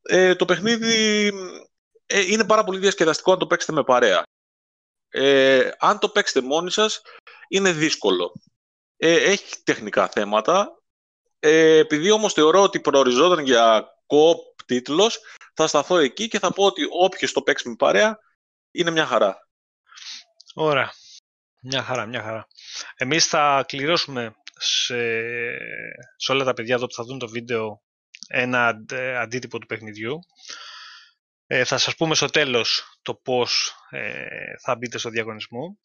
Ε, 0.03 0.35
το 0.35 0.45
παιχνίδι 0.45 1.27
ε, 2.07 2.21
είναι 2.21 2.45
πάρα 2.45 2.65
πολύ 2.65 2.79
διασκεδαστικό 2.79 3.33
αν 3.33 3.39
το 3.39 3.47
παίξετε 3.47 3.73
με 3.73 3.85
παρέα. 3.85 4.23
Ε, 5.17 5.71
αν 5.79 5.99
το 5.99 6.09
παίξετε 6.09 6.47
μόνοι 6.47 6.71
σας 6.71 7.03
είναι 7.49 7.73
δύσκολο. 7.73 8.33
Ε, 8.97 9.15
έχει 9.15 9.63
τεχνικά 9.65 10.09
θέματα. 10.09 10.83
Ε, 11.39 11.77
επειδή 11.77 12.11
όμως 12.11 12.33
θεωρώ 12.33 12.63
ότι 12.63 12.81
προοριζόταν 12.81 13.45
για 13.45 13.85
co-op 14.07 14.65
τίτλος, 14.67 15.19
θα 15.55 15.67
σταθώ 15.67 15.97
εκεί 15.97 16.29
και 16.29 16.39
θα 16.39 16.53
πω 16.53 16.65
ότι 16.65 16.83
όποιος 16.91 17.33
το 17.33 17.43
παίξει 17.43 17.69
με 17.69 17.75
παρέα 17.75 18.19
είναι 18.71 18.91
μια 18.91 19.07
χαρά. 19.07 19.49
Ωραία. 20.55 20.93
Μια 21.63 21.83
χαρά, 21.83 22.07
μια 22.07 22.23
χαρά. 22.23 22.47
Εμείς 22.97 23.27
θα 23.27 23.65
κληρώσουμε 23.69 24.35
σε, 24.59 24.97
σε 26.17 26.33
όλα 26.33 26.45
τα 26.45 26.55
παιδιά 26.55 26.75
εδώ 26.75 26.87
που 26.87 26.95
θα 26.95 27.05
δουν 27.05 27.19
το 27.19 27.29
βίντεο 27.29 27.83
ένα 28.29 28.67
αντ- 28.67 28.93
ε, 28.93 29.17
αντίτυπο 29.17 29.59
του 29.59 29.67
παιχνιδιού. 29.67 30.19
Ε, 31.47 31.65
θα 31.65 31.79
σας 31.79 31.97
πούμε 31.97 32.15
στο 32.15 32.27
τέλος 32.27 32.99
το 33.03 33.15
πώς 33.15 33.75
ε, 33.91 34.59
θα 34.61 34.77
μπείτε 34.77 34.99
στο 34.99 35.11
διαγωνισμό. 35.11 35.79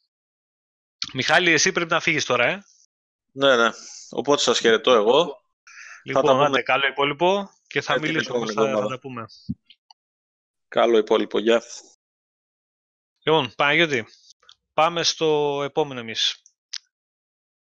Μιχάλη, 1.13 1.51
εσύ 1.51 1.71
πρέπει 1.71 1.91
να 1.91 1.99
φύγεις 1.99 2.25
τώρα, 2.25 2.47
ε. 2.47 2.63
Ναι, 3.31 3.55
ναι. 3.55 3.69
Οπότε 4.09 4.41
σας 4.41 4.59
χαιρετώ 4.59 4.91
εγώ. 4.91 5.41
Λοιπόν, 6.03 6.25
τα 6.25 6.31
πούμε 6.31 6.45
άντε, 6.45 6.61
καλό 6.61 6.87
υπόλοιπο 6.87 7.49
και 7.67 7.81
θα 7.81 7.93
με 7.93 7.99
την 7.99 8.07
μιλήσουμε, 8.07 8.37
επόμενη 8.37 8.53
θα, 8.53 8.61
θα 8.61 8.67
εβδομάδα. 8.67 8.95
τα 8.95 8.99
πούμε. 8.99 9.25
Καλό 10.67 10.97
υπόλοιπο. 10.97 11.39
Γεια. 11.39 11.63
Λοιπόν, 13.23 13.53
Παναγιώτη, 13.55 14.05
πάμε 14.73 15.03
στο 15.03 15.61
επόμενο 15.63 15.99
εμείς. 15.99 16.41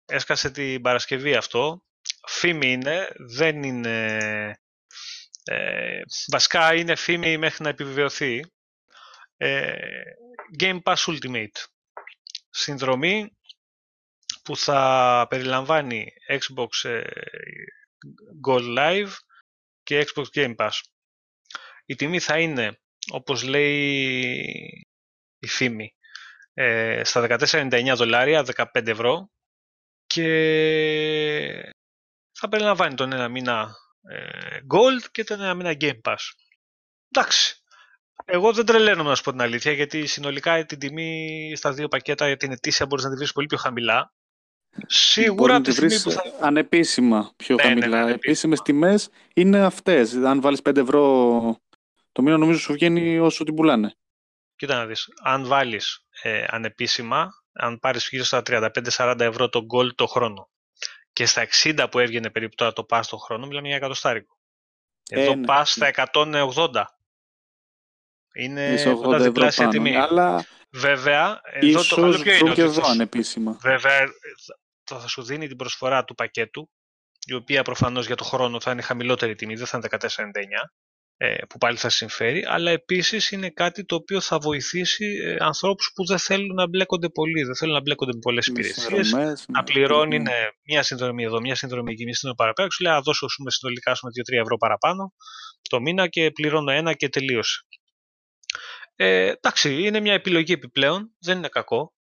Έσκασε 0.07 0.51
την 0.51 0.83
Παρασκευή 0.83 1.35
αυτό. 1.35 1.85
Φήμη 2.27 2.73
είναι, 2.73 3.13
δεν 3.19 3.63
είναι... 3.63 4.59
Ε, 5.45 6.01
βασικά 6.31 6.75
είναι 6.75 6.95
φήμη 6.95 7.39
μέχρι 7.39 7.63
να 7.63 7.69
επιβεβαιωθεί. 7.69 8.45
Ε, 9.37 9.75
Game 10.59 10.83
Pass 10.83 10.97
Ultimate. 10.97 11.65
Συνδρομή 12.51 13.37
που 14.45 14.57
θα 14.57 15.27
περιλαμβάνει 15.31 16.13
Xbox 16.29 16.89
ε, 16.89 17.03
Gold 18.47 18.79
Live 18.79 19.13
και 19.83 20.07
Xbox 20.07 20.25
Game 20.35 20.57
Pass. 20.57 20.71
Η 21.87 21.95
τιμή 21.95 22.21
θα 22.21 22.39
είναι, 22.39 22.81
όπως 23.11 23.43
λέει 23.43 24.87
η 25.39 25.47
φήμη, 25.47 25.95
ε, 26.55 27.05
στα 27.05 27.27
14,99 27.29 27.93
δολάρια, 27.97 28.45
15 28.57 28.87
ευρώ 28.87 29.31
και 30.07 31.73
θα 32.33 32.49
περιλαμβάνει 32.49 32.95
τον 32.95 33.13
ένα 33.13 33.29
μήνα 33.29 33.75
ε, 34.09 34.59
Gold 34.75 35.09
και 35.13 35.25
τον 35.25 35.41
ένα 35.41 35.55
μήνα 35.55 35.77
Game 35.81 36.01
Pass. 36.03 36.17
Εντάξει. 37.11 37.59
Εγώ 38.25 38.53
δεν 38.53 38.67
τρελαίνομαι 38.67 39.09
να 39.09 39.15
σου 39.15 39.23
πω 39.23 39.31
την 39.31 39.41
αλήθεια, 39.41 39.73
γιατί 39.73 40.07
συνολικά 40.07 40.65
την 40.65 40.79
τιμή 40.79 41.53
στα 41.57 41.73
δύο 41.73 41.89
πακέτα 41.89 42.27
για 42.27 42.37
την 42.37 42.53
ετήσια 42.53 42.87
μπορείς 42.87 43.05
να 43.05 43.11
τη 43.11 43.17
βρεις 43.17 43.33
πολύ 43.33 43.47
πιο 43.47 43.59
χαμηλά. 43.59 44.13
Σίγουρα 44.87 45.35
Μπορεί 45.35 45.53
από 45.53 45.59
να 45.59 45.65
τη 45.65 45.69
τη 45.71 45.73
στιγμή 45.77 45.89
βρεις 45.89 46.03
που 46.03 46.11
θα... 46.11 46.47
ανεπίσημα 46.47 47.33
πιο 47.37 47.55
Ναι, 47.57 47.63
ναι, 47.65 47.75
ναι, 47.75 47.81
χαμηλά. 47.81 48.01
ανεπίσημα. 48.01 48.25
Επίσημες 48.25 48.63
τιμές 48.63 49.09
είναι 49.35 49.59
αυτές. 49.65 50.15
Αν 50.15 50.41
βάλεις 50.41 50.61
5 50.69 50.77
ευρώ 50.77 51.59
το 52.13 52.23
μήνα 52.23 52.37
νομίζω 52.37 52.59
σου 52.59 52.73
βγαίνει 52.73 53.19
όσο 53.19 53.45
την 53.45 53.55
πουλάνε. 53.55 53.95
Κοίτα 54.57 54.75
να 54.75 54.87
δεις, 54.87 55.09
αν 55.23 55.47
βάλεις 55.47 56.07
ε, 56.23 56.45
ανεπίσημα, 56.49 57.31
αν 57.53 57.79
πάρεις 57.79 58.09
γύρω 58.11 58.25
στα 58.25 58.43
35-40 58.47 59.17
ευρώ 59.21 59.49
το 59.49 59.67
gold 59.75 59.95
το 59.95 60.07
χρόνο 60.07 60.49
και 61.15 61.27
στα 61.27 61.47
60 61.63 61.87
που 61.91 61.99
έβγαινε 61.99 62.31
περίπου 62.31 62.55
τώρα 62.55 62.73
το 62.73 62.87
pass 62.89 63.03
το 63.09 63.17
χρόνο, 63.17 63.47
μιλάμε 63.47 63.67
για 63.67 63.77
εκατοστάρικο. 63.77 64.37
Εδώ 65.11 65.33
Ε, 65.33 65.35
ναι. 65.35 65.45
πας 65.47 65.71
στα 65.73 65.87
180. 65.87 66.85
Είναι 68.35 68.73
Είσαι 68.73 68.91
80 68.91 68.95
80 68.95 69.13
ευρώ 69.13 69.19
διπλάσια 69.25 69.67
πάνω. 69.67 69.71
τιμή. 69.71 69.97
Αλλά 69.97 70.47
Βέβαια, 70.71 71.41
εδώ 71.45 71.61
το 71.61 71.67
ίσως 71.67 71.89
καλό 71.95 72.19
ποιο 72.19 72.31
είναι; 72.31 72.39
βρουν 72.39 72.55
και 72.55 72.63
ότι 72.63 72.73
εδώ 72.73 72.83
θα- 72.85 72.91
ανεπίσημα. 72.91 73.59
Βέβαια, 73.61 73.93
ε, 74.01 74.07
θα- 74.85 74.99
θα 75.01 75.09
σου 75.09 75.23
δίνει 75.23 75.49
την 75.49 75.57
προσφορά 75.57 76.05
του 76.05 76.15
πακέτου, 76.15 76.71
η 77.27 77.35
οποία 77.35 77.63
προφανώς 77.63 78.07
για 78.07 78.17
το 78.17 78.25
χρόνο 78.25 78.61
θα 78.61 78.71
είναι 78.71 78.83
χαμηλότερη 78.83 79.35
τιμή, 79.35 79.55
δεν 79.55 79.67
θα 79.67 79.77
είναι 79.77 79.87
14,99, 79.89 80.61
ε, 80.61 80.84
που 81.49 81.59
πάλι 81.59 81.77
θα 81.77 81.89
συμφέρει, 81.89 82.45
αλλά 82.49 82.71
επίσης 82.71 83.31
είναι 83.31 83.51
κάτι 83.51 83.85
το 83.85 83.95
οποίο 83.95 84.21
θα 84.21 84.39
βοηθήσει 84.39 85.07
ε, 85.25 85.37
ανθρώπους 85.39 85.91
που 85.95 86.07
δεν 86.07 86.19
θέλουν 86.19 86.55
να 86.55 86.69
μπλέκονται 86.69 87.09
πολύ, 87.09 87.43
δεν 87.43 87.57
θέλουν 87.57 87.75
να 87.75 87.81
μπλέκονται 87.81 88.13
με 88.13 88.19
πολλές 88.19 88.49
Με 88.49 88.53
υπηρεσίες, 88.53 89.07
συνδρομές, 89.07 89.45
να 89.49 89.59
με- 89.59 89.65
πληρώνει 89.65 90.19
ναι. 90.19 90.31
ναι, 90.31 90.49
μια 90.67 90.83
συνδρομή 90.83 91.25
εδώ, 91.25 91.41
μια 91.41 91.55
συνδρομή 91.55 91.93
εκεί, 91.93 92.05
μια 92.05 92.15
συνδρομή 92.15 92.37
παραπέρα. 92.37 92.71
Σου 92.71 92.83
λέει, 92.83 92.93
Α, 92.93 93.01
δώσω 93.01 93.27
ας 93.27 93.35
πούμε, 93.37 93.51
συνολικά 93.51 93.91
ας 93.91 94.01
πούμε, 94.01 94.13
2-3 94.39 94.41
ευρώ 94.43 94.57
παραπάνω 94.57 95.13
το 95.69 95.81
μήνα 95.81 96.09
και 96.09 96.31
πληρώνω 96.31 96.71
ένα 96.71 96.93
και 96.93 97.09
τελείωσε. 97.09 97.67
Ε, 98.97 99.27
εντάξει, 99.29 99.83
είναι 99.83 100.01
μια 100.01 100.13
επιλογή 100.13 100.53
επιπλέον, 100.53 101.15
δεν 101.21 101.39
είναι 101.39 101.49
κακό, 101.49 101.95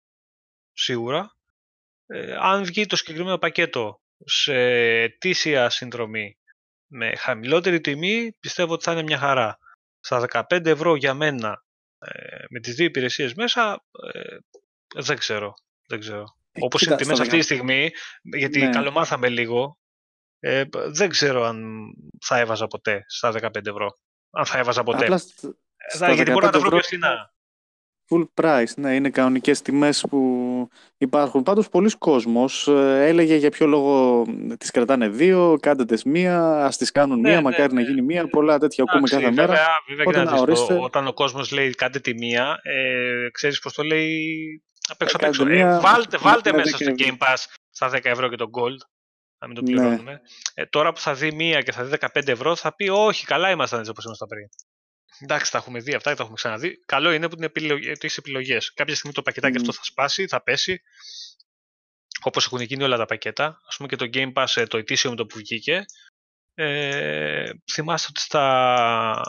σίγουρα. 0.73 1.35
Ε, 2.05 2.35
αν 2.39 2.63
βγει 2.63 2.85
το 2.85 2.95
συγκεκριμένο 2.95 3.37
πακέτο 3.37 4.01
σε 4.25 4.53
ετήσια 5.01 5.69
συνδρομή 5.69 6.37
με 6.93 7.15
χαμηλότερη 7.15 7.81
τιμή, 7.81 8.31
πιστεύω 8.39 8.73
ότι 8.73 8.83
θα 8.83 8.91
είναι 8.91 9.03
μια 9.03 9.17
χαρά. 9.17 9.57
Στα 9.99 10.25
15 10.49 10.65
ευρώ 10.65 10.95
για 10.95 11.13
μένα, 11.13 11.63
ε, 11.99 12.43
με 12.49 12.59
τις 12.59 12.75
δύο 12.75 12.85
υπηρεσίες 12.85 13.33
μέσα, 13.33 13.83
ε, 14.13 14.37
δεν 15.01 15.17
ξέρω. 15.17 15.53
Δεν 15.87 15.99
ξέρω. 15.99 16.23
Ε, 16.51 16.59
Όπως 16.63 16.79
κοίτα, 16.81 16.93
είναι 16.93 17.01
τιμές 17.01 17.15
στα 17.17 17.25
αυτή 17.25 17.37
τη 17.37 17.43
στιγμή, 17.43 17.91
γιατί 18.21 18.59
Ναι. 18.59 18.69
καλομάθαμε 18.69 19.29
λίγο, 19.29 19.77
ε, 20.39 20.63
δεν 20.93 21.09
ξέρω 21.09 21.43
αν 21.43 21.87
θα 22.21 22.37
έβαζα 22.39 22.67
ποτέ 22.67 23.03
στα 23.07 23.31
15 23.31 23.69
ευρώ. 23.69 23.97
Αν 24.31 24.45
θα 24.45 24.57
έβαζα 24.57 24.83
ποτέ. 24.83 25.03
Απλά 25.03 25.17
σ- 25.17 25.43
Ε, 25.43 25.49
στα 25.95 26.11
γιατί 26.13 26.31
μπορώ 26.31 26.45
να 26.45 26.51
τα 26.51 26.59
15 26.59 26.61
βρω 26.61 26.69
πιο 26.69 26.77
ευρώ 26.77 26.87
φθηνά. 26.87 27.33
Full 28.11 28.23
price, 28.41 28.73
ναι, 28.75 28.95
είναι 28.95 29.09
κανονικές 29.09 29.61
τιμές 29.61 30.05
που 30.09 30.67
υπάρχουν. 30.97 31.43
Πάντως, 31.43 31.69
πολλοί 31.69 31.89
κόσμος 31.97 32.67
ε, 32.67 33.07
έλεγε 33.07 33.35
για 33.35 33.49
ποιο 33.49 33.67
λόγο 33.67 34.23
τις 34.57 34.71
κρατάνε 34.71 35.09
δύο, 35.09 35.57
κάντε 35.61 35.85
τις 35.85 36.03
μία, 36.03 36.65
ας 36.65 36.77
τις 36.77 36.91
κάνουν 36.91 37.19
Ναι, 37.19 37.27
μία, 37.29 37.37
ναι, 37.37 37.43
μακάρι 37.43 37.73
να 37.73 37.81
ναι. 37.81 37.87
γίνει 37.87 38.01
μία, 38.01 38.27
πολλά 38.29 38.57
τέτοια 38.59 38.83
ακούμε 38.87 38.97
Εντάξει, 39.07 39.15
κάθε 39.15 39.31
μέρα. 39.35 39.47
Βέβαια, 39.47 39.67
βέβαια 39.87 40.03
Οπότε 40.05 40.19
κοίτα 40.19 40.31
να 40.31 40.39
να 40.39 40.45
δεις, 40.45 40.55
το- 40.59 40.63
ορίστε. 40.65 40.85
όταν 40.85 41.07
ο 41.07 41.13
κόσμος 41.13 41.51
λέει 41.51 41.69
κάντε 41.69 41.99
τη 41.99 42.13
μία, 42.13 42.59
ε, 42.61 43.29
ξέρεις 43.31 43.59
πώς 43.59 43.73
το 43.73 43.83
λέει 43.83 44.17
απ' 44.89 45.01
έξω 45.01 45.15
απ' 45.15 45.23
Ε, 45.23 45.27
έξω. 45.27 45.43
κάντε 45.43 45.59
Ε, 45.59 45.63
μία, 45.65 45.79
βάλτε 45.79 46.17
βάλτε 46.17 46.51
με 46.51 46.57
μέσα 46.57 46.77
10 46.77 46.81
στο 46.83 46.91
ευρώ. 46.99 47.15
Game 47.19 47.23
Pass 47.27 47.37
στα 47.69 47.89
10 47.89 47.99
ευρώ 48.09 48.29
και 48.29 48.35
το 48.35 48.49
Gold, 48.59 48.77
να 49.41 49.47
μην 49.47 49.55
το 49.55 49.61
Ναι. 49.61 49.71
πληρώνουμε. 49.71 50.21
Ε, 50.53 50.65
τώρα 50.65 50.93
που 50.93 50.99
θα 50.99 51.13
δει 51.13 51.31
μία 51.31 51.61
και 51.61 51.71
θα 51.71 51.83
δει 51.83 51.89
15 51.89 52.31
ευρώ, 52.31 52.55
θα 52.55 52.75
πει 52.75 52.89
όχι, 52.89 53.25
καλά 53.25 53.49
ήμασταν 53.49 53.79
έτσι 53.79 53.91
όπως 53.91 54.05
ήμασταν 54.05 54.27
πριν. 54.27 54.47
Εντάξει, 55.19 55.51
τα 55.51 55.57
έχουμε 55.57 55.79
δει 55.79 55.93
αυτά, 55.93 56.09
τα 56.15 56.21
έχουμε 56.21 56.35
ξαναδεί. 56.35 56.79
Καλό 56.85 57.11
είναι 57.11 57.29
που, 57.29 57.35
την 57.35 57.43
επιλογή, 57.43 57.89
ότι 57.89 57.99
έχεις 58.01 58.17
επιλογές. 58.17 58.73
Κάποια 58.73 58.95
στιγμή 58.95 59.13
το 59.13 59.21
πακετάκι 59.21 59.57
Μμ. 59.57 59.59
αυτό 59.61 59.73
θα 59.73 59.83
σπάσει, 59.83 60.27
θα 60.27 60.41
πέσει. 60.43 60.81
Όπως 62.23 62.45
έχουν 62.45 62.61
γίνει 62.61 62.83
όλα 62.83 62.97
τα 62.97 63.05
πακέτα. 63.05 63.61
Ας 63.67 63.75
πούμε 63.77 63.87
και 63.87 63.95
το 63.95 64.09
Game 64.13 64.33
Pass, 64.33 64.45
ε, 64.55 64.65
το 64.65 64.77
ετήσιο 64.77 65.09
με 65.09 65.15
το 65.15 65.25
που 65.25 65.37
βγήκε, 65.37 65.85
ε, 66.53 67.51
θυμάστε 67.71 68.07
ότι 68.09 68.19
στα, 68.21 69.21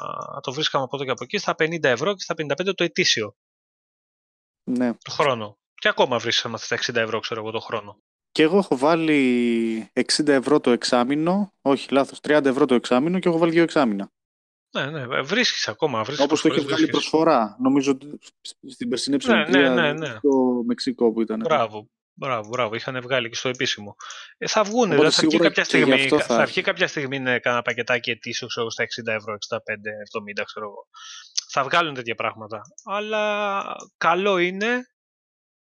το 0.43 0.53
βρίσκαμε 0.53 0.85
από 0.85 0.97
εδώ 0.97 1.05
και 1.05 1.11
από 1.11 1.25
εκεί 1.25 1.39
στα 1.39 1.55
50 1.59 1.83
ευρώ 1.83 2.15
και 2.15 2.23
στα 2.23 2.35
55 2.35 2.75
το 2.75 2.85
ετήσιο, 2.85 3.35
Ναι. 4.71 4.95
το 4.95 5.11
χρόνο. 5.11 5.59
Και 5.75 5.89
ακόμα 5.89 6.19
βρίσκαμε 6.19 6.59
στα 6.59 6.77
60 6.77 6.95
ευρώ, 7.01 7.21
ξέρω 7.21 7.41
εγώ, 7.41 7.51
το 7.51 7.61
χρόνο. 7.61 7.99
Και 8.31 8.43
εγώ 8.43 8.59
έχω 8.59 8.77
βάλει 8.77 9.91
60 9.93 10.29
ευρώ 10.29 10.61
το 10.61 10.71
εξάμηνο, 10.71 11.55
όχι 11.63 11.93
λάθος, 11.93 12.19
30 12.21 12.45
ευρώ 12.45 12.65
το 12.67 12.75
εξάμηνο 12.75 13.19
και 13.19 13.29
έχω 13.29 13.39
βάλει 13.39 13.53
δύο 13.53 13.63
εξάμηνα. 13.63 14.11
Ναι, 14.73 14.91
ναι, 14.91 15.23
βρίσκεις 15.23 15.69
ακόμα. 15.69 16.03
Βρίσκεις 16.03 16.25
Όπως 16.25 16.41
το 16.41 16.49
είχε 16.49 16.61
προσφορές, 16.61 16.65
βγάλει 16.65 16.91
βρίσκεις. 16.91 17.11
προσφορά, 17.11 17.57
νομίζω 17.61 17.91
ότι 17.91 18.19
στην 18.69 18.89
περσινή 18.89 19.17
Ναι, 19.27 19.35
ναι, 19.35 19.43
ψηφοφορία 19.43 19.75
ναι, 19.75 19.93
ναι. 19.93 20.15
στο 20.17 20.63
Μεξικό 20.67 21.13
που 21.13 21.21
ήταν. 21.21 21.41
Μπράβο, 21.41 21.91
μπράβο, 22.15 22.49
μπράβο. 22.49 22.75
Είχαν 22.75 23.01
βγάλει 23.03 23.29
και 23.29 23.35
στο 23.35 23.49
επίσημο. 23.49 23.97
Ε, 24.39 24.47
θα 24.47 24.63
βγουν, 24.65 24.93
Οπότε 24.93 24.95
δηλαδή 24.97 25.15
θα 25.15 25.21
βγει 25.23 25.31
σίγουρα 25.31 25.49
κάποια 25.51 25.63
και 25.63 25.77
γι' 25.77 25.83
στιγμή, 25.85 26.03
αυτό 26.03 26.19
θα... 26.19 26.25
θα 26.25 26.35
θα 26.35 26.43
έχει. 26.43 26.51
βγει 26.53 26.63
κάποια 26.63 26.87
στιγμή 26.87 27.19
ναι, 27.19 27.39
κάνα 27.39 27.63
πακετάκι 27.63 28.11
ετήσιο, 28.11 28.47
ξέρω, 28.47 28.67
εγώ, 28.67 28.71
στα 28.71 29.13
60 29.13 29.17
ευρώ, 29.17 29.37
65, 29.49 29.59
70, 30.41 30.43
ξέρω 30.45 30.67
εγώ. 30.67 30.87
Θα 31.51 31.63
βγάλουν 31.63 31.95
τέτοια 31.95 32.15
πράγματα. 32.15 32.61
Αλλά 32.85 33.65
καλό 33.97 34.39
είναι 34.39 34.87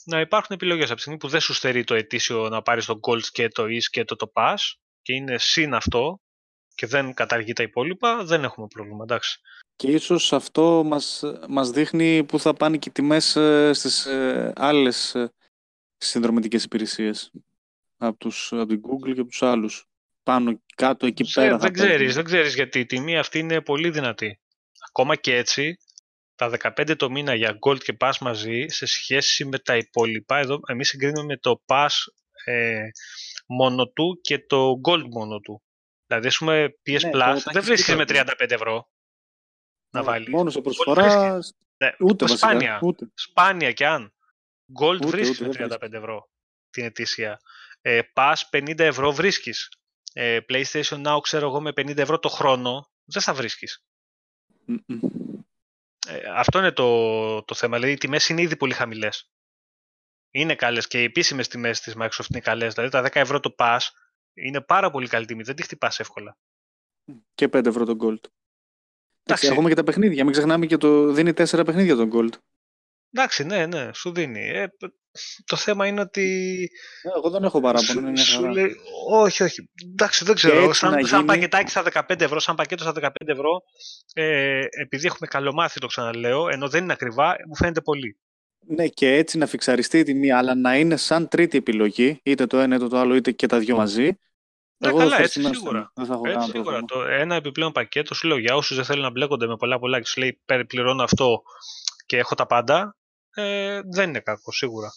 να 0.05 0.19
υπάρχουν 0.19 0.55
επιλογές. 0.55 0.85
Από 0.85 0.95
τη 0.95 1.01
στιγμή 1.01 1.19
που 1.19 1.27
δεν 1.27 1.39
σου 1.39 1.53
στερεί 1.53 1.83
το 1.83 1.95
ετήσιο 1.95 2.49
να 2.49 2.61
πάρεις 2.61 2.85
το 2.85 2.99
Gold 3.07 3.23
και 3.31 3.47
το 3.47 3.63
East 3.63 3.87
και 3.89 4.03
το, 4.03 4.15
το 4.15 4.31
Pass 4.35 4.55
και 5.01 5.13
είναι 5.13 5.37
συν 5.37 5.73
αυτό 5.73 6.19
και 6.75 6.87
δεν 6.87 7.13
καταργεί 7.13 7.53
τα 7.53 7.63
υπόλοιπα, 7.63 8.23
δεν 8.23 8.43
έχουμε 8.43 8.67
πρόβλημα, 8.67 9.03
εντάξει. 9.03 9.39
Και 9.75 9.87
ίσως 9.87 10.33
αυτό 10.33 10.83
μας, 10.85 11.23
μας 11.47 11.69
δείχνει 11.69 12.23
που 12.23 12.39
θα 12.39 12.53
πάνε 12.53 12.77
και 12.77 12.89
οι 12.89 12.91
τιμές 12.91 13.35
ε, 13.35 13.73
στις 13.73 14.05
ε, 14.05 14.53
άλλες 14.55 15.15
ε, 15.15 15.33
συνδρομητικές 15.97 16.63
υπηρεσίες. 16.63 17.31
Από, 17.97 18.17
τους, 18.17 18.53
από 18.53 18.65
την 18.65 18.81
Google 18.81 19.13
και 19.13 19.19
από 19.19 19.29
τους 19.29 19.43
άλλους. 19.43 19.85
Πάνω 20.23 20.61
κάτω 20.75 21.05
εκεί 21.05 21.23
Ξέ- 21.23 21.45
πέρα 21.45 21.59
θα 21.59 21.63
δεν 21.63 21.71
παίζουν. 21.71 21.89
ξέρεις, 21.95 22.15
δεν 22.15 22.23
ξέρεις 22.23 22.55
γιατί 22.55 22.79
η 22.79 22.85
τιμή 22.85 23.17
αυτή 23.17 23.39
είναι 23.39 23.61
πολύ 23.61 23.89
δυνατή. 23.89 24.39
Ακόμα 24.87 25.15
και 25.15 25.35
έτσι, 25.35 25.77
τα 26.35 26.49
15 26.77 26.95
το 26.97 27.09
μήνα 27.09 27.33
για 27.35 27.57
Gold 27.67 27.83
και 27.83 27.97
Pass 27.99 28.11
μαζί, 28.21 28.65
σε 28.67 28.85
σχέση 28.85 29.45
με 29.45 29.59
τα 29.59 29.77
υπόλοιπα, 29.77 30.37
εδώ 30.37 30.59
εμείς 30.67 30.87
συγκρίνουμε 30.89 31.25
με 31.25 31.37
το 31.37 31.61
Pass 31.65 31.89
ε, 32.45 32.79
μόνο 33.47 33.87
του 33.87 34.19
και 34.21 34.39
το 34.39 34.71
Gold 34.87 35.03
μόνο 35.09 35.39
του. 35.39 35.63
Δηλαδή, 36.07 36.27
ας 36.27 36.37
πούμε, 36.37 36.75
PS 36.85 37.01
Ναι, 37.03 37.09
Plus 37.09 37.11
το- 37.11 37.19
τα 37.19 37.33
δεν 37.33 37.55
έχεις 37.55 37.65
βρίσκεις 37.65 37.85
δίκιο. 37.95 37.97
με 37.97 38.05
35 38.05 38.51
ευρώ 38.53 38.89
να 39.89 39.99
Ναι, 39.99 40.05
βάλεις. 40.05 40.29
Μόνος 40.29 40.53
σε 40.53 40.59
Gold 40.59 40.63
προσφορά, 40.63 41.29
βρίσκεις. 41.29 41.53
Ναι, 41.77 41.91
ούτε 41.99 42.25
βασικά. 42.25 42.47
σπάνια, 42.47 42.79
Ούτε. 42.81 43.07
σπάνια 43.13 43.71
κι 43.71 43.83
αν. 43.83 44.13
Gold 44.81 44.95
Ούτε, 44.95 45.07
βρίσκεις 45.07 45.39
ούτε, 45.41 45.47
με 45.61 45.67
δεν 45.67 45.77
35 45.79 45.97
ευρώ 45.97 46.29
την 46.69 46.83
ετήσια. 46.85 47.39
Ε, 47.81 47.99
Pass 48.13 48.33
50 48.49 48.79
ευρώ 48.83 49.11
βρίσκεις. 49.11 49.69
Ε, 50.13 50.39
PlayStation 50.49 51.05
Now, 51.05 51.17
ξέρω 51.21 51.47
εγώ, 51.47 51.61
με 51.61 51.71
50 51.73 51.97
ευρώ 51.97 52.19
το 52.19 52.29
χρόνο, 52.29 52.89
δεν 53.03 53.21
θα 53.21 53.33
βρίσκεις. 53.33 53.83
Μμμ. 54.65 54.99
Ε, 56.07 56.19
αυτό 56.35 56.59
είναι 56.59 56.71
το, 56.71 57.43
το 57.43 57.55
θέμα. 57.55 57.75
Δηλαδή, 57.75 57.93
οι 57.93 57.97
τιμές 57.97 58.29
είναι 58.29 58.41
ήδη 58.41 58.55
πολύ 58.57 58.73
χαμηλές. 58.73 59.29
Είναι 60.31 60.55
καλές 60.55 60.87
και 60.87 61.01
οι 61.01 61.03
επίσημες 61.03 61.47
τιμές 61.47 61.79
της 61.79 61.93
Microsoft 61.97 62.29
είναι 62.29 62.39
καλές. 62.39 62.73
Δηλαδή, 62.73 62.91
τα 62.91 63.01
10 63.01 63.19
ευρώ 63.19 63.39
το 63.39 63.55
pass 63.57 63.79
είναι 64.35 64.61
πάρα 64.61 64.91
πολύ 64.91 65.07
καλή 65.07 65.25
τιμή. 65.25 65.43
Δεν 65.43 65.55
τη 65.55 65.63
χτυπάς 65.63 65.99
εύκολα. 65.99 66.37
Και 67.35 67.45
5 67.53 67.65
ευρώ 67.65 67.85
το 67.85 67.91
Gold. 67.91 68.19
Εντάξει, 69.27 69.45
Εντάξει. 69.45 69.47
έχουμε 69.47 69.69
και 69.69 69.75
τα 69.75 69.83
παιχνίδια. 69.83 70.23
Μην 70.23 70.33
ξεχνάμε 70.33 70.65
και 70.65 70.77
το 70.77 71.11
δίνει 71.11 71.29
4 71.33 71.65
παιχνίδια 71.65 71.95
το 71.95 72.07
Gold. 72.13 72.29
Εντάξει, 73.11 73.43
ναι, 73.43 73.65
ναι, 73.65 73.89
σου 73.93 74.11
δίνει. 74.13 74.47
Ε, 74.49 74.67
π- 74.67 74.93
το 75.45 75.55
θέμα 75.55 75.87
είναι 75.87 76.01
ότι. 76.01 76.23
Ε, 77.01 77.09
Εγώ 77.17 77.29
δεν 77.29 77.43
έχω 77.43 77.61
παράπονο. 77.61 77.91
Σου, 77.91 77.99
είναι 77.99 78.09
μια 78.11 78.23
σου 78.23 78.39
χαρά. 78.41 78.51
λέει, 78.51 78.75
όχι, 79.09 79.43
όχι. 79.43 79.69
Εντάξει, 79.91 80.25
δεν 80.25 80.35
ξέρω. 80.35 80.63
έτσι 80.63 80.79
Σαν, 80.79 80.91
να 80.91 81.07
σαν 81.07 81.19
γίνει- 81.19 81.25
πακετάκι 81.31 81.69
στα 81.69 81.83
15 81.83 82.21
ευρώ, 82.21 82.39
σαν 82.39 82.55
πακέτο 82.55 82.83
στα 82.83 82.91
15 82.93 83.09
ευρώ, 83.25 83.61
ε, 84.13 84.59
επειδή 84.81 85.05
έχουμε 85.05 85.27
καλομάθει, 85.27 85.79
το 85.79 85.87
ξαναλέω, 85.87 86.49
ενώ 86.49 86.69
δεν 86.69 86.83
είναι 86.83 86.93
ακριβά, 86.93 87.35
μου 87.47 87.55
φαίνεται 87.55 87.81
πολύ. 87.81 88.17
Ναι, 88.67 88.87
και 88.87 89.13
έτσι 89.15 89.37
να 89.37 89.45
φιξαριστεί 89.45 89.99
η 89.99 90.03
τιμή, 90.03 90.31
αλλά 90.31 90.55
να 90.55 90.77
είναι 90.77 90.97
σαν 90.97 91.27
τρίτη 91.27 91.57
επιλογή, 91.57 92.19
είτε 92.23 92.45
το 92.45 92.57
ένα 92.59 92.75
είτε 92.75 92.87
το 92.87 92.97
άλλο, 92.97 93.15
είτε 93.15 93.31
και 93.31 93.47
τα 93.47 93.59
δυο 93.59 93.75
μαζί. 93.75 94.11
Ναι, 94.77 94.87
Εγώ 94.87 94.97
καλά, 94.97 95.09
ευχαριστημένος 95.11 95.57
έτσι 95.57 95.63
σίγουρα. 95.65 95.79
είμαι. 95.79 95.91
Δεν 95.93 96.05
θα 96.05 96.13
έχω 96.13 96.27
Έτσι, 96.27 96.37
κανένα 96.37 96.53
σίγουρα. 96.53 96.79
πρόβλημα. 96.85 97.07
Το 97.07 97.13
ένα 97.21 97.35
επιπλέον 97.35 97.71
πακέτο 97.71 98.13
σου 98.13 98.27
λέω 98.27 98.37
για 98.37 98.55
όσους 98.55 98.75
δεν 98.75 98.85
θέλουν 98.85 99.03
να 99.03 99.09
μπλέκονται 99.09 99.47
με 99.47 99.55
πολλά 99.57 99.79
πολλά 99.79 99.99
και 99.99 100.05
σου 100.05 100.19
λέει 100.19 100.41
περιπληρώνω 100.45 101.03
αυτό 101.03 101.41
και 102.05 102.17
έχω 102.17 102.35
τα 102.35 102.45
πάντα, 102.45 102.97
ε, 103.33 103.81
δεν 103.85 104.09
είναι 104.09 104.19
κακό, 104.19 104.51
σίγουρα. 104.51 104.91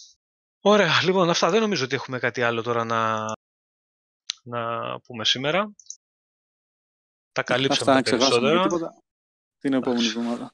Ωραία, 0.61 1.03
λοιπόν, 1.05 1.31
αυτά 1.31 1.51
δεν 1.51 1.61
νομίζω 1.61 1.85
ότι 1.85 1.95
έχουμε 1.95 2.18
κάτι 2.18 2.43
άλλο 2.43 2.62
τώρα 2.62 2.85
να, 2.85 3.24
να 4.43 4.61
πούμε 5.01 5.24
σήμερα. 5.24 5.72
Τα 7.33 7.43
καλύψαμε 7.43 7.81
Αυτά 7.81 7.85
τα 7.85 7.95
να 7.95 8.03
ξεχάσουμε 8.03 8.49
και 8.49 8.55
περισσότερα. 8.55 8.68
τίποτα. 8.68 9.03
Την 9.59 9.72
επόμενη 9.72 10.07
εβδομάδα. 10.07 10.53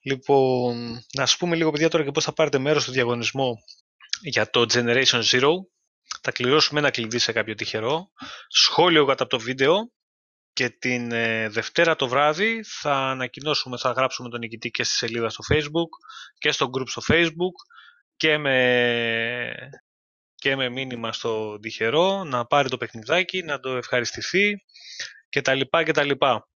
Λοιπόν, 0.00 0.92
να 1.14 1.26
σας 1.26 1.36
πούμε 1.36 1.56
λίγο 1.56 1.70
παιδιά 1.70 1.88
τώρα 1.88 2.04
και 2.04 2.10
πώς 2.10 2.24
θα 2.24 2.32
πάρετε 2.32 2.58
μέρος 2.58 2.82
στο 2.82 2.92
διαγωνισμό 2.92 3.58
για 4.20 4.50
το 4.50 4.60
Generation 4.72 5.22
Zero. 5.22 5.50
Θα 6.22 6.30
κληρώσουμε 6.30 6.80
ένα 6.80 6.90
κλειδί 6.90 7.18
σε 7.18 7.32
κάποιο 7.32 7.54
τυχερό. 7.54 8.10
Σχόλιο 8.48 9.04
κάτω 9.04 9.22
από 9.22 9.36
το 9.36 9.42
βίντεο 9.42 9.92
και 10.52 10.70
την 10.70 11.12
ε, 11.12 11.48
Δευτέρα 11.48 11.96
το 11.96 12.08
βράδυ 12.08 12.64
θα 12.64 12.94
ανακοινώσουμε, 12.94 13.78
θα 13.78 13.90
γράψουμε 13.90 14.28
τον 14.28 14.38
νικητή 14.40 14.70
και 14.70 14.84
στη 14.84 14.94
σελίδα 14.94 15.28
στο 15.28 15.44
Facebook 15.54 15.88
και 16.38 16.50
στο 16.50 16.70
group 16.76 16.88
στο 16.88 17.02
Facebook 17.08 17.54
και 18.16 18.38
με, 18.38 19.70
και 20.34 20.56
με 20.56 20.68
μήνυμα 20.68 21.12
στο 21.12 21.58
τυχερό 21.58 22.24
να 22.24 22.46
πάρει 22.46 22.68
το 22.68 22.76
παιχνιδάκι, 22.76 23.42
να 23.42 23.60
το 23.60 23.76
ευχαριστηθεί 23.76 24.64
και 25.28 25.40
τα 25.40 25.54
λοιπά 25.54 25.82
και 25.82 25.92
τα 25.92 26.02
λοιπά. 26.02 26.48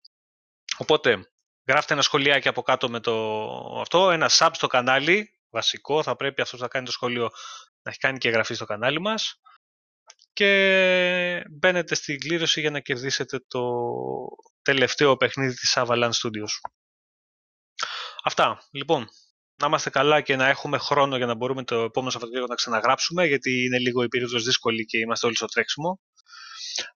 Οπότε, 0.77 1.31
γράφτε 1.67 1.93
ένα 1.93 2.01
σχολιάκι 2.01 2.47
από 2.47 2.61
κάτω 2.61 2.89
με 2.89 2.99
το 2.99 3.15
αυτό, 3.79 4.11
ένα 4.11 4.29
sub 4.31 4.49
στο 4.53 4.67
κανάλι, 4.67 5.39
βασικό. 5.49 6.03
Θα 6.03 6.15
πρέπει 6.15 6.41
αυτός 6.41 6.59
που 6.59 6.65
θα 6.65 6.71
κάνει 6.71 6.85
το 6.85 6.91
σχολείο 6.91 7.29
να 7.83 7.91
έχει 7.91 7.99
κάνει 7.99 8.17
και 8.17 8.27
εγγραφή 8.27 8.53
στο 8.53 8.65
κανάλι 8.65 9.01
μας. 9.01 9.41
Και 10.33 11.43
μπαίνετε 11.49 11.95
στην 11.95 12.19
κλήρωση 12.19 12.61
για 12.61 12.71
να 12.71 12.79
κερδίσετε 12.79 13.39
το 13.47 13.61
τελευταίο 14.61 15.17
παιχνίδι 15.17 15.53
της 15.53 15.73
Avalanche 15.77 16.11
Studios. 16.11 16.71
Αυτά. 18.23 18.67
Λοιπόν, 18.71 19.07
να 19.61 19.67
είμαστε 19.67 19.89
καλά 19.89 20.21
και 20.21 20.35
να 20.35 20.47
έχουμε 20.47 20.77
χρόνο 20.77 21.17
για 21.17 21.25
να 21.25 21.35
μπορούμε 21.35 21.63
το 21.63 21.75
επόμενο 21.75 22.11
Σαββατοκύριακο 22.11 22.49
να 22.49 22.55
ξαναγράψουμε, 22.55 23.25
γιατί 23.25 23.65
είναι 23.65 23.79
λίγο 23.79 24.03
η 24.03 24.07
περίοδος 24.07 24.43
δύσκολη 24.43 24.85
και 24.85 24.97
είμαστε 24.97 25.25
όλοι 25.25 25.35
στο 25.35 25.45
τρέξιμο. 25.45 25.99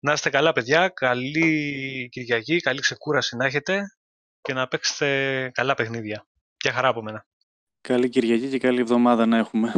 Να 0.01 0.12
είστε 0.12 0.30
καλά, 0.30 0.53
παιδιά. 0.53 0.89
Καλή 0.89 2.09
Κυριακή, 2.11 2.61
καλή 2.61 2.80
ξεκούραση 2.80 3.37
να 3.37 3.45
έχετε 3.45 3.83
και 4.41 4.53
να 4.53 4.68
παίξετε 4.68 5.51
καλά 5.55 5.74
παιχνίδια. 5.74 6.26
Γεια 6.62 6.72
χαρά 6.72 6.89
από 6.89 7.03
μένα. 7.03 7.26
Καλή 7.80 8.09
Κυριακή 8.09 8.49
και 8.49 8.59
καλή 8.59 8.80
εβδομάδα 8.80 9.26
να 9.26 9.37
έχουμε. 9.37 9.72